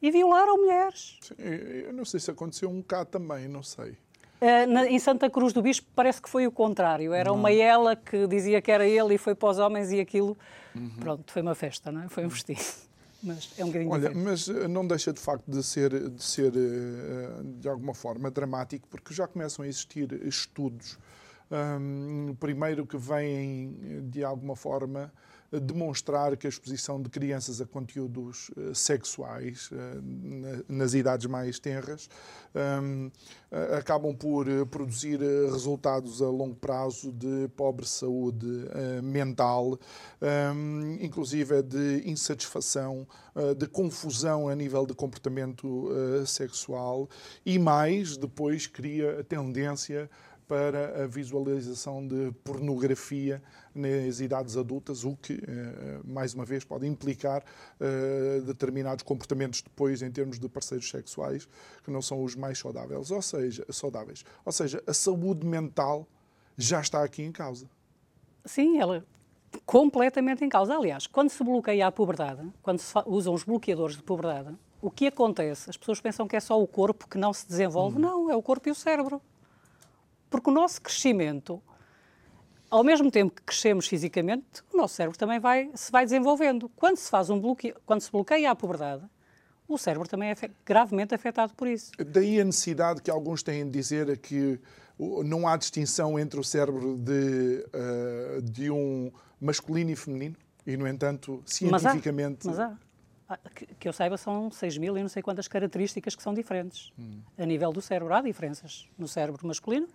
e 0.01 0.11
violaram 0.11 0.57
mulheres. 0.57 1.19
Sim, 1.21 1.35
eu 1.39 1.93
não 1.93 2.05
sei 2.05 2.21
se 2.21 2.31
aconteceu 2.31 2.71
um 2.71 2.83
cá 2.83 3.05
também, 3.05 3.49
não 3.49 3.63
sei. 3.63 3.97
Uh, 4.41 4.67
na, 4.69 4.87
em 4.87 4.99
Santa 4.99 5.31
Cruz 5.31 5.53
do 5.53 5.63
Bispo 5.63 5.87
parece 5.95 6.21
que 6.21 6.29
foi 6.29 6.47
o 6.47 6.53
contrário. 6.53 7.13
Era 7.15 7.31
não. 7.31 7.37
uma 7.37 7.51
ela 7.51 7.97
que 7.97 8.27
dizia 8.27 8.61
que 8.61 8.71
era 8.71 8.87
ele 8.87 9.15
e 9.15 9.19
foi 9.19 9.35
para 9.35 9.49
os 9.49 9.59
homens 9.59 9.91
e 9.91 10.01
aquilo. 10.01 10.37
Uhum. 10.75 10.91
Pronto, 11.01 11.33
foi 11.33 11.41
uma 11.41 11.55
festa, 11.55 11.91
não 11.91 12.03
é? 12.03 12.09
Foi 12.09 12.25
um 12.27 12.29
vestido 12.29 12.61
mas 13.23 13.51
é 13.59 13.65
um 13.65 13.69
bocadinho 13.69 13.91
Olha, 13.91 14.09
diferente. 14.09 14.25
mas 14.25 14.49
eh, 14.49 14.69
não 14.69 14.87
deixa 14.87 15.13
de 15.13 15.21
facto 15.21 15.51
de 15.51 15.63
ser, 15.63 16.11
de 16.11 16.23
ser 16.23 16.53
eh, 16.55 17.43
de 17.59 17.69
alguma 17.69 17.95
forma 17.95 18.31
dramático, 18.31 18.87
porque 18.89 19.13
já 19.13 19.27
começam 19.27 19.65
a 19.65 19.69
existir 19.69 20.13
estudos, 20.25 20.99
um, 21.51 22.35
primeiro 22.39 22.87
que 22.87 22.97
vêm 22.97 24.09
de 24.11 24.25
alguma 24.25 24.57
forma 24.57 25.13
demonstrar 25.53 26.37
que 26.37 26.47
a 26.47 26.51
exposição 26.51 27.01
de 27.01 27.09
crianças 27.09 27.61
a 27.61 27.67
conteúdos 27.67 28.51
uh, 28.51 28.75
sexuais 28.75 29.71
uh, 29.71 29.77
nas 30.69 30.95
idades 30.95 31.27
mais 31.27 31.59
tenras 31.59 32.09
um, 32.83 33.07
uh, 33.07 33.75
acabam 33.77 34.15
por 34.15 34.47
produzir 34.67 35.21
resultados 35.51 36.21
a 36.21 36.29
longo 36.29 36.57
prazo 36.57 37.13
de 37.13 37.49
pobre 37.57 37.87
saúde 37.87 38.47
mental, 39.03 39.79
um, 40.55 40.99
inclusive 41.01 41.63
de 41.63 42.03
insatisfação, 42.05 43.07
de 43.57 43.67
confusão 43.67 44.49
a 44.49 44.55
nível 44.55 44.87
de 44.87 44.95
comportamento 44.95 45.89
sexual 46.27 47.09
e 47.45 47.59
mais 47.59 48.17
depois 48.17 48.67
cria 48.67 49.21
a 49.21 49.25
tendência 49.25 50.11
para 50.47 51.05
a 51.05 51.07
visualização 51.07 52.07
de 52.07 52.33
pornografia 52.45 53.43
nas 53.75 54.21
idades 54.21 54.57
adultas, 54.57 55.05
o 55.05 55.17
que, 55.17 55.35
eh, 55.35 56.01
mais 56.05 56.35
uma 56.35 56.45
vez, 56.45 56.65
pode 56.65 56.87
implicar 56.87 57.45
eh, 57.81 58.41
determinados 58.45 59.03
comportamentos 59.03 59.61
depois 59.61 60.03
em 60.03 60.11
termos 60.11 60.39
de 60.39 60.49
parceiros 60.49 60.89
sexuais 60.89 61.49
que 61.85 61.91
não 61.91 62.01
são 62.01 62.23
os 62.23 62.35
mais 62.35 62.59
saudáveis. 62.59 63.11
Ou 63.11 63.23
seja, 63.23 63.67
saudáveis. 63.71 64.25
Ou 64.45 64.53
seja, 64.53 64.83
a 64.87 64.95
saúde 64.95 65.47
mental 65.47 66.07
já 66.57 66.81
está 66.81 67.03
aqui 67.03 67.23
em 67.23 67.33
causa. 67.33 67.69
Sim, 68.45 68.79
ela 68.79 69.05
completamente 69.65 70.45
em 70.45 70.49
causa. 70.49 70.75
Aliás, 70.75 71.07
quando 71.07 71.31
se 71.31 71.43
bloqueia 71.43 71.87
a 71.87 71.93
puberdade, 71.93 72.49
quando 72.63 72.79
se 72.79 72.93
usam 73.07 73.35
os 73.35 73.43
bloqueadores 73.43 73.97
de 73.97 74.03
puberdade, 74.03 74.57
o 74.81 74.91
que 74.91 75.07
acontece? 75.07 75.71
As 75.71 75.77
pessoas 75.77 76.01
pensam 76.01 76.29
que 76.29 76.37
é 76.37 76.41
só 76.41 76.61
o 76.61 76.67
corpo 76.67 77.09
que 77.09 77.19
não 77.19 77.33
se 77.33 77.47
desenvolve. 77.49 77.97
Hum. 77.99 78.01
Não, 78.01 78.31
é 78.31 78.37
o 78.37 78.43
corpo 78.43 78.69
e 78.69 78.73
o 78.73 78.75
cérebro. 78.75 79.21
Porque 80.31 80.51
o 80.51 80.53
nosso 80.53 80.81
crescimento, 80.81 81.63
ao 82.71 82.83
mesmo 82.83 83.11
tempo 83.11 83.35
que 83.35 83.43
crescemos 83.43 83.87
fisicamente, 83.87 84.63
o 84.73 84.77
nosso 84.77 84.95
cérebro 84.95 85.19
também 85.19 85.39
vai, 85.39 85.71
se 85.75 85.91
vai 85.91 86.05
desenvolvendo. 86.05 86.69
Quando 86.77 86.97
se 86.97 87.11
faz 87.11 87.31
um 87.31 87.41
bloqueio, 87.41 87.77
quando 87.87 88.01
se 88.01 88.11
bloqueia 88.11 88.51
a 88.51 88.55
puberdade, 88.55 89.05
o 89.69 89.77
cérebro 89.77 90.09
também 90.09 90.31
é 90.31 90.37
gravemente 90.65 91.15
afetado 91.15 91.55
por 91.55 91.67
isso. 91.67 91.93
Daí 91.99 92.41
a 92.41 92.45
necessidade 92.45 93.03
que 93.03 93.11
alguns 93.11 93.43
têm 93.43 93.65
de 93.65 93.71
dizer 93.71 94.17
que 94.19 94.61
não 95.25 95.47
há 95.47 95.57
distinção 95.57 96.19
entre 96.19 96.39
o 96.41 96.45
cérebro 96.45 96.97
de, 96.97 97.65
uh, 97.75 98.43
de 98.43 98.71
um 98.71 99.11
masculino 99.41 99.91
e 99.91 99.97
feminino, 99.97 100.37
e, 100.67 100.77
no 100.77 100.87
entanto, 100.87 101.43
cientificamente. 101.45 102.47
Mas 102.47 102.59
há. 102.59 102.69
Mas 102.69 102.79
há. 102.79 103.51
Que, 103.55 103.67
que 103.67 103.89
eu 103.89 103.93
saiba, 103.93 104.17
são 104.17 104.53
6 104.53 104.79
mil 104.79 104.97
e 104.97 105.03
não 105.03 105.09
sei 105.09 105.21
quantas 105.21 105.49
características 105.49 106.15
que 106.15 106.23
são 106.23 106.33
diferentes. 106.33 106.93
Hum. 106.97 107.21
A 107.37 107.45
nível 107.45 107.73
do 107.73 107.83
cérebro, 107.83 108.15
há 108.15 108.23
diferenças 108.23 108.89
no 108.97 109.09
cérebro 109.09 109.45
masculino 109.47 109.89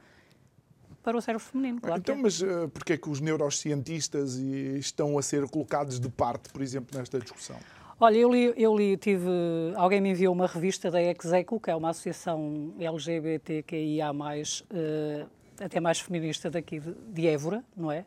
para 1.03 1.17
o 1.17 1.21
cérebro 1.21 1.45
feminino. 1.45 1.81
Claro 1.81 1.99
então, 1.99 2.15
é. 2.15 2.17
mas 2.17 2.41
uh, 2.41 2.69
porquê 2.73 2.93
é 2.93 2.97
que 2.97 3.09
os 3.09 3.19
neurocientistas 3.19 4.35
estão 4.35 5.17
a 5.17 5.21
ser 5.21 5.47
colocados 5.49 5.99
de 5.99 6.09
parte, 6.09 6.49
por 6.49 6.61
exemplo, 6.61 6.97
nesta 6.97 7.19
discussão? 7.19 7.57
Olha, 7.99 8.17
eu 8.17 8.31
li, 8.31 8.53
eu 8.57 8.75
li, 8.75 8.97
tive, 8.97 9.29
alguém 9.75 10.01
me 10.01 10.09
enviou 10.09 10.33
uma 10.33 10.47
revista 10.47 10.89
da 10.89 10.99
Execo, 11.01 11.59
que 11.59 11.69
é 11.69 11.75
uma 11.75 11.89
associação 11.89 12.73
LGBTQIA+, 12.79 14.11
uh, 14.11 15.29
até 15.63 15.79
mais 15.79 15.99
feminista 15.99 16.49
daqui 16.49 16.79
de, 16.79 16.93
de 16.93 17.27
Évora, 17.27 17.63
não 17.77 17.91
é? 17.91 18.05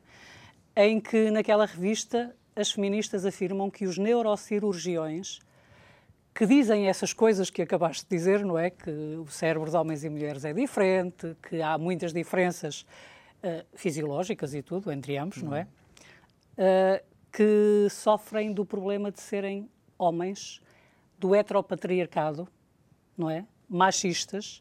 Em 0.76 1.01
que 1.01 1.30
naquela 1.30 1.64
revista 1.64 2.34
as 2.57 2.72
feministas 2.72 3.24
afirmam 3.24 3.70
que 3.70 3.86
os 3.86 3.97
neurocirurgiões 3.97 5.38
que 6.35 6.47
dizem 6.47 6.89
essas 6.89 7.12
coisas 7.12 7.49
que 7.49 7.62
acabaste 7.62 8.05
de 8.09 8.16
dizer, 8.16 8.45
não 8.45 8.59
é? 8.59 8.68
Que 8.68 8.91
o 8.91 9.26
cérebro 9.28 9.70
de 9.70 9.76
homens 9.76 10.03
e 10.03 10.09
mulheres 10.09 10.45
é 10.45 10.53
diferente, 10.53 11.37
que 11.49 11.62
há 11.62 11.78
muitas 11.78 12.12
diferenças 12.12 12.85
uh, 13.39 13.64
fisiológicas 13.74 14.53
e 14.53 14.61
tudo 14.61 14.91
entre 14.91 15.16
ambos, 15.16 15.39
uhum. 15.39 15.51
não 15.51 15.57
é? 15.57 15.68
Uh, 16.59 17.05
que 17.30 17.87
sofrem 17.89 18.53
do 18.53 18.64
problema 18.64 19.12
de 19.12 19.20
serem 19.20 19.70
homens 19.97 20.61
do 21.18 21.35
heteropatriarcado, 21.35 22.49
não 23.16 23.30
é? 23.30 23.47
Machistas, 23.68 24.59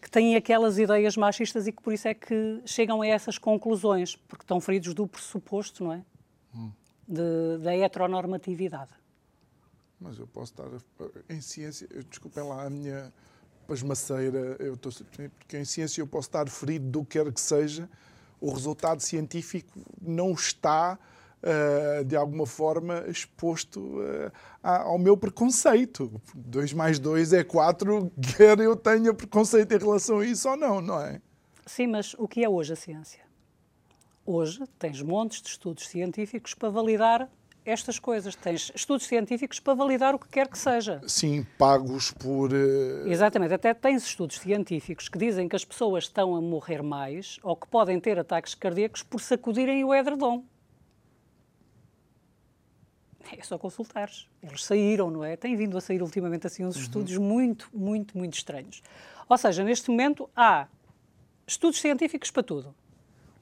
que 0.00 0.10
têm 0.10 0.36
aquelas 0.36 0.78
ideias 0.78 1.16
machistas 1.16 1.66
e 1.66 1.72
que 1.72 1.82
por 1.82 1.94
isso 1.94 2.08
é 2.08 2.14
que 2.14 2.60
chegam 2.66 3.00
a 3.00 3.06
essas 3.06 3.38
conclusões, 3.38 4.16
porque 4.16 4.44
estão 4.44 4.60
feridos 4.60 4.92
do 4.92 5.06
pressuposto, 5.06 5.82
não 5.82 5.92
é? 5.94 6.02
Hum. 6.54 6.70
De, 7.08 7.58
da 7.62 7.74
heteronormatividade. 7.74 8.92
Mas 10.00 10.18
eu 10.18 10.26
posso 10.26 10.52
estar 10.52 10.68
em 11.28 11.40
ciência, 11.40 11.88
desculpem 12.08 12.44
lá 12.44 12.64
a 12.64 12.70
minha 12.70 13.12
pasmaceira, 13.66 14.56
eu 14.60 14.74
estou, 14.74 14.92
porque 15.38 15.56
em 15.56 15.64
ciência 15.64 16.00
eu 16.00 16.06
posso 16.06 16.28
estar 16.28 16.48
ferido 16.48 16.86
do 16.86 17.04
que 17.04 17.18
quer 17.18 17.32
que 17.32 17.40
seja, 17.40 17.88
o 18.40 18.52
resultado 18.52 19.00
científico 19.00 19.80
não 20.00 20.32
está 20.32 20.98
uh, 21.42 22.04
de 22.04 22.16
alguma 22.16 22.46
forma 22.46 23.04
exposto 23.08 23.80
uh, 23.80 24.30
ao 24.62 24.98
meu 24.98 25.16
preconceito. 25.16 26.20
2 26.34 26.72
mais 26.72 26.98
2 26.98 27.32
é 27.32 27.44
4, 27.44 28.12
quer 28.36 28.58
eu 28.60 28.76
tenha 28.76 29.12
preconceito 29.14 29.72
em 29.72 29.78
relação 29.78 30.20
a 30.20 30.26
isso 30.26 30.48
ou 30.48 30.56
não, 30.56 30.80
não 30.80 31.00
é? 31.00 31.20
Sim, 31.64 31.88
mas 31.88 32.14
o 32.14 32.28
que 32.28 32.44
é 32.44 32.48
hoje 32.48 32.72
a 32.72 32.76
ciência? 32.76 33.24
Hoje 34.24 34.64
tens 34.78 35.02
montes 35.02 35.40
de 35.40 35.48
estudos 35.48 35.88
científicos 35.88 36.54
para 36.54 36.68
validar 36.68 37.30
estas 37.66 37.98
coisas. 37.98 38.34
Tens 38.34 38.72
estudos 38.74 39.06
científicos 39.06 39.60
para 39.60 39.74
validar 39.74 40.14
o 40.14 40.18
que 40.18 40.28
quer 40.28 40.48
que 40.48 40.58
seja. 40.58 41.00
Sim, 41.06 41.44
pagos 41.58 42.12
por. 42.12 42.52
Uh... 42.52 43.08
Exatamente. 43.08 43.52
Até 43.52 43.74
tens 43.74 44.04
estudos 44.04 44.38
científicos 44.38 45.08
que 45.08 45.18
dizem 45.18 45.48
que 45.48 45.56
as 45.56 45.64
pessoas 45.64 46.04
estão 46.04 46.36
a 46.36 46.40
morrer 46.40 46.82
mais 46.82 47.38
ou 47.42 47.56
que 47.56 47.66
podem 47.66 47.98
ter 48.00 48.18
ataques 48.18 48.54
cardíacos 48.54 49.02
por 49.02 49.20
sacudirem 49.20 49.84
o 49.84 49.94
edredom. 49.94 50.44
É 53.36 53.42
só 53.42 53.58
consultares. 53.58 54.28
Eles 54.42 54.64
saíram, 54.64 55.10
não 55.10 55.24
é? 55.24 55.36
Têm 55.36 55.56
vindo 55.56 55.76
a 55.76 55.80
sair 55.80 56.00
ultimamente 56.00 56.46
assim 56.46 56.64
uns 56.64 56.76
uhum. 56.76 56.82
estudos 56.82 57.16
muito, 57.18 57.68
muito, 57.74 58.16
muito 58.16 58.34
estranhos. 58.34 58.82
Ou 59.28 59.36
seja, 59.36 59.64
neste 59.64 59.90
momento 59.90 60.30
há 60.36 60.68
estudos 61.46 61.80
científicos 61.80 62.30
para 62.30 62.42
tudo. 62.42 62.74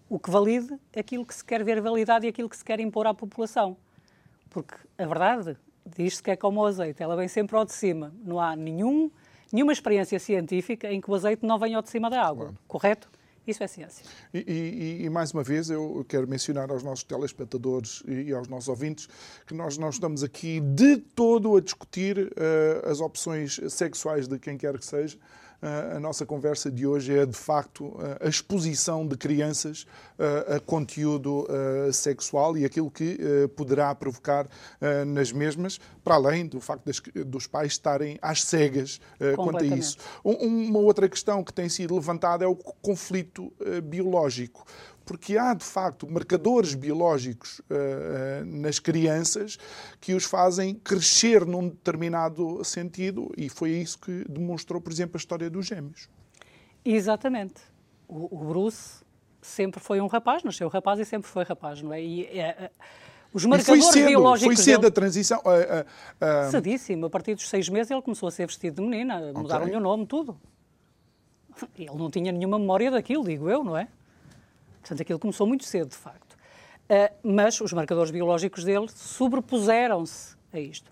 O 0.08 0.18
que 0.18 0.30
valide 0.30 0.78
aquilo 0.96 1.24
que 1.26 1.34
se 1.34 1.44
quer 1.44 1.62
ver 1.62 1.80
validado 1.80 2.24
e 2.24 2.28
aquilo 2.28 2.48
que 2.48 2.56
se 2.56 2.64
quer 2.64 2.80
impor 2.80 3.06
à 3.06 3.14
população. 3.14 3.76
Porque 4.54 4.76
a 4.96 5.04
verdade 5.04 5.56
diz-se 5.84 6.22
que 6.22 6.30
é 6.30 6.36
como 6.36 6.60
o 6.60 6.64
azeite, 6.64 7.02
ela 7.02 7.16
vem 7.16 7.26
sempre 7.26 7.56
ao 7.56 7.64
de 7.64 7.72
cima. 7.72 8.14
Não 8.24 8.38
há 8.38 8.54
nenhum, 8.54 9.10
nenhuma 9.52 9.72
experiência 9.72 10.16
científica 10.20 10.92
em 10.92 11.00
que 11.00 11.10
o 11.10 11.14
azeite 11.14 11.44
não 11.44 11.58
venha 11.58 11.76
ao 11.76 11.82
de 11.82 11.90
cima 11.90 12.08
da 12.08 12.22
água, 12.22 12.44
claro. 12.44 12.58
correto? 12.68 13.10
Isso 13.44 13.64
é 13.64 13.66
ciência. 13.66 14.06
E, 14.32 14.38
e, 14.38 15.04
e, 15.04 15.10
mais 15.10 15.32
uma 15.32 15.42
vez, 15.42 15.68
eu 15.68 16.06
quero 16.08 16.26
mencionar 16.26 16.70
aos 16.70 16.84
nossos 16.84 17.02
telespectadores 17.02 18.02
e 18.06 18.32
aos 18.32 18.46
nossos 18.46 18.68
ouvintes 18.68 19.08
que 19.44 19.52
nós 19.52 19.76
não 19.76 19.90
estamos 19.90 20.22
aqui 20.22 20.60
de 20.60 20.98
todo 20.98 21.54
a 21.56 21.60
discutir 21.60 22.16
uh, 22.18 22.88
as 22.88 23.00
opções 23.00 23.60
sexuais 23.68 24.28
de 24.28 24.38
quem 24.38 24.56
quer 24.56 24.78
que 24.78 24.86
seja 24.86 25.18
a 25.62 25.98
nossa 25.98 26.26
conversa 26.26 26.70
de 26.70 26.86
hoje 26.86 27.16
é, 27.16 27.24
de 27.24 27.36
facto, 27.36 27.96
a 28.20 28.28
exposição 28.28 29.06
de 29.06 29.16
crianças 29.16 29.86
a 30.48 30.60
conteúdo 30.60 31.46
sexual 31.92 32.56
e 32.56 32.64
aquilo 32.64 32.90
que 32.90 33.18
poderá 33.56 33.94
provocar 33.94 34.46
nas 35.06 35.32
mesmas, 35.32 35.80
para 36.02 36.14
além 36.14 36.46
do 36.46 36.60
facto 36.60 36.90
dos 37.24 37.46
pais 37.46 37.72
estarem 37.72 38.18
às 38.20 38.44
cegas 38.44 39.00
quanto 39.36 39.64
a 39.64 39.66
isso. 39.66 39.96
Uma 40.22 40.78
outra 40.78 41.08
questão 41.08 41.42
que 41.42 41.52
tem 41.52 41.68
sido 41.68 41.94
levantada 41.94 42.44
é 42.44 42.48
o 42.48 42.54
conflito 42.54 43.52
biológico 43.84 44.64
porque 45.04 45.36
há, 45.36 45.54
de 45.54 45.64
facto, 45.64 46.10
marcadores 46.10 46.74
biológicos 46.74 47.60
uh, 47.60 47.64
uh, 47.72 48.44
nas 48.44 48.78
crianças 48.78 49.58
que 50.00 50.14
os 50.14 50.24
fazem 50.24 50.74
crescer 50.74 51.44
num 51.44 51.68
determinado 51.68 52.64
sentido, 52.64 53.32
e 53.36 53.48
foi 53.48 53.70
isso 53.70 53.98
que 53.98 54.24
demonstrou, 54.28 54.80
por 54.80 54.92
exemplo, 54.92 55.16
a 55.16 55.18
história 55.18 55.50
dos 55.50 55.66
gêmeos. 55.66 56.08
Exatamente. 56.84 57.60
O, 58.08 58.34
o 58.34 58.44
Bruce 58.44 59.04
sempre 59.40 59.80
foi 59.80 60.00
um 60.00 60.06
rapaz, 60.06 60.42
nasceu 60.42 60.68
rapaz 60.68 60.98
e 60.98 61.04
sempre 61.04 61.28
foi 61.28 61.44
rapaz, 61.44 61.82
não 61.82 61.92
é? 61.92 62.02
E, 62.02 62.24
é, 62.26 62.70
os 63.32 63.44
marcadores 63.44 63.84
foi 63.84 63.92
cedo, 63.92 64.06
biológicos. 64.06 64.54
Foi 64.54 64.64
cedo 64.64 64.80
dele, 64.82 64.86
a 64.86 64.90
transição. 64.92 65.40
Uh, 65.40 66.50
Cedíssimo. 66.52 67.06
A 67.06 67.10
partir 67.10 67.34
dos 67.34 67.48
seis 67.48 67.68
meses 67.68 67.90
ele 67.90 68.00
começou 68.00 68.28
a 68.28 68.30
ser 68.30 68.46
vestido 68.46 68.76
de 68.76 68.88
menina, 68.88 69.18
okay. 69.18 69.32
mudaram-lhe 69.32 69.76
o 69.76 69.80
nome, 69.80 70.06
tudo. 70.06 70.38
Ele 71.76 71.90
não 71.96 72.10
tinha 72.10 72.30
nenhuma 72.30 72.58
memória 72.58 72.90
daquilo, 72.90 73.24
digo 73.24 73.50
eu, 73.50 73.64
não 73.64 73.76
é? 73.76 73.88
Portanto, 74.84 75.00
aquilo 75.00 75.18
começou 75.18 75.46
muito 75.46 75.64
cedo, 75.64 75.88
de 75.88 75.96
facto. 75.96 76.34
Uh, 76.34 77.16
mas 77.22 77.58
os 77.62 77.72
marcadores 77.72 78.10
biológicos 78.10 78.62
dele 78.64 78.86
sobrepuseram-se 78.94 80.36
a 80.52 80.60
isto. 80.60 80.90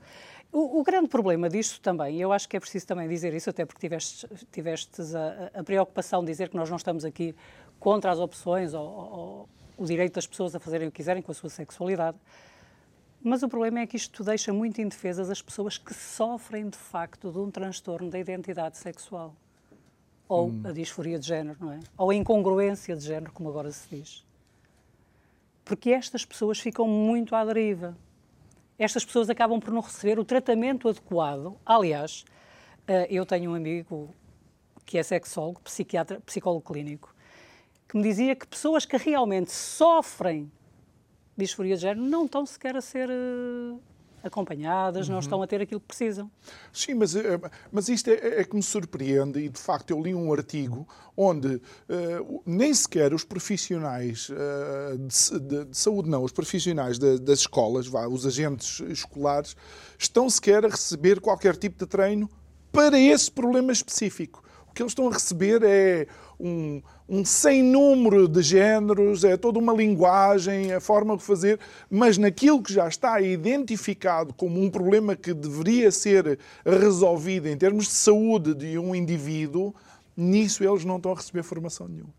O, 0.50 0.80
o, 0.80 0.82
grande 0.82 1.08
problema 1.08 1.48
disto 1.48 1.78
também, 1.80 2.16
e 2.16 2.20
eu 2.20 2.32
acho 2.32 2.48
que 2.48 2.56
é 2.56 2.60
preciso 2.60 2.86
também 2.86 3.06
dizer 3.06 3.34
isso, 3.34 3.50
até 3.50 3.66
porque 3.66 3.80
tiveste, 3.80 4.26
tivestes 4.50 5.14
a, 5.14 5.50
a, 5.54 5.62
preocupação 5.62 6.20
de 6.20 6.32
dizer 6.32 6.48
que 6.48 6.56
nós 6.56 6.70
não 6.70 6.76
estamos 6.78 7.04
aqui 7.04 7.34
contra 7.78 8.10
as 8.10 8.18
opções 8.18 8.72
ou, 8.72 8.82
ou, 8.82 9.48
o 9.76 9.84
direito 9.84 10.14
das 10.14 10.26
pessoas 10.26 10.54
a 10.54 10.60
fazerem 10.60 10.88
o 10.88 10.90
que 10.90 10.96
quiserem 10.96 11.22
com 11.22 11.32
a 11.32 11.34
sua 11.34 11.50
sexualidade. 11.50 12.16
Mas 13.22 13.42
o 13.42 13.48
problema 13.48 13.80
é 13.80 13.86
que 13.86 13.96
isto 13.96 14.24
deixa 14.24 14.52
muito 14.52 14.80
indefesas 14.80 15.30
as 15.30 15.42
pessoas 15.42 15.76
que 15.76 15.92
sofrem 15.92 16.68
de 16.68 16.78
facto 16.78 17.30
de 17.30 17.38
um 17.38 17.50
transtorno 17.50 18.10
da 18.10 18.18
identidade 18.18 18.78
sexual 18.78 19.34
ou 20.32 20.48
hum. 20.48 20.62
a 20.64 20.72
disforia 20.72 21.18
de 21.18 21.26
género, 21.26 21.58
não 21.60 21.72
é? 21.72 21.80
Ou 21.96 22.10
a 22.10 22.14
incongruência 22.14 22.96
de 22.96 23.04
género, 23.04 23.32
como 23.32 23.48
agora 23.48 23.70
se 23.70 23.86
diz. 23.94 24.24
Porque 25.64 25.90
estas 25.90 26.24
pessoas 26.24 26.58
ficam 26.58 26.88
muito 26.88 27.34
à 27.34 27.44
deriva. 27.44 27.96
Estas 28.78 29.04
pessoas 29.04 29.28
acabam 29.28 29.60
por 29.60 29.72
não 29.72 29.80
receber 29.80 30.18
o 30.18 30.24
tratamento 30.24 30.88
adequado. 30.88 31.56
Aliás, 31.64 32.24
eh, 32.88 33.06
eu 33.10 33.26
tenho 33.26 33.50
um 33.50 33.54
amigo 33.54 34.08
que 34.86 34.98
é 34.98 35.02
sexólogo, 35.02 35.60
psiquiatra, 35.60 36.20
psicólogo 36.20 36.72
clínico, 36.72 37.14
que 37.88 37.96
me 37.96 38.02
dizia 38.02 38.34
que 38.34 38.46
pessoas 38.46 38.84
que 38.84 38.96
realmente 38.96 39.52
sofrem 39.52 40.50
disforia 41.36 41.76
de 41.76 41.82
género 41.82 42.00
não 42.00 42.24
estão 42.24 42.44
sequer 42.44 42.76
a 42.76 42.80
ser 42.80 43.08
uh, 43.08 43.80
acompanhadas, 44.22 45.06
Uhum. 45.08 45.12
não 45.14 45.20
estão 45.20 45.42
a 45.42 45.46
ter 45.46 45.60
aquilo 45.60 45.80
que 45.80 45.86
precisam. 45.86 46.30
Sim, 46.72 46.94
mas, 46.94 47.14
eh, 47.16 47.40
mas 47.70 47.88
isto 47.88 48.08
é, 48.08 48.40
é 48.40 48.44
que 48.44 48.54
me 48.56 48.62
surpreende 48.62 49.40
e, 49.40 49.48
de 49.48 49.58
facto, 49.58 49.90
eu 49.90 50.00
li 50.00 50.14
um 50.14 50.32
artigo 50.32 50.86
onde 51.16 51.60
eh, 51.88 52.18
nem 52.46 52.72
sequer 52.72 53.12
os 53.14 53.24
profissionais 53.24 54.28
eh, 54.30 54.96
de, 54.96 55.40
de- 55.40 55.64
de 55.66 55.76
saúde, 55.76 56.08
não, 56.08 56.22
os 56.24 56.32
profissionais 56.32 56.98
da- 56.98 57.16
das 57.16 57.40
escolas, 57.40 57.86
vá, 57.86 58.06
os 58.06 58.26
agentes 58.26 58.80
escolares, 58.88 59.56
estão 59.98 60.28
sequer 60.30 60.64
a 60.64 60.68
receber 60.68 61.20
qualquer 61.20 61.56
tipo 61.56 61.78
de 61.78 61.86
treino 61.86 62.28
para 62.70 62.98
esse 62.98 63.30
problema 63.30 63.72
específico. 63.72 64.42
O 64.72 64.74
que 64.74 64.82
eles 64.82 64.92
estão 64.92 65.06
a 65.06 65.12
receber 65.12 65.62
é 65.62 66.06
um, 66.40 66.80
um 67.06 67.22
sem 67.26 67.62
número 67.62 68.26
de 68.26 68.40
géneros, 68.40 69.22
é 69.22 69.36
toda 69.36 69.58
uma 69.58 69.74
linguagem, 69.74 70.72
a 70.72 70.80
forma 70.80 71.14
de 71.14 71.22
fazer, 71.22 71.60
mas 71.90 72.16
naquilo 72.16 72.62
que 72.62 72.72
já 72.72 72.88
está 72.88 73.20
identificado 73.20 74.32
como 74.32 74.58
um 74.58 74.70
problema 74.70 75.14
que 75.14 75.34
deveria 75.34 75.90
ser 75.90 76.38
resolvido 76.64 77.48
em 77.48 77.56
termos 77.58 77.84
de 77.84 77.92
saúde 77.92 78.54
de 78.54 78.78
um 78.78 78.94
indivíduo, 78.94 79.74
nisso 80.16 80.64
eles 80.64 80.86
não 80.86 80.96
estão 80.96 81.12
a 81.12 81.16
receber 81.16 81.42
formação 81.42 81.86
nenhuma. 81.86 82.14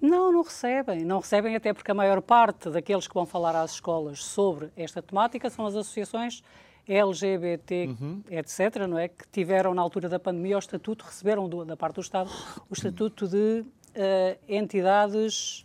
Não, 0.00 0.32
não 0.32 0.42
recebem. 0.42 1.04
Não 1.04 1.20
recebem 1.20 1.54
até 1.54 1.72
porque 1.72 1.92
a 1.92 1.94
maior 1.94 2.20
parte 2.20 2.70
daqueles 2.70 3.06
que 3.06 3.14
vão 3.14 3.24
falar 3.24 3.54
às 3.54 3.74
escolas 3.74 4.18
sobre 4.18 4.68
esta 4.76 5.00
temática 5.00 5.48
são 5.48 5.64
as 5.64 5.76
associações 5.76 6.42
LGBT, 6.86 7.88
etc., 8.30 8.86
não 8.88 8.98
é? 8.98 9.08
Que 9.08 9.26
tiveram 9.32 9.72
na 9.74 9.80
altura 9.82 10.08
da 10.08 10.18
pandemia 10.18 10.56
o 10.56 10.58
estatuto, 10.58 11.04
receberam 11.04 11.48
do- 11.48 11.64
da 11.64 11.76
parte 11.76 11.96
do 11.96 12.00
Estado 12.00 12.30
o 12.68 12.74
estatuto 12.74 13.26
de 13.28 13.64
eh, 13.94 14.38
entidades. 14.48 15.64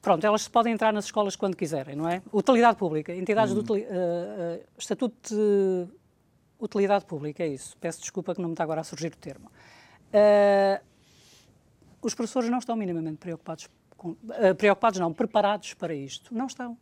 Pronto, 0.00 0.24
elas 0.24 0.46
podem 0.46 0.72
entrar 0.72 0.92
nas 0.92 1.06
escolas 1.06 1.34
quando 1.34 1.56
quiserem, 1.56 1.96
não 1.96 2.08
é? 2.08 2.22
Utilidade 2.32 2.78
pública, 2.78 3.12
entidades 3.14 3.52
de 3.52 3.60
utili- 3.60 3.82
eh, 3.90 4.60
eh, 4.62 4.66
estatuto 4.78 5.34
de 5.34 5.88
utilidade 6.60 7.04
pública, 7.04 7.42
é 7.42 7.48
isso. 7.48 7.76
Peço 7.78 8.00
desculpa 8.00 8.34
que 8.34 8.40
não 8.40 8.48
me 8.48 8.52
está 8.54 8.62
agora 8.64 8.80
a 8.80 8.84
surgir 8.84 9.08
o 9.12 9.16
termo. 9.16 9.50
Eh, 10.12 10.80
os 12.00 12.14
professores 12.14 12.48
não 12.48 12.58
estão 12.58 12.76
minimamente 12.76 13.16
preocupados, 13.18 13.68
com, 13.96 14.16
eh, 14.34 14.54
preocupados 14.54 15.00
não, 15.00 15.12
preparados 15.12 15.74
para 15.74 15.92
isto. 15.92 16.32
Não 16.32 16.46
estão. 16.46 16.78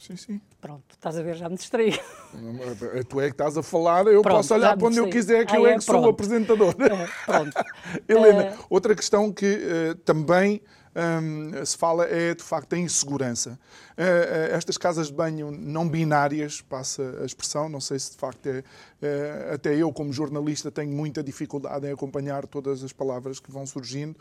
Sim, 0.00 0.16
sim. 0.16 0.40
Pronto, 0.62 0.82
estás 0.92 1.16
a 1.18 1.22
ver, 1.22 1.36
já 1.36 1.46
me 1.48 1.56
distraí. 1.56 1.92
Tu 3.08 3.20
é 3.20 3.26
que 3.26 3.32
estás 3.32 3.56
a 3.58 3.62
falar, 3.62 4.06
eu 4.06 4.22
Pronto, 4.22 4.36
posso 4.38 4.54
olhar 4.54 4.74
para 4.76 4.86
onde 4.86 4.96
eu 4.98 5.10
quiser, 5.10 5.44
que 5.44 5.54
Ah, 5.54 5.58
eu 5.58 5.66
é 5.66 5.72
é? 5.72 5.74
que 5.78 5.84
sou 5.84 5.94
o 5.96 5.98
Pronto. 6.00 6.14
apresentador. 6.14 6.74
É, 6.78 7.08
pronto. 7.26 7.52
Helena, 8.08 8.42
Eh, 8.44 8.56
outra 8.70 8.94
questão 8.94 9.30
que 9.30 9.44
eh, 9.46 9.94
também 10.04 10.62
hum, 10.96 11.52
se 11.66 11.76
fala 11.76 12.06
é, 12.06 12.34
de 12.34 12.42
facto, 12.42 12.72
a 12.72 12.78
insegurança. 12.78 13.58
Eh, 13.94 14.48
estas 14.52 14.78
casas 14.78 15.08
de 15.08 15.12
banho 15.12 15.50
não 15.50 15.86
binárias, 15.86 16.62
passa 16.62 17.18
a 17.22 17.26
expressão, 17.26 17.68
não 17.68 17.80
sei 17.80 17.98
se 17.98 18.12
de 18.12 18.16
facto 18.16 18.46
é. 18.46 18.64
até 19.52 19.74
eu, 19.76 19.92
como 19.92 20.10
jornalista, 20.14 20.70
tenho 20.70 20.92
muita 20.92 21.22
dificuldade 21.22 21.86
em 21.86 21.92
acompanhar 21.92 22.46
todas 22.46 22.82
as 22.82 22.92
palavras 22.92 23.38
que 23.38 23.50
vão 23.52 23.66
surgindo. 23.66 24.16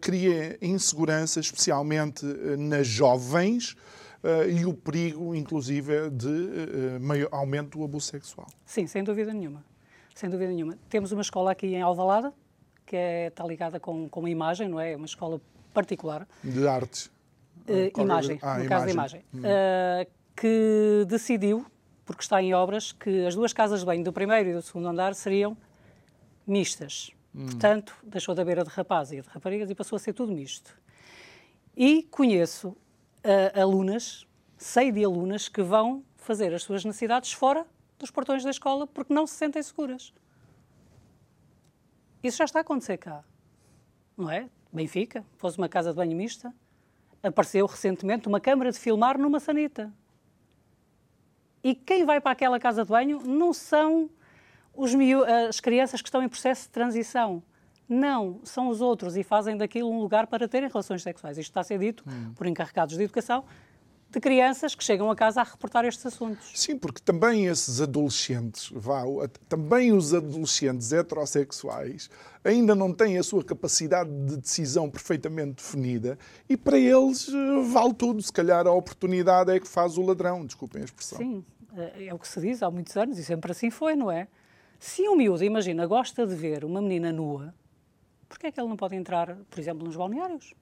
Cria 0.00 0.56
insegurança, 0.62 1.38
especialmente 1.38 2.24
nas 2.56 2.86
jovens. 2.86 3.76
Eh, 4.22 4.50
e 4.50 4.64
o 4.66 4.74
perigo, 4.74 5.34
inclusive, 5.34 6.10
de 6.10 6.28
eh, 6.28 6.98
maior 6.98 7.28
aumento 7.32 7.78
do 7.78 7.84
abuso 7.84 8.06
sexual. 8.06 8.46
Sim, 8.64 8.86
sem 8.86 9.02
dúvida 9.04 9.32
nenhuma. 9.32 9.64
Sem 10.14 10.28
dúvida 10.30 10.50
nenhuma. 10.50 10.76
Temos 10.88 11.10
uma 11.12 11.22
escola 11.22 11.52
aqui 11.52 11.66
em 11.68 11.82
Alvalade, 11.82 12.30
que 12.86 12.96
é, 12.96 13.28
está 13.28 13.44
ligada 13.46 13.80
com, 13.80 14.08
com 14.08 14.26
a 14.26 14.30
imagem, 14.30 14.68
não 14.68 14.78
é? 14.78 14.92
É 14.92 14.96
uma 14.96 15.06
escola 15.06 15.40
particular. 15.72 16.28
De 16.44 16.66
artes. 16.68 17.10
Eh, 17.66 17.90
qualquer- 17.90 18.02
imagem, 18.02 18.38
Ah, 18.42 18.58
no 18.58 18.68
caso 18.68 18.86
da 18.86 18.92
imagem. 18.92 19.24
Eh, 19.42 20.08
que 20.36 21.04
decidiu, 21.08 21.64
porque 22.04 22.22
está 22.22 22.42
em 22.42 22.52
obras, 22.52 22.92
que 22.92 23.24
as 23.26 23.34
duas 23.34 23.52
casas 23.52 23.80
de 23.80 23.86
banho 23.86 24.02
do 24.04 24.12
primeiro 24.12 24.50
e 24.50 24.52
do 24.54 24.60
segundo 24.62 24.88
andar 24.88 25.14
seriam 25.14 25.56
mistas. 26.46 27.10
Portanto, 27.34 27.94
deixou 28.02 28.34
de 28.34 28.40
haver 28.42 28.58
a 28.60 28.62
de 28.62 28.68
rapazes 28.68 29.12
e 29.14 29.18
a 29.18 29.22
de 29.22 29.28
raparigas 29.28 29.70
e 29.70 29.74
passou 29.74 29.96
a 29.96 29.98
ser 29.98 30.12
tudo 30.12 30.32
misto. 30.32 30.76
E 31.74 32.02
conheço 32.10 32.76
eh, 33.24 33.60
alunas, 33.60 34.26
sei 34.56 34.90
de 34.90 35.04
alunas 35.04 35.48
que 35.48 35.62
vão 35.62 36.04
fazer 36.16 36.52
as 36.54 36.62
suas 36.62 36.84
necessidades 36.84 37.32
fora 37.32 37.66
dos 37.98 38.10
portões 38.10 38.42
da 38.42 38.50
escola 38.50 38.86
porque 38.86 39.12
não 39.14 39.26
se 39.26 39.34
sentem 39.34 39.62
seguras. 39.62 40.12
Isso 42.22 42.38
já 42.38 42.44
está 42.44 42.60
a 42.60 42.62
acontecer 42.62 42.98
cá, 42.98 43.24
não 44.16 44.30
é? 44.30 44.48
Benfica, 44.72 45.24
fosse 45.36 45.58
uma 45.58 45.68
casa 45.68 45.90
de 45.90 45.96
banho 45.96 46.16
mista, 46.16 46.54
apareceu 47.22 47.66
recentemente 47.66 48.28
uma 48.28 48.40
câmara 48.40 48.72
de 48.72 48.78
filmar 48.78 49.18
numa 49.18 49.38
sanita. 49.38 49.92
E 51.62 51.74
quem 51.74 52.04
vai 52.04 52.20
para 52.20 52.32
aquela 52.32 52.58
casa 52.58 52.84
de 52.84 52.90
banho 52.90 53.20
não 53.20 53.52
são 53.52 54.10
os 54.74 54.92
as 55.48 55.60
crianças 55.60 56.00
que 56.00 56.08
estão 56.08 56.22
em 56.22 56.28
processo 56.28 56.62
de 56.62 56.70
transição. 56.70 57.42
Não, 57.88 58.40
são 58.44 58.68
os 58.68 58.80
outros 58.80 59.16
e 59.16 59.22
fazem 59.22 59.56
daquilo 59.56 59.90
um 59.90 60.00
lugar 60.00 60.26
para 60.26 60.48
terem 60.48 60.68
relações 60.68 61.02
sexuais. 61.02 61.36
Isto 61.36 61.50
está 61.50 61.60
a 61.60 61.64
ser 61.64 61.78
dito 61.78 62.04
por 62.34 62.46
encarregados 62.46 62.96
de 62.96 63.02
educação 63.02 63.44
de 64.12 64.20
crianças 64.20 64.74
que 64.74 64.84
chegam 64.84 65.10
a 65.10 65.16
casa 65.16 65.40
a 65.40 65.44
reportar 65.44 65.86
estes 65.86 66.04
assuntos. 66.04 66.52
Sim, 66.54 66.76
porque 66.76 67.00
também 67.02 67.46
esses 67.46 67.80
adolescentes, 67.80 68.70
vá, 68.70 69.02
também 69.48 69.90
os 69.90 70.12
adolescentes 70.12 70.92
heterossexuais 70.92 72.10
ainda 72.44 72.74
não 72.74 72.92
têm 72.92 73.16
a 73.16 73.22
sua 73.22 73.42
capacidade 73.42 74.10
de 74.10 74.36
decisão 74.36 74.90
perfeitamente 74.90 75.62
definida 75.62 76.18
e 76.46 76.58
para 76.58 76.78
eles 76.78 77.28
eh, 77.28 77.62
vale 77.72 77.94
tudo. 77.94 78.20
Se 78.20 78.32
calhar 78.32 78.66
a 78.66 78.72
oportunidade 78.72 79.50
é 79.50 79.58
que 79.58 79.66
faz 79.66 79.96
o 79.96 80.02
ladrão, 80.02 80.44
desculpem 80.44 80.82
a 80.82 80.84
expressão. 80.84 81.16
Sim, 81.16 81.42
é 81.74 82.08
é 82.08 82.14
o 82.14 82.18
que 82.18 82.28
se 82.28 82.38
diz 82.38 82.62
há 82.62 82.70
muitos 82.70 82.94
anos 82.98 83.18
e 83.18 83.24
sempre 83.24 83.50
assim 83.50 83.70
foi, 83.70 83.96
não 83.96 84.10
é? 84.10 84.28
Se 84.78 85.08
um 85.08 85.16
miúdo, 85.16 85.42
imagina, 85.42 85.86
gosta 85.86 86.26
de 86.26 86.34
ver 86.34 86.66
uma 86.66 86.82
menina 86.82 87.10
nua, 87.10 87.54
porquê 88.32 88.46
é 88.46 88.52
que 88.52 88.58
ele 88.58 88.68
não 88.68 88.76
pode 88.76 88.96
entrar, 88.96 89.36
por 89.50 89.58
exemplo, 89.60 89.84
nos 89.84 89.94
balneários, 89.94 90.54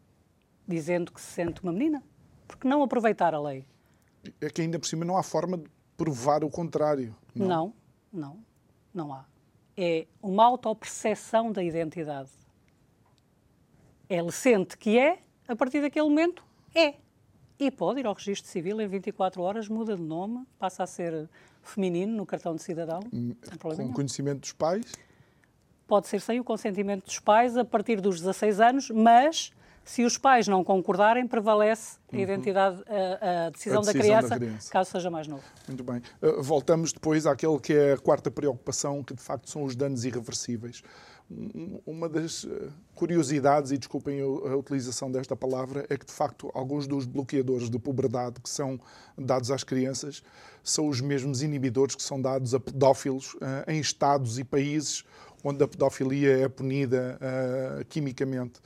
dizendo 0.67 1.13
que 1.13 1.21
se 1.21 1.29
sente 1.29 1.63
uma 1.63 1.73
menina? 1.73 2.03
Porque 2.49 2.67
não 2.67 2.83
aproveitar 2.83 3.33
a 3.33 3.41
lei? 3.41 3.65
É 4.41 4.51
que 4.51 4.61
ainda 4.61 4.77
por 4.79 4.87
cima 4.87 5.05
não 5.05 5.17
há 5.17 5.23
forma 5.23 5.57
de 5.57 5.65
provar 5.97 6.43
o 6.43 6.51
contrário. 6.51 7.15
Não. 7.33 7.47
Não, 7.47 7.75
não, 8.13 8.45
não 8.93 9.15
há. 9.15 9.25
É 9.77 10.07
uma 10.21 10.45
autoperceção 10.45 11.53
da 11.53 11.63
identidade. 11.63 12.31
Ele 14.09 14.33
sente 14.33 14.77
que 14.77 14.99
é, 14.99 15.21
a 15.47 15.55
partir 15.55 15.81
daquele 15.81 16.09
momento, 16.09 16.45
é. 16.75 16.95
E 17.57 17.71
pode 17.71 18.01
ir 18.01 18.07
ao 18.07 18.15
registro 18.15 18.51
civil 18.51 18.81
em 18.81 18.89
24 18.89 19.41
horas, 19.43 19.69
muda 19.69 19.95
de 19.95 20.03
nome, 20.03 20.45
passa 20.59 20.83
a 20.83 20.87
ser 20.87 21.29
feminino 21.63 22.17
no 22.17 22.27
cartão 22.27 22.57
de 22.57 22.63
cidadão, 22.63 23.01
problema 23.01 23.61
Com 23.61 23.83
nenhum. 23.83 23.93
conhecimento 23.93 24.41
dos 24.41 24.53
pais. 24.55 24.85
Pode 25.91 26.07
ser 26.07 26.21
sem 26.21 26.39
o 26.39 26.45
consentimento 26.45 27.05
dos 27.05 27.19
pais 27.19 27.57
a 27.57 27.65
partir 27.65 28.01
dos 28.01 28.21
16 28.21 28.61
anos, 28.61 28.91
mas 28.91 29.51
se 29.85 30.05
os 30.05 30.17
pais 30.17 30.47
não 30.47 30.63
concordarem, 30.63 31.27
prevalece 31.27 31.99
a 32.13 32.17
identidade, 32.17 32.81
a, 32.87 33.47
a 33.47 33.51
decisão, 33.51 33.81
Uhum. 33.83 33.83
A 33.83 33.83
decisão 33.83 33.83
da, 33.83 33.93
da 33.93 33.99
criança, 33.99 34.37
criança. 34.39 34.71
caso 34.71 34.91
seja 34.93 35.11
mais 35.11 35.27
novo. 35.27 35.43
Muito 35.67 35.83
bem. 35.83 36.01
Uh, 36.23 36.41
Voltamos 36.43 36.93
depois 36.93 37.27
àquele 37.27 37.59
que 37.59 37.73
é 37.73 37.95
a 37.95 37.99
quarta 37.99 38.31
preocupação, 38.31 39.03
que 39.03 39.15
de 39.15 39.21
facto 39.23 39.51
são 39.51 39.65
os 39.65 39.75
danos 39.75 40.05
irreversíveis. 40.05 40.81
Um- 41.29 41.81
Uma 41.87 42.09
das 42.09 42.45
uh, 42.45 42.71
curiosidades, 42.95 43.71
e 43.73 43.79
desculpem 43.79 44.21
a 44.21 44.57
utilização 44.57 45.11
desta 45.11 45.35
palavra, 45.35 45.87
é 45.89 45.97
que 45.97 46.07
de 46.07 46.13
facto 46.13 46.51
alguns 46.55 46.87
dos 46.87 47.05
bloqueadores 47.07 47.69
de 47.71 47.79
puberdade 47.79 48.41
que 48.41 48.49
são 48.51 48.79
dados 49.19 49.51
às 49.51 49.65
crianças 49.65 50.23
são 50.63 50.87
os 50.89 51.01
mesmos 51.01 51.41
inibidores 51.43 51.95
que 51.97 52.03
são 52.03 52.21
dados 52.21 52.55
a 52.55 52.61
pedófilos 52.61 53.35
uh, 53.35 53.39
em 53.67 53.81
estados 53.81 54.39
e 54.39 54.45
países 54.45 55.05
onde 55.43 55.63
a 55.63 55.69
pedofilia 55.69 56.39
é 56.39 56.49
punida 56.49 57.19
uh, 57.21 57.85
quimicamente. 57.87 58.61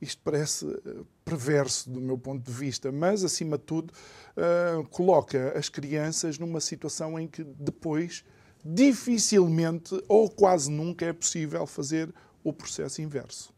Isto 0.00 0.22
parece 0.22 0.66
uh, 0.66 1.06
perverso 1.24 1.90
do 1.90 2.00
meu 2.00 2.18
ponto 2.18 2.44
de 2.44 2.52
vista, 2.52 2.90
mas 2.92 3.24
acima 3.24 3.58
de 3.58 3.64
tudo 3.64 3.92
uh, 3.92 4.86
coloca 4.88 5.52
as 5.56 5.68
crianças 5.68 6.38
numa 6.38 6.60
situação 6.60 7.18
em 7.18 7.26
que 7.26 7.44
depois 7.44 8.24
dificilmente 8.64 10.02
ou 10.08 10.28
quase 10.28 10.70
nunca 10.70 11.06
é 11.06 11.12
possível 11.12 11.66
fazer 11.66 12.12
o 12.42 12.52
processo 12.52 13.00
inverso. 13.00 13.52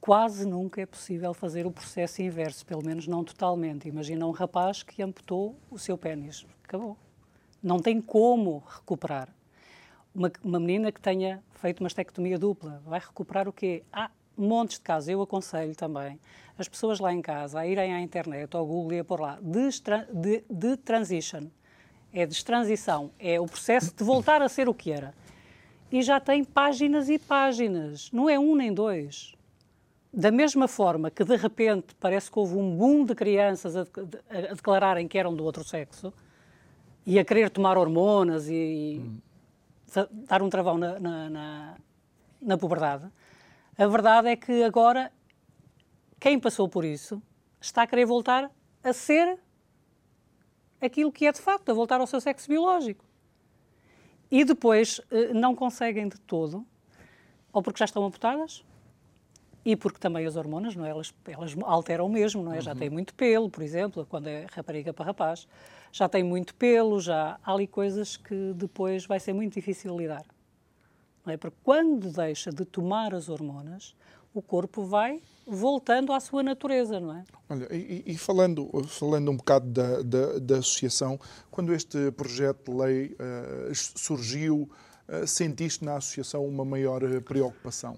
Quase 0.00 0.46
nunca 0.46 0.82
é 0.82 0.86
possível 0.86 1.32
fazer 1.32 1.66
o 1.66 1.70
processo 1.70 2.20
inverso, 2.20 2.66
pelo 2.66 2.84
menos 2.84 3.06
não 3.06 3.24
totalmente. 3.24 3.88
Imagina 3.88 4.26
um 4.26 4.32
rapaz 4.32 4.82
que 4.82 5.02
amputou 5.02 5.56
o 5.70 5.78
seu 5.78 5.96
pênis. 5.96 6.44
Acabou. 6.62 6.96
Não 7.62 7.78
tem 7.78 8.02
como 8.02 8.62
recuperar. 8.66 9.34
Uma, 10.14 10.30
uma 10.42 10.60
menina 10.60 10.92
que 10.92 11.00
tenha 11.00 11.42
feito 11.54 11.80
uma 11.80 11.88
estectomia 11.88 12.38
dupla 12.38 12.80
vai 12.86 13.00
recuperar 13.00 13.48
o 13.48 13.52
quê? 13.52 13.82
Há 13.92 14.10
montes 14.36 14.76
de 14.78 14.82
casos. 14.82 15.08
Eu 15.08 15.20
aconselho 15.22 15.74
também 15.74 16.20
as 16.56 16.68
pessoas 16.68 17.00
lá 17.00 17.12
em 17.12 17.20
casa 17.20 17.58
a 17.60 17.66
irem 17.66 17.92
à 17.92 18.00
internet, 18.00 18.54
ao 18.54 18.64
Google 18.64 18.92
e 18.92 18.98
a 19.00 19.04
pôr 19.04 19.20
lá 19.20 19.38
destra- 19.42 20.08
de, 20.12 20.44
de 20.48 20.76
transition. 20.76 21.48
É 22.12 22.24
destransição. 22.24 23.10
É 23.18 23.40
o 23.40 23.46
processo 23.46 23.92
de 23.94 24.04
voltar 24.04 24.40
a 24.40 24.48
ser 24.48 24.68
o 24.68 24.74
que 24.74 24.92
era. 24.92 25.12
E 25.90 26.00
já 26.00 26.20
tem 26.20 26.44
páginas 26.44 27.08
e 27.08 27.18
páginas. 27.18 28.10
Não 28.12 28.30
é 28.30 28.38
um 28.38 28.54
nem 28.54 28.72
dois. 28.72 29.34
da 30.12 30.30
mesma 30.30 30.68
forma 30.68 31.10
que 31.10 31.24
de 31.24 31.34
repente 31.34 31.88
parece 31.98 32.30
que 32.30 32.38
houve 32.38 32.54
um 32.56 32.76
boom 32.76 33.04
de 33.04 33.16
crianças 33.16 33.74
a, 33.76 33.80
a, 33.80 34.38
a 34.52 34.54
declararem 34.54 35.08
que 35.08 35.18
eram 35.18 35.34
do 35.34 35.42
outro 35.42 35.64
sexo 35.64 36.12
e 37.04 37.18
a 37.18 37.24
querer 37.24 37.50
tomar 37.50 37.76
hormonas 37.76 38.48
e, 38.48 39.02
hum. 39.04 39.18
Dar 40.12 40.42
um 40.42 40.48
travão 40.48 40.78
na, 40.78 40.98
na, 40.98 41.30
na, 41.30 41.76
na 42.40 42.58
puberdade, 42.58 43.10
a 43.76 43.86
verdade 43.86 44.28
é 44.28 44.36
que 44.36 44.62
agora 44.62 45.12
quem 46.20 46.38
passou 46.38 46.68
por 46.68 46.84
isso 46.84 47.22
está 47.60 47.82
a 47.82 47.86
querer 47.86 48.06
voltar 48.06 48.50
a 48.82 48.92
ser 48.92 49.38
aquilo 50.80 51.10
que 51.10 51.26
é 51.26 51.32
de 51.32 51.40
facto, 51.40 51.70
a 51.70 51.74
voltar 51.74 52.00
ao 52.00 52.06
seu 52.06 52.20
sexo 52.20 52.48
biológico. 52.48 53.04
E 54.30 54.44
depois 54.44 55.00
eh, 55.10 55.32
não 55.32 55.54
conseguem 55.54 56.08
de 56.08 56.18
todo, 56.20 56.66
ou 57.52 57.62
porque 57.62 57.78
já 57.78 57.84
estão 57.84 58.04
amputadas, 58.04 58.64
e 59.64 59.74
porque 59.74 59.98
também 59.98 60.26
as 60.26 60.36
hormonas, 60.36 60.76
não 60.76 60.84
é? 60.84 60.90
elas, 60.90 61.12
elas 61.26 61.56
alteram 61.62 62.08
mesmo, 62.08 62.42
não 62.42 62.52
é? 62.52 62.56
Uhum. 62.56 62.62
Já 62.62 62.74
tem 62.74 62.90
muito 62.90 63.14
pelo, 63.14 63.48
por 63.48 63.62
exemplo, 63.62 64.06
quando 64.08 64.26
é 64.26 64.46
rapariga 64.52 64.92
para 64.92 65.06
rapaz, 65.06 65.48
já 65.90 66.08
tem 66.08 66.22
muito 66.22 66.54
pelo, 66.54 67.00
já 67.00 67.38
há 67.42 67.52
ali 67.52 67.66
coisas 67.66 68.16
que 68.16 68.52
depois 68.54 69.06
vai 69.06 69.18
ser 69.18 69.32
muito 69.32 69.54
difícil 69.54 69.96
lidar. 69.96 70.24
Não 71.24 71.32
é? 71.32 71.36
Porque 71.36 71.56
quando 71.64 72.10
deixa 72.10 72.50
de 72.50 72.64
tomar 72.64 73.14
as 73.14 73.28
hormonas, 73.28 73.94
o 74.34 74.42
corpo 74.42 74.84
vai 74.84 75.22
voltando 75.46 76.12
à 76.12 76.20
sua 76.20 76.42
natureza, 76.42 77.00
não 77.00 77.16
é? 77.16 77.24
Olha, 77.48 77.68
e, 77.74 78.02
e 78.06 78.18
falando, 78.18 78.68
falando 78.88 79.30
um 79.30 79.36
bocado 79.36 79.66
da, 79.70 80.02
da, 80.02 80.38
da, 80.38 80.58
associação, 80.58 81.18
quando 81.50 81.72
este 81.72 82.10
projeto 82.10 82.70
de 82.70 82.76
lei 82.76 83.06
uh, 83.12 83.74
surgiu, 83.74 84.68
uh, 85.08 85.26
sentiste 85.26 85.84
na 85.84 85.96
associação 85.96 86.44
uma 86.46 86.64
maior 86.64 87.00
preocupação? 87.22 87.96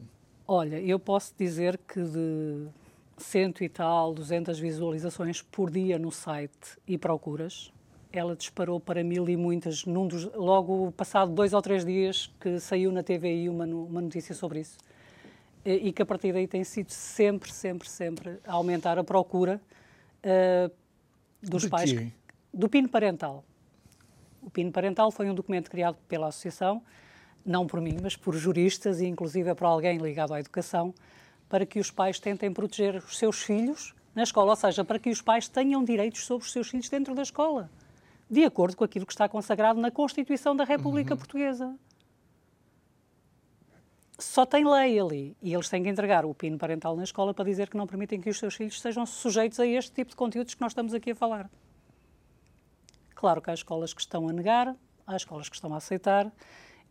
Olha, 0.48 0.80
eu 0.80 0.98
posso 0.98 1.34
dizer 1.36 1.76
que 1.78 2.00
de 2.00 2.68
cento 3.16 3.64
e 3.64 3.68
tal, 3.68 4.14
200 4.14 4.58
visualizações 4.58 5.42
por 5.42 5.70
dia 5.70 5.98
no 5.98 6.12
site 6.12 6.78
e 6.86 6.96
procuras, 6.96 7.72
ela 8.12 8.36
disparou 8.36 8.78
para 8.78 9.02
mil 9.02 9.28
e 9.28 9.36
muitas, 9.36 9.84
num 9.84 10.06
dos, 10.06 10.24
logo 10.34 10.92
passado 10.92 11.32
dois 11.32 11.52
ou 11.52 11.60
três 11.60 11.84
dias 11.84 12.32
que 12.40 12.60
saiu 12.60 12.92
na 12.92 13.02
TVI 13.02 13.48
uma, 13.48 13.64
uma 13.64 14.00
notícia 14.00 14.34
sobre 14.34 14.60
isso. 14.60 14.78
E, 15.64 15.88
e, 15.88 15.92
que 15.92 16.00
a 16.00 16.06
partir 16.06 16.32
daí 16.32 16.46
tem 16.46 16.62
sido 16.62 16.90
sempre, 16.90 17.52
sempre, 17.52 17.88
sempre 17.88 18.38
a 18.44 18.52
aumentar 18.52 18.98
a 19.00 19.04
procura 19.04 19.60
uh, 20.24 20.72
dos 21.42 21.62
De 21.62 21.68
pais. 21.68 21.92
Quê? 21.92 22.12
Do 22.54 22.68
PIN 22.68 22.86
parental. 22.86 23.44
O 24.40 24.48
PIN 24.48 24.70
parental 24.70 25.10
foi 25.10 25.28
um 25.28 25.34
documento 25.34 25.68
criado 25.68 25.96
pela 26.06 26.28
Associação 26.28 26.80
não 27.46 27.66
por 27.66 27.80
mim, 27.80 27.96
mas 28.02 28.16
por 28.16 28.34
juristas 28.34 29.00
e 29.00 29.06
inclusive 29.06 29.54
por 29.54 29.66
alguém 29.66 29.98
ligado 29.98 30.34
à 30.34 30.40
educação, 30.40 30.92
para 31.48 31.64
que 31.64 31.78
os 31.78 31.90
pais 31.90 32.18
tentem 32.18 32.52
proteger 32.52 32.96
os 32.96 33.16
seus 33.16 33.42
filhos 33.42 33.94
na 34.14 34.22
escola, 34.22 34.50
ou 34.50 34.56
seja, 34.56 34.84
para 34.84 34.98
que 34.98 35.10
os 35.10 35.22
pais 35.22 35.46
tenham 35.48 35.84
direitos 35.84 36.24
sobre 36.26 36.44
os 36.44 36.52
seus 36.52 36.68
filhos 36.68 36.88
dentro 36.88 37.14
da 37.14 37.22
escola, 37.22 37.70
de 38.28 38.44
acordo 38.44 38.76
com 38.76 38.82
aquilo 38.82 39.06
que 39.06 39.12
está 39.12 39.28
consagrado 39.28 39.80
na 39.80 39.90
Constituição 39.90 40.56
da 40.56 40.64
República 40.64 41.14
uhum. 41.14 41.18
Portuguesa. 41.18 41.76
Só 44.18 44.46
tem 44.46 44.66
lei 44.66 44.98
ali 44.98 45.36
e 45.42 45.52
eles 45.52 45.68
têm 45.68 45.82
que 45.82 45.90
entregar 45.90 46.24
o 46.24 46.34
PIN 46.34 46.56
parental 46.56 46.96
na 46.96 47.04
escola 47.04 47.34
para 47.34 47.44
dizer 47.44 47.68
que 47.68 47.76
não 47.76 47.86
permitem 47.86 48.18
que 48.18 48.30
os 48.30 48.38
seus 48.38 48.54
filhos 48.54 48.80
sejam 48.80 49.04
sujeitos 49.04 49.60
a 49.60 49.66
este 49.66 49.92
tipo 49.92 50.10
de 50.10 50.16
conteúdos 50.16 50.54
que 50.54 50.60
nós 50.62 50.72
estamos 50.72 50.94
aqui 50.94 51.10
a 51.10 51.14
falar. 51.14 51.50
Claro 53.14 53.42
que 53.42 53.50
há 53.50 53.54
escolas 53.54 53.92
que 53.92 54.00
estão 54.00 54.26
a 54.26 54.32
negar, 54.32 54.74
há 55.06 55.16
escolas 55.16 55.50
que 55.50 55.54
estão 55.54 55.74
a 55.74 55.76
aceitar 55.76 56.32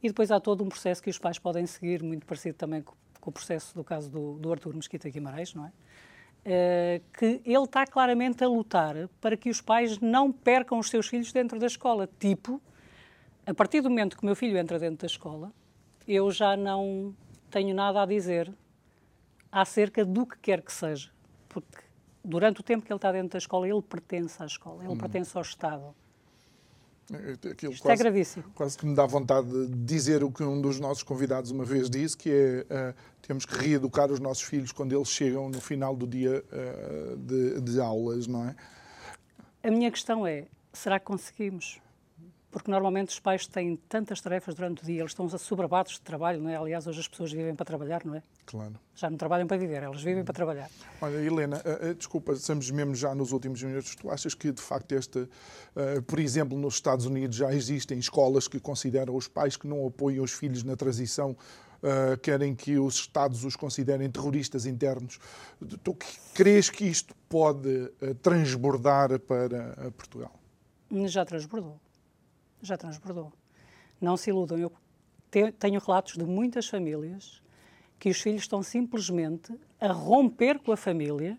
e 0.05 0.07
depois 0.07 0.29
há 0.29 0.39
todo 0.39 0.63
um 0.63 0.69
processo 0.69 1.01
que 1.01 1.09
os 1.09 1.17
pais 1.17 1.39
podem 1.39 1.65
seguir, 1.65 2.03
muito 2.03 2.27
parecido 2.27 2.55
também 2.55 2.83
com, 2.83 2.93
com 3.19 3.29
o 3.31 3.33
processo 3.33 3.73
do 3.73 3.83
caso 3.83 4.07
do, 4.09 4.37
do 4.37 4.51
Artur 4.51 4.75
Mesquita 4.75 5.09
Guimarães, 5.09 5.55
não 5.55 5.65
é? 5.65 5.71
Uh, 6.47 7.03
que 7.11 7.41
ele 7.43 7.63
está 7.63 7.87
claramente 7.87 8.43
a 8.43 8.47
lutar 8.47 9.09
para 9.19 9.35
que 9.35 9.49
os 9.49 9.61
pais 9.61 9.97
não 9.97 10.31
percam 10.31 10.77
os 10.77 10.91
seus 10.91 11.07
filhos 11.07 11.33
dentro 11.33 11.57
da 11.57 11.65
escola. 11.65 12.07
Tipo, 12.19 12.61
a 13.47 13.53
partir 13.53 13.81
do 13.81 13.89
momento 13.89 14.15
que 14.15 14.21
o 14.21 14.27
meu 14.27 14.35
filho 14.35 14.55
entra 14.59 14.77
dentro 14.77 14.99
da 14.99 15.07
escola, 15.07 15.51
eu 16.07 16.29
já 16.29 16.55
não 16.55 17.15
tenho 17.49 17.73
nada 17.73 18.03
a 18.03 18.05
dizer 18.05 18.53
acerca 19.51 20.05
do 20.05 20.23
que 20.27 20.37
quer 20.37 20.61
que 20.61 20.71
seja. 20.71 21.09
Porque 21.49 21.79
durante 22.23 22.59
o 22.59 22.63
tempo 22.63 22.85
que 22.85 22.93
ele 22.93 22.97
está 22.97 23.11
dentro 23.11 23.29
da 23.29 23.39
escola, 23.39 23.67
ele 23.67 23.81
pertence 23.81 24.43
à 24.43 24.45
escola, 24.45 24.83
ele 24.83 24.93
hum. 24.93 24.97
pertence 24.99 25.35
ao 25.35 25.41
Estado. 25.41 25.95
Aquilo 27.51 27.71
Isto 27.71 27.83
é 27.83 27.89
quase, 27.89 28.01
é 28.01 28.03
gravíssimo. 28.03 28.45
Quase 28.55 28.77
que 28.77 28.85
me 28.85 28.95
dá 28.95 29.05
vontade 29.05 29.47
de 29.47 29.75
dizer 29.85 30.23
o 30.23 30.31
que 30.31 30.43
um 30.43 30.59
dos 30.59 30.79
nossos 30.79 31.03
convidados 31.03 31.51
uma 31.51 31.63
vez 31.63 31.89
disse, 31.89 32.17
que 32.17 32.29
é 32.31 32.91
uh, 32.91 32.95
temos 33.21 33.45
que 33.45 33.55
reeducar 33.55 34.11
os 34.11 34.19
nossos 34.19 34.43
filhos 34.43 34.71
quando 34.71 34.95
eles 34.95 35.09
chegam 35.09 35.49
no 35.49 35.61
final 35.61 35.95
do 35.95 36.07
dia 36.07 36.43
uh, 36.51 37.15
de, 37.17 37.61
de 37.61 37.79
aulas, 37.79 38.25
não 38.25 38.45
é? 38.45 38.55
A 39.63 39.69
minha 39.69 39.91
questão 39.91 40.25
é, 40.25 40.45
será 40.73 40.99
que 40.99 41.05
conseguimos? 41.05 41.79
Porque 42.55 42.71
normalmente 42.71 43.09
os 43.09 43.19
pais 43.19 43.45
têm 43.45 43.75
tantas 43.75 44.21
tarefas 44.21 44.55
durante 44.55 44.81
o 44.81 44.85
dia, 44.85 45.01
eles 45.01 45.11
estão 45.11 45.27
sobrabados 45.37 45.95
de 45.95 45.99
trabalho, 45.99 46.41
não 46.41 46.49
é? 46.49 46.55
Aliás, 46.55 46.87
hoje 46.87 47.01
as 47.01 47.07
pessoas 47.09 47.29
vivem 47.33 47.53
para 47.53 47.65
trabalhar, 47.65 48.05
não 48.05 48.15
é? 48.15 48.23
Claro. 48.45 48.79
Já 48.95 49.09
não 49.09 49.17
trabalham 49.17 49.45
para 49.45 49.57
viver, 49.57 49.83
elas 49.83 50.01
vivem 50.01 50.23
para 50.23 50.33
trabalhar. 50.33 50.69
Olha, 51.01 51.17
Helena, 51.17 51.57
uh, 51.57 51.91
uh, 51.91 51.93
desculpa, 51.93 52.31
estamos 52.31 52.71
mesmo 52.71 52.95
já 52.95 53.13
nos 53.13 53.33
últimos 53.33 53.61
minutos. 53.61 53.93
Tu 53.97 54.09
achas 54.09 54.33
que, 54.33 54.53
de 54.53 54.61
facto, 54.61 54.93
este, 54.93 55.19
uh, 55.19 56.01
por 56.07 56.17
exemplo, 56.17 56.57
nos 56.57 56.75
Estados 56.75 57.05
Unidos 57.05 57.35
já 57.35 57.53
existem 57.53 57.99
escolas 57.99 58.47
que 58.47 58.57
consideram 58.57 59.17
os 59.17 59.27
pais 59.27 59.57
que 59.57 59.67
não 59.67 59.85
apoiam 59.85 60.23
os 60.23 60.31
filhos 60.31 60.63
na 60.63 60.77
transição 60.77 61.35
Uh, 61.83 62.17
querem 62.17 62.55
que 62.55 62.79
os 62.79 62.95
Estados 62.95 63.43
os 63.43 63.55
considerem 63.55 64.09
terroristas 64.09 64.65
internos. 64.65 65.19
Tu 65.83 65.95
crees 66.33 66.67
que 66.67 66.83
isto 66.83 67.13
pode 67.29 67.69
uh, 67.69 68.15
transbordar 68.23 69.19
para 69.19 69.75
uh, 69.85 69.91
Portugal? 69.91 70.33
Já 71.05 71.23
transbordou 71.23 71.79
já 72.67 72.77
transbordou. 72.77 73.31
Não 73.99 74.17
se 74.17 74.29
iludam. 74.29 74.57
Eu 74.57 74.71
tenho 75.59 75.79
relatos 75.79 76.17
de 76.17 76.25
muitas 76.25 76.67
famílias 76.67 77.41
que 77.99 78.09
os 78.09 78.19
filhos 78.19 78.41
estão 78.41 78.61
simplesmente 78.61 79.53
a 79.79 79.91
romper 79.91 80.59
com 80.59 80.71
a 80.71 80.77
família 80.77 81.37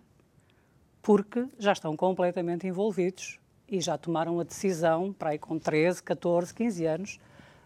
porque 1.03 1.47
já 1.59 1.72
estão 1.72 1.97
completamente 1.97 2.66
envolvidos 2.66 3.39
e 3.68 3.81
já 3.81 3.97
tomaram 3.97 4.41
a 4.41 4.43
decisão, 4.43 5.12
para 5.12 5.31
aí 5.31 5.39
com 5.39 5.59
13, 5.59 6.03
14, 6.03 6.53
15 6.53 6.85
anos, 6.85 7.20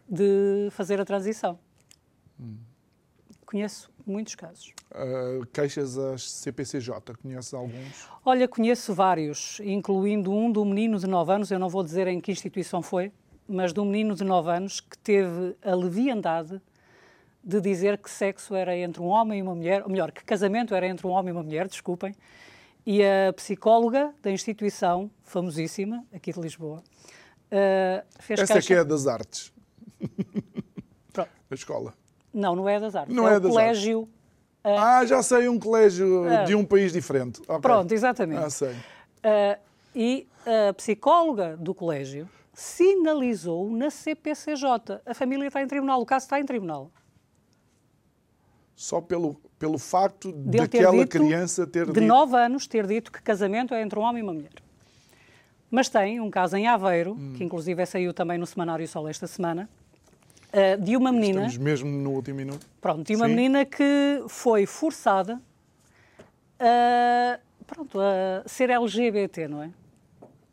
de 0.09 0.69
fazer 0.73 1.01
a 1.01 1.05
transição. 1.05 1.59
Hum. 2.39 2.59
Conheço 3.47 3.91
muitos 4.07 4.35
casos. 4.35 4.75
Uh, 4.91 5.47
queixas 5.47 5.97
às 5.97 6.31
CPCJ, 6.31 7.17
conheces 7.23 7.55
alguns? 7.55 8.09
Olha, 8.25 8.47
conheço 8.47 8.95
vários, 8.95 9.59
incluindo 9.61 10.31
um 10.31 10.53
do 10.53 10.65
menino 10.65 10.99
de 10.99 11.07
9 11.07 11.33
anos, 11.33 11.51
eu 11.51 11.59
não 11.59 11.69
vou 11.69 11.83
dizer 11.83 12.07
em 12.09 12.21
que 12.21 12.31
instituição 12.31 12.83
foi, 12.83 13.13
mas 13.51 13.73
de 13.73 13.81
um 13.81 13.85
menino 13.85 14.15
de 14.15 14.23
9 14.23 14.49
anos 14.49 14.81
que 14.81 14.97
teve 14.97 15.57
a 15.63 15.75
leviandade 15.75 16.63
de 17.43 17.61
dizer 17.61 17.99
que 17.99 18.09
sexo 18.09 18.55
era 18.55 18.77
entre 18.77 19.03
um 19.03 19.07
homem 19.07 19.41
e 19.41 19.43
uma 19.43 19.55
mulher, 19.55 19.83
ou 19.83 19.89
melhor, 19.89 20.13
que 20.13 20.25
casamento 20.25 20.73
era 20.73 20.87
entre 20.87 21.05
um 21.07 21.11
homem 21.11 21.31
e 21.31 21.37
uma 21.37 21.43
mulher, 21.43 21.67
desculpem, 21.67 22.15
e 22.87 23.03
a 23.03 23.33
psicóloga 23.33 24.15
da 24.23 24.31
instituição, 24.31 25.11
famosíssima, 25.25 26.05
aqui 26.15 26.33
de 26.33 26.41
Lisboa, 26.41 26.79
uh, 26.79 28.07
fez 28.21 28.41
Essa 28.41 28.53
queixa... 28.55 28.67
que 28.69 28.75
é 28.75 28.85
das 28.85 29.07
artes. 29.07 29.53
Pronto. 31.13 31.31
A 31.51 31.55
escola. 31.55 31.95
Não, 32.33 32.55
não 32.55 32.69
é 32.69 32.79
das 32.79 32.95
artes. 32.95 33.15
Não 33.15 33.27
é, 33.27 33.35
é 33.35 33.41
das 33.41 33.51
colégio. 33.51 34.09
Artes. 34.63 34.81
Uh... 34.81 34.85
Ah, 34.85 35.05
já 35.07 35.23
sei, 35.23 35.49
um 35.49 35.59
colégio 35.59 36.25
uh... 36.25 36.45
de 36.45 36.55
um 36.55 36.65
país 36.65 36.93
diferente. 36.93 37.41
Okay. 37.43 37.61
Pronto, 37.61 37.91
exatamente. 37.93 38.45
Ah, 38.45 38.51
sei. 38.51 38.77
e 39.95 40.29
a 40.47 40.73
psicóloga 40.73 41.57
do 41.57 41.75
colégio 41.75 42.29
sinalizou 42.53 43.71
na 43.71 43.91
CPCJ. 43.91 45.01
A 45.07 45.15
família 45.15 45.47
está 45.47 45.63
em 45.63 45.67
tribunal, 45.67 46.01
o 46.01 46.07
caso 46.07 46.27
está 46.27 46.41
em 46.41 46.45
tribunal. 46.45 46.91
Só 48.75 49.01
pelo, 49.01 49.35
pelo 49.59 49.79
facto 49.79 50.33
de 50.33 50.59
daquela 50.59 51.05
dito, 51.05 51.09
criança 51.09 51.67
ter 51.67 51.87
de 51.87 51.93
dito... 51.93 52.01
De 52.01 52.07
9 52.07 52.37
anos, 52.37 52.67
ter 52.67 52.87
dito 52.87 53.13
que 53.13 53.21
casamento 53.23 53.75
é 53.75 53.83
entre 53.83 53.99
um 53.99 54.03
homem 54.03 54.21
e 54.21 54.23
uma 54.23 54.33
mulher. 54.33 54.53
Mas 55.71 55.89
tem 55.89 56.19
um 56.19 56.31
caso 56.31 56.57
em 56.57 56.67
Aveiro, 56.67 57.13
hum. 57.13 57.35
que 57.37 57.45
inclusive 57.45 57.85
saiu 57.87 58.13
também 58.13 58.39
no 58.39 58.47
Semanário 58.47 58.89
Sol 58.89 59.07
esta 59.07 59.27
semana, 59.27 59.69
eh, 60.53 60.77
de 60.77 60.97
uma 60.97 61.13
menina... 61.13 61.47
Estamos 61.47 61.59
mesmo 61.59 61.91
no 61.91 62.11
último 62.11 62.39
minuto. 62.39 62.67
Pronto, 62.81 63.07
de 63.07 63.15
uma 63.15 63.29
Sim. 63.29 63.35
menina 63.35 63.65
que 63.65 64.25
foi 64.29 64.67
forçada 64.67 65.41
a, 66.59 67.39
pronto, 67.67 67.99
a 68.01 68.49
ser 68.49 68.71
LGBT, 68.71 69.47
não 69.47 69.63
é? 69.63 69.71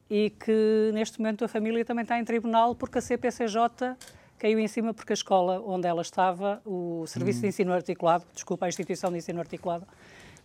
E 0.10 0.30
que 0.30 0.91
neste 0.93 1.20
momento 1.20 1.43
a 1.45 1.47
família 1.47 1.84
também 1.84 2.03
está 2.03 2.18
em 2.20 2.24
tribunal 2.24 2.76
porque 2.76 2.97
a 2.97 3.01
CPCJ 3.01 3.95
caiu 4.38 4.60
em 4.60 4.68
cima 4.68 4.93
porque 4.93 5.14
a 5.14 5.16
escola 5.16 5.62
onde 5.66 5.88
ela 5.88 6.01
estava, 6.01 6.62
o 6.66 7.05
Serviço 7.08 7.39
de 7.39 7.45
uhum. 7.45 7.49
Ensino 7.49 7.74
Articulado, 7.74 8.26
desculpa, 8.34 8.66
a 8.66 8.70
Instituição 8.70 9.12
de 9.12 9.18
Ensino 9.18 9.39
Articulado, 9.39 9.86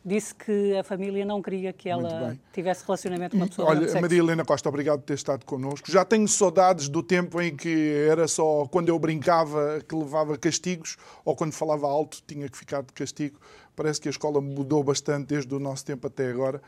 disse 0.04 0.34
que 0.34 0.76
a 0.76 0.82
família 0.82 1.24
não 1.24 1.40
queria 1.40 1.72
que 1.72 1.88
ela 1.88 2.36
tivesse 2.52 2.84
relacionamento 2.84 3.32
com 3.32 3.36
uma 3.36 3.46
pessoa 3.46 3.68
Olha, 3.68 4.00
Maria 4.00 4.18
Helena 4.18 4.44
Costa, 4.44 4.68
obrigado 4.68 5.00
por 5.00 5.06
ter 5.06 5.14
estado 5.14 5.44
connosco. 5.44 5.90
Já 5.90 6.04
tenho 6.04 6.26
saudades 6.26 6.88
do 6.88 7.02
tempo 7.02 7.40
em 7.40 7.54
que 7.56 8.06
era 8.10 8.26
só 8.26 8.66
quando 8.66 8.88
eu 8.88 8.98
brincava 8.98 9.80
que 9.88 9.94
levava 9.94 10.36
castigos 10.36 10.96
ou 11.24 11.36
quando 11.36 11.52
falava 11.52 11.86
alto 11.86 12.20
tinha 12.26 12.48
que 12.48 12.56
ficar 12.56 12.82
de 12.82 12.92
castigo. 12.92 13.38
Parece 13.74 14.00
que 14.00 14.08
a 14.08 14.10
escola 14.10 14.40
mudou 14.40 14.82
bastante 14.84 15.28
desde 15.28 15.54
o 15.54 15.58
nosso 15.58 15.84
tempo 15.84 16.06
até 16.06 16.28
agora. 16.28 16.60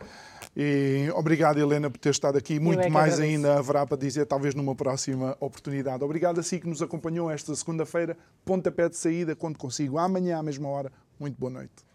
E 0.57 1.09
obrigado, 1.14 1.59
Helena, 1.59 1.90
por 1.90 1.98
ter 1.98 2.11
estado 2.11 2.38
aqui. 2.38 2.59
Muito 2.59 2.80
é 2.80 2.88
mais 2.88 3.20
ainda 3.20 3.59
haverá 3.59 3.86
para 3.86 3.96
dizer, 3.96 4.26
talvez 4.26 4.55
numa 4.55 4.74
próxima 4.74 5.36
oportunidade. 5.40 6.02
Obrigado 6.02 6.40
a 6.40 6.42
si 6.42 6.59
que 6.59 6.68
nos 6.68 6.80
acompanhou 6.80 7.30
esta 7.30 7.55
segunda-feira. 7.55 8.16
Pontapé 8.44 8.88
de 8.88 8.96
saída, 8.96 9.36
quando 9.36 9.59
consigo. 9.59 9.98
Amanhã, 9.98 10.38
à 10.38 10.42
mesma 10.42 10.68
hora. 10.68 10.92
Muito 11.18 11.38
boa 11.38 11.50
noite. 11.50 11.93